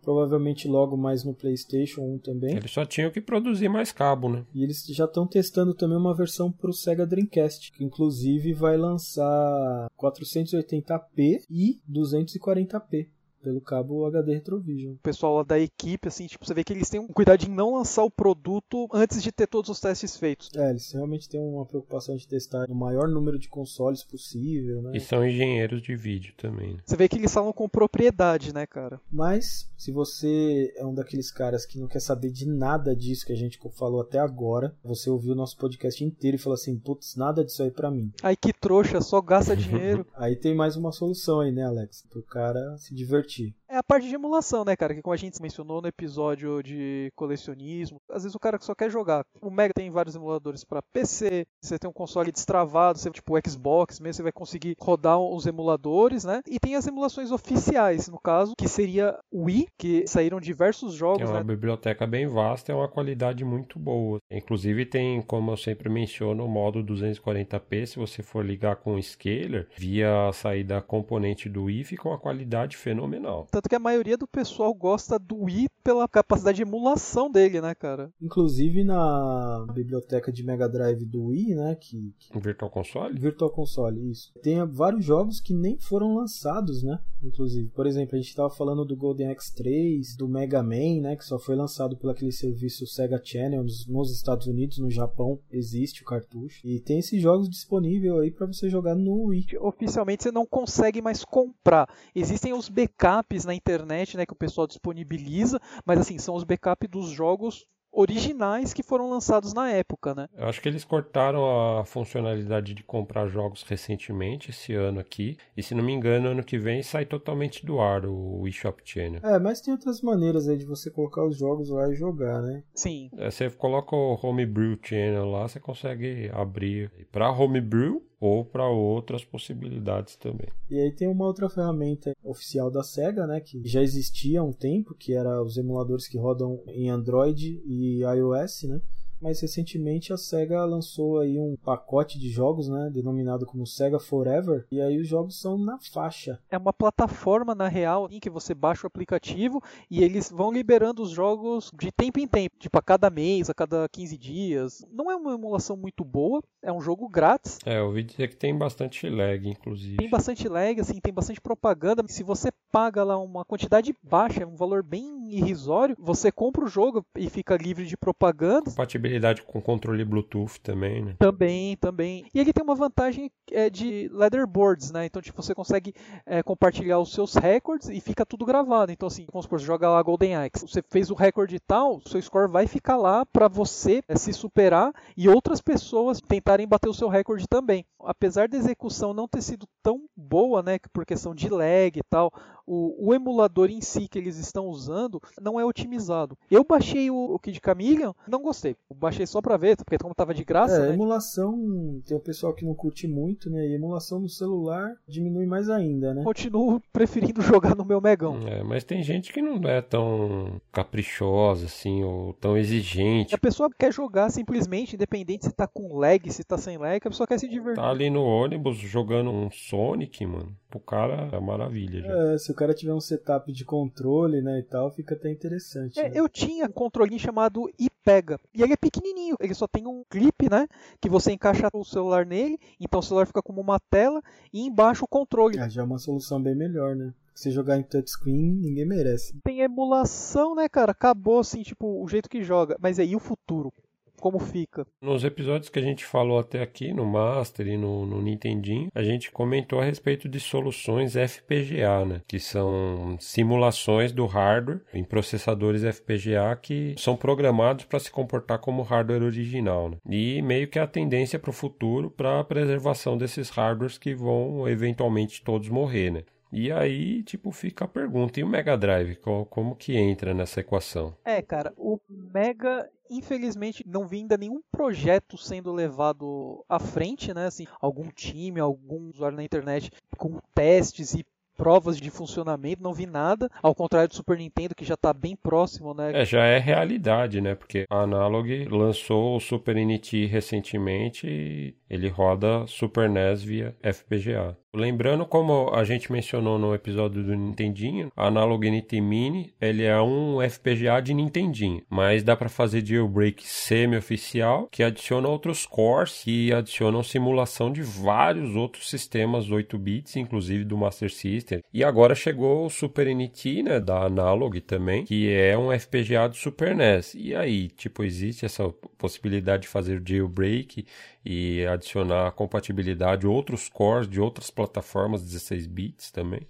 [0.04, 2.56] Provavelmente logo mais no PlayStation 1 também.
[2.56, 4.44] Eles só tinham que produzir mais cabo, né?
[4.54, 8.78] E eles já estão testando também uma versão para o Sega Dreamcast, que inclusive vai
[8.78, 13.10] lançar 480p e 240p
[13.42, 14.94] pelo cabo HD Retrovision.
[14.94, 17.50] O pessoal lá da equipe, assim, tipo, você vê que eles têm um cuidado em
[17.50, 20.50] não lançar o produto antes de ter todos os testes feitos.
[20.56, 24.92] É, eles realmente têm uma preocupação de testar o maior número de consoles possível, né?
[24.96, 26.74] E são engenheiros de vídeo também.
[26.74, 26.80] Né?
[26.86, 29.00] Você vê que eles falam com propriedade, né, cara?
[29.12, 33.34] Mas, se você é um daqueles caras que não quer saber de nada disso que
[33.34, 37.16] a gente falou até agora, você ouviu o nosso podcast inteiro e falou assim, putz,
[37.16, 38.12] nada disso aí pra mim.
[38.22, 40.06] Ai, que trouxa, só gasta dinheiro.
[40.16, 42.06] aí tem mais uma solução aí, né, Alex?
[42.10, 44.94] Pro cara se divertir ti é a parte de emulação, né, cara?
[44.94, 48.92] Que como a gente mencionou no episódio de colecionismo, às vezes o cara só quer
[48.92, 49.24] jogar.
[49.42, 53.50] O Mega tem vários emuladores para PC, você tem um console destravado, você, tipo o
[53.50, 56.42] Xbox mesmo, você vai conseguir rodar os emuladores, né?
[56.46, 61.22] E tem as emulações oficiais, no caso, que seria o Wii, que saíram diversos jogos.
[61.22, 61.44] É uma né?
[61.44, 64.20] biblioteca bem vasta, é uma qualidade muito boa.
[64.30, 69.02] Inclusive tem, como eu sempre menciono, o modo 240p, se você for ligar com o
[69.02, 73.48] scaler, via a saída componente do Wii, fica uma qualidade fenomenal.
[73.62, 77.76] Tanto que a maioria do pessoal gosta do Wii pela capacidade de emulação dele, né,
[77.76, 78.12] cara?
[78.20, 82.40] Inclusive na biblioteca de Mega Drive do Wii, né, que, que...
[82.40, 83.20] Virtual Console?
[83.20, 84.34] Virtual Console, isso.
[84.42, 87.00] Tem vários jogos que nem foram lançados, né?
[87.24, 91.24] Inclusive, por exemplo, a gente estava falando do Golden X3, do Mega Man, né, que
[91.24, 96.02] só foi lançado por aquele serviço Sega Channel nos, nos Estados Unidos, no Japão existe
[96.02, 96.66] o cartucho.
[96.66, 99.60] E tem esses jogos disponíveis aí para você jogar no Wii.
[99.60, 101.88] Oficialmente você não consegue mais comprar.
[102.16, 106.90] Existem os backups na internet, né, que o pessoal disponibiliza, mas assim, são os backups
[106.90, 110.30] dos jogos originais que foram lançados na época, né?
[110.34, 111.44] Eu acho que eles cortaram
[111.80, 115.38] a funcionalidade de comprar jogos recentemente, esse ano aqui.
[115.58, 119.20] E se não me engano, ano que vem sai totalmente do ar o eShop Channel.
[119.22, 122.64] É, mas tem outras maneiras aí de você colocar os jogos lá e jogar, né?
[122.74, 123.10] Sim.
[123.18, 129.26] É, você coloca o Homebrew Channel lá, você consegue abrir para Homebrew ou para outras
[129.26, 130.48] possibilidades também.
[130.70, 134.54] E aí tem uma outra ferramenta oficial da Sega, né, que já existia há um
[134.54, 138.80] tempo, que era os emuladores que rodam em Android e iOS, né?
[139.22, 144.66] Mas recentemente a Sega lançou aí um pacote de jogos, né, denominado como Sega Forever,
[144.72, 146.40] e aí os jogos são na faixa.
[146.50, 151.04] É uma plataforma na real em que você baixa o aplicativo e eles vão liberando
[151.04, 154.86] os jogos de tempo em tempo, tipo a cada mês, a cada 15 dias.
[154.92, 157.60] Não é uma emulação muito boa, é um jogo grátis.
[157.66, 159.98] É, eu ouvi dizer que tem bastante lag, inclusive.
[159.98, 162.04] Tem bastante lag, assim, tem bastante propaganda.
[162.08, 167.06] Se você paga lá uma quantidade baixa, um valor bem irrisório, você compra o jogo
[167.16, 168.66] e fica livre de propaganda.
[168.66, 169.11] Compatibilidade
[169.46, 171.16] com controle Bluetooth também, né?
[171.18, 172.26] Também, também.
[172.34, 175.06] E ele tem uma vantagem é, de leaderboards, né?
[175.06, 175.94] Então, tipo, você consegue
[176.26, 178.92] é, compartilhar os seus recordes e fica tudo gravado.
[178.92, 180.68] Então, assim, vamos supor, você joga lá Golden Axe.
[180.68, 184.94] Você fez o recorde tal, seu score vai ficar lá para você é, se superar
[185.16, 187.86] e outras pessoas tentarem bater o seu recorde também.
[188.00, 192.32] Apesar da execução não ter sido tão boa, né, por questão de lag e tal,
[192.66, 196.38] o, o, emulador em si que eles estão usando não é otimizado.
[196.50, 198.76] Eu baixei o, o Kid Chameleon, não gostei.
[198.90, 200.76] Eu baixei só pra ver, porque como tava de graça.
[200.78, 200.94] É, né?
[200.94, 203.66] emulação, tem o pessoal que não curte muito, né?
[203.68, 206.24] E emulação no celular diminui mais ainda, né?
[206.24, 208.40] Continuo preferindo jogar no meu Megão.
[208.48, 213.36] É, mas tem gente que não é tão caprichosa, assim, ou tão exigente.
[213.36, 217.10] A pessoa quer jogar simplesmente, independente se tá com lag, se tá sem lag, a
[217.10, 217.82] pessoa quer se divertir.
[217.82, 220.56] Tá ali no ônibus jogando um Sonic, mano.
[220.70, 222.34] Pro cara é maravilha já.
[222.34, 226.00] É, se o cara tiver um setup de controle, né, e tal, fica até interessante.
[226.00, 226.12] É, né?
[226.14, 228.40] Eu tinha um controlinho chamado iPega.
[228.54, 229.36] E ele é pequenininho.
[229.40, 230.68] Ele só tem um clipe, né?
[231.00, 232.60] Que você encaixa o celular nele.
[232.80, 234.22] Então o celular fica como uma tela.
[234.54, 235.58] E embaixo o controle.
[235.58, 237.14] Ah, já é uma solução bem melhor, né?
[237.34, 239.34] Se jogar em touchscreen, ninguém merece.
[239.44, 240.92] Tem emulação, né, cara?
[240.92, 242.78] Acabou, assim, tipo, o jeito que joga.
[242.80, 243.74] Mas aí o futuro?
[244.22, 244.86] Como fica?
[245.02, 249.02] Nos episódios que a gente falou até aqui, no Master e no, no Nintendinho, a
[249.02, 252.22] gente comentou a respeito de soluções FPGA, né?
[252.28, 258.84] Que são simulações do hardware em processadores FPGA que são programados para se comportar como
[258.84, 259.98] hardware original, né?
[260.08, 264.70] E meio que a tendência para o futuro para a preservação desses hardwares que vão
[264.70, 266.24] eventualmente todos morrer, né?
[266.52, 269.16] E aí, tipo, fica a pergunta: e o Mega Drive?
[269.50, 271.16] Como, que entra nessa equação?
[271.24, 277.46] É, cara, o Mega, infelizmente, não vi ainda nenhum projeto sendo levado à frente, né?
[277.46, 281.26] Assim, algum time, algum usuário na internet com testes e
[281.62, 285.36] provas de funcionamento, não vi nada, ao contrário do Super Nintendo, que já está bem
[285.36, 286.22] próximo, né?
[286.22, 287.54] É, já é realidade, né?
[287.54, 294.58] Porque a Analog lançou o Super NT recentemente e ele roda Super NES via FPGA.
[294.74, 300.02] Lembrando, como a gente mencionou no episódio do Nintendinho, a Analog NT Mini ele é
[300.02, 306.54] um FPGA de Nintendinho, mas dá para fazer jailbreak semi-oficial que adiciona outros cores e
[306.54, 311.62] adicionam simulação de vários outros sistemas 8 bits, inclusive do Master System.
[311.74, 316.38] E agora chegou o Super NT, né, da Analog também, que é um FPGA do
[316.38, 317.14] Super NES.
[317.14, 320.86] E aí, tipo, existe essa possibilidade de fazer jailbreak
[321.24, 326.48] e adicionar compatibilidade outros cores de outras plataformas 16 bits também.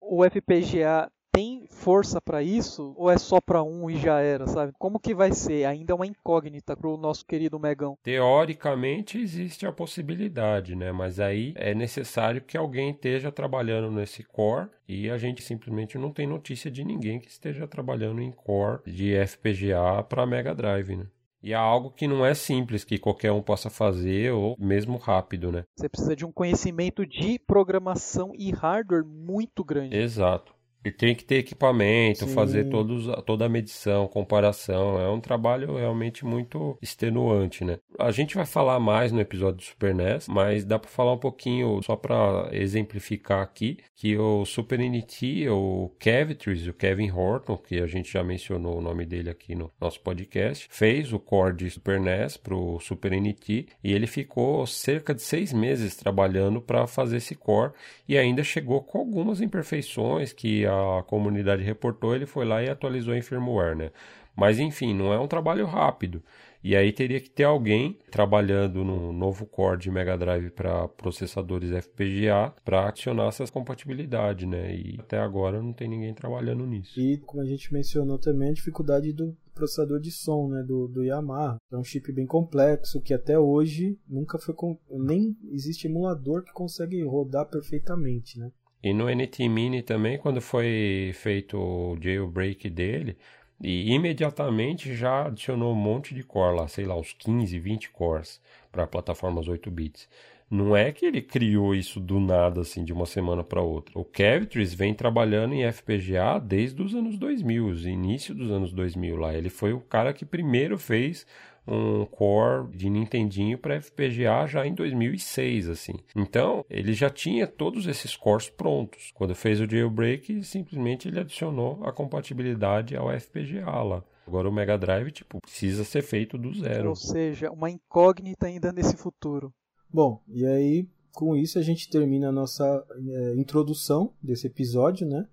[0.00, 4.72] O FPGA tem força para isso ou é só para um e já era, sabe?
[4.78, 5.64] Como que vai ser?
[5.64, 7.96] Ainda é uma incógnita pro nosso querido Megão.
[8.02, 10.92] Teoricamente existe a possibilidade, né?
[10.92, 16.12] Mas aí é necessário que alguém esteja trabalhando nesse core e a gente simplesmente não
[16.12, 21.06] tem notícia de ninguém que esteja trabalhando em core de FPGA para Mega Drive, né?
[21.42, 25.50] E é algo que não é simples, que qualquer um possa fazer, ou mesmo rápido,
[25.50, 25.64] né?
[25.76, 29.96] Você precisa de um conhecimento de programação e hardware muito grande.
[29.96, 30.54] Exato.
[30.84, 32.34] E tem que ter equipamento, Sim.
[32.34, 34.98] fazer todos, toda a medição, comparação.
[35.00, 37.78] É um trabalho realmente muito extenuante, né?
[37.98, 41.18] A gente vai falar mais no episódio do Super NES, mas dá para falar um
[41.18, 47.78] pouquinho, só para exemplificar aqui, que o Super NT, o Cavitris, o Kevin Horton, que
[47.78, 51.70] a gente já mencionou o nome dele aqui no nosso podcast, fez o core de
[51.70, 57.18] Super NES pro Super NT e ele ficou cerca de seis meses trabalhando para fazer
[57.18, 57.72] esse core
[58.08, 63.14] e ainda chegou com algumas imperfeições que a comunidade reportou, ele foi lá e atualizou
[63.14, 63.90] em firmware, né?
[64.34, 66.22] Mas enfim, não é um trabalho rápido.
[66.64, 71.70] E aí teria que ter alguém trabalhando no novo core de Mega Drive para processadores
[71.84, 74.74] FPGA para adicionar essa compatibilidade, né?
[74.74, 76.98] E até agora não tem ninguém trabalhando nisso.
[77.00, 81.02] E como a gente mencionou também, a dificuldade do processador de som, né, do, do
[81.02, 81.56] Yamaha.
[81.70, 84.78] É um chip bem complexo que até hoje nunca foi com...
[84.88, 88.50] nem existe emulador que consegue rodar perfeitamente, né?
[88.82, 93.16] E no NT Mini também, quando foi feito o jailbreak dele,
[93.62, 98.40] e imediatamente já adicionou um monte de core lá, sei lá, uns 15, 20 cores
[98.72, 100.08] para plataformas 8 bits.
[100.50, 103.98] Não é que ele criou isso do nada, assim, de uma semana para outra.
[103.98, 109.16] O Cavitris vem trabalhando em FPGA desde os anos 2000, o início dos anos 2000
[109.16, 109.32] lá.
[109.32, 111.26] Ele foi o cara que primeiro fez
[111.66, 115.94] um core de Nintendinho para FPGA já em 2006, assim.
[116.16, 119.12] Então, ele já tinha todos esses cores prontos.
[119.14, 124.04] Quando fez o jailbreak, simplesmente ele adicionou a compatibilidade ao FPGA lá.
[124.26, 126.90] Agora o Mega Drive, tipo, precisa ser feito do zero.
[126.90, 129.52] Ou seja, uma incógnita ainda nesse futuro.
[129.92, 135.26] Bom, e aí com isso a gente termina a nossa é, introdução desse episódio, né?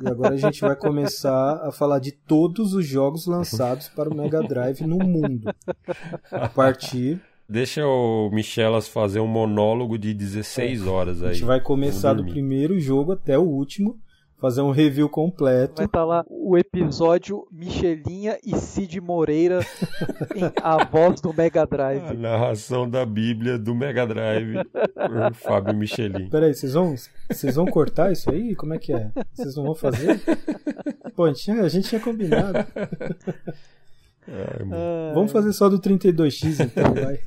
[0.00, 4.14] E agora a gente vai começar a falar de todos os jogos lançados para o
[4.14, 5.54] Mega Drive no mundo.
[6.30, 7.20] A partir.
[7.48, 11.30] Deixa o Michelas fazer um monólogo de 16 horas aí.
[11.30, 13.98] A gente vai começar do primeiro jogo até o último,
[14.42, 15.76] fazer um review completo.
[15.76, 19.60] Vai estar tá lá o episódio Michelinha e Cid Moreira
[20.34, 22.02] em A Voz do Mega Drive.
[22.02, 26.28] A narração da Bíblia do Mega Drive por Fábio Michelin.
[26.28, 26.96] Peraí, vocês vão,
[27.30, 28.56] vocês vão cortar isso aí?
[28.56, 29.12] Como é que é?
[29.32, 30.20] Vocês não vão fazer?
[31.14, 32.58] Pô, a gente tinha, a gente tinha combinado.
[34.26, 37.20] Ai, Vamos fazer só do 32X então, vai.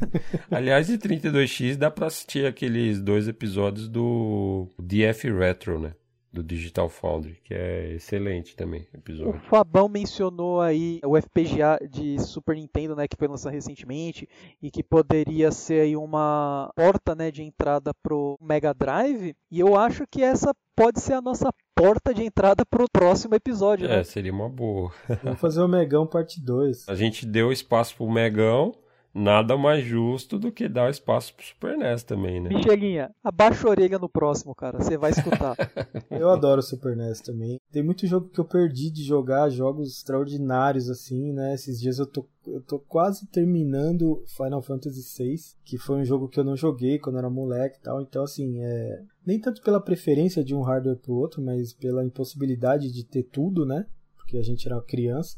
[0.52, 5.94] Aliás, de 32X dá pra assistir aqueles dois episódios do DF Retro, né?
[6.36, 9.36] Do Digital Foundry, que é excelente também episódio.
[9.36, 14.28] O Fabão mencionou aí o FPGA de Super Nintendo, né, que foi lançado recentemente
[14.62, 19.78] e que poderia ser aí uma porta, né, de entrada pro Mega Drive, e eu
[19.78, 24.00] acho que essa pode ser a nossa porta de entrada pro próximo episódio, né?
[24.00, 24.92] É, seria uma boa.
[25.24, 26.90] Vamos fazer o Megão parte 2.
[26.90, 28.74] A gente deu espaço pro Megão,
[29.16, 32.50] nada mais justo do que dar espaço pro Super NES também, né?
[32.50, 34.78] Michelinha, abaixa a orelha no próximo, cara.
[34.78, 35.56] Você vai escutar.
[36.12, 37.58] eu adoro o Super NES também.
[37.72, 41.54] Tem muito jogo que eu perdi de jogar, jogos extraordinários, assim, né?
[41.54, 46.28] Esses dias eu tô, eu tô quase terminando Final Fantasy VI, que foi um jogo
[46.28, 48.02] que eu não joguei quando era moleque e tal.
[48.02, 49.02] Então, assim, é.
[49.26, 53.66] Nem tanto pela preferência de um hardware pro outro, mas pela impossibilidade de ter tudo,
[53.66, 53.86] né?
[54.18, 55.38] Porque a gente era criança.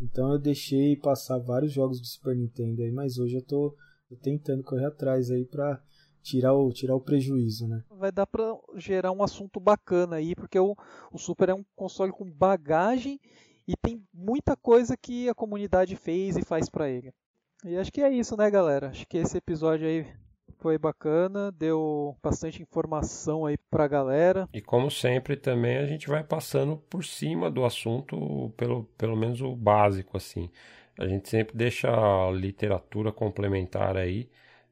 [0.00, 3.74] Então eu deixei passar vários jogos do Super Nintendo aí, mas hoje eu tô,
[4.08, 5.80] tô tentando correr atrás aí pra
[6.22, 7.84] tirar o, tirar o prejuízo, né?
[7.90, 10.76] Vai dar pra gerar um assunto bacana aí, porque o,
[11.12, 13.20] o Super é um console com bagagem
[13.68, 17.12] e tem muita coisa que a comunidade fez e faz para ele.
[17.64, 18.88] E acho que é isso, né, galera?
[18.88, 20.06] Acho que esse episódio aí
[20.64, 24.48] foi bacana, deu bastante informação aí pra galera.
[24.50, 29.42] E como sempre também a gente vai passando por cima do assunto, pelo, pelo menos
[29.42, 30.48] o básico assim.
[30.98, 34.26] A gente sempre deixa a literatura complementar aí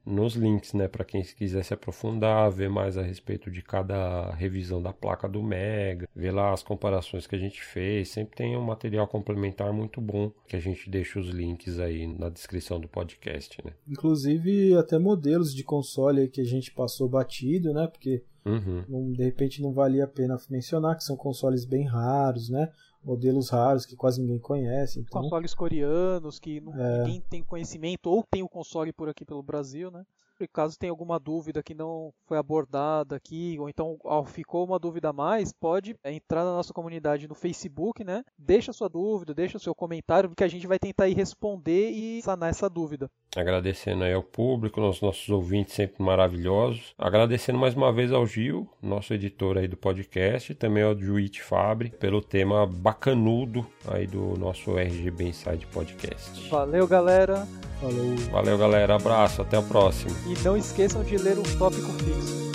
[0.04, 4.82] nos links, né, para quem quiser se aprofundar, ver mais a respeito de cada revisão
[4.82, 8.64] da placa do Mega, ver lá as comparações que a gente fez, sempre tem um
[8.64, 13.58] material complementar muito bom, que a gente deixa os links aí na descrição do podcast,
[13.64, 13.72] né?
[13.88, 17.86] Inclusive até modelos de console que a gente passou batido, né?
[17.86, 19.12] Porque uhum.
[19.12, 22.70] de repente não valia a pena mencionar que são consoles bem raros, né?
[23.04, 25.00] Modelos raros que quase ninguém conhece.
[25.00, 25.22] Então...
[25.22, 27.04] Consoles coreanos que não, é...
[27.04, 30.04] ninguém tem conhecimento ou tem o console por aqui pelo Brasil, né?
[30.48, 35.12] caso tenha alguma dúvida que não foi abordada aqui, ou então ficou uma dúvida a
[35.12, 38.24] mais, pode entrar na nossa comunidade no Facebook, né?
[38.38, 42.22] Deixa sua dúvida, deixa o seu comentário, porque a gente vai tentar ir responder e
[42.22, 43.10] sanar essa dúvida.
[43.36, 46.94] Agradecendo aí ao público, aos nossos ouvintes sempre maravilhosos.
[46.98, 51.42] Agradecendo mais uma vez ao Gil, nosso editor aí do podcast, e também ao Juit
[51.42, 56.48] Fabre, pelo tema bacanudo aí do nosso RGB Inside Podcast.
[56.50, 57.46] Valeu, galera!
[57.82, 58.16] Falou.
[58.30, 58.94] Valeu, galera.
[58.94, 59.42] Abraço.
[59.42, 60.12] Até a próxima.
[60.28, 62.51] E não esqueçam de ler o tópico fixo.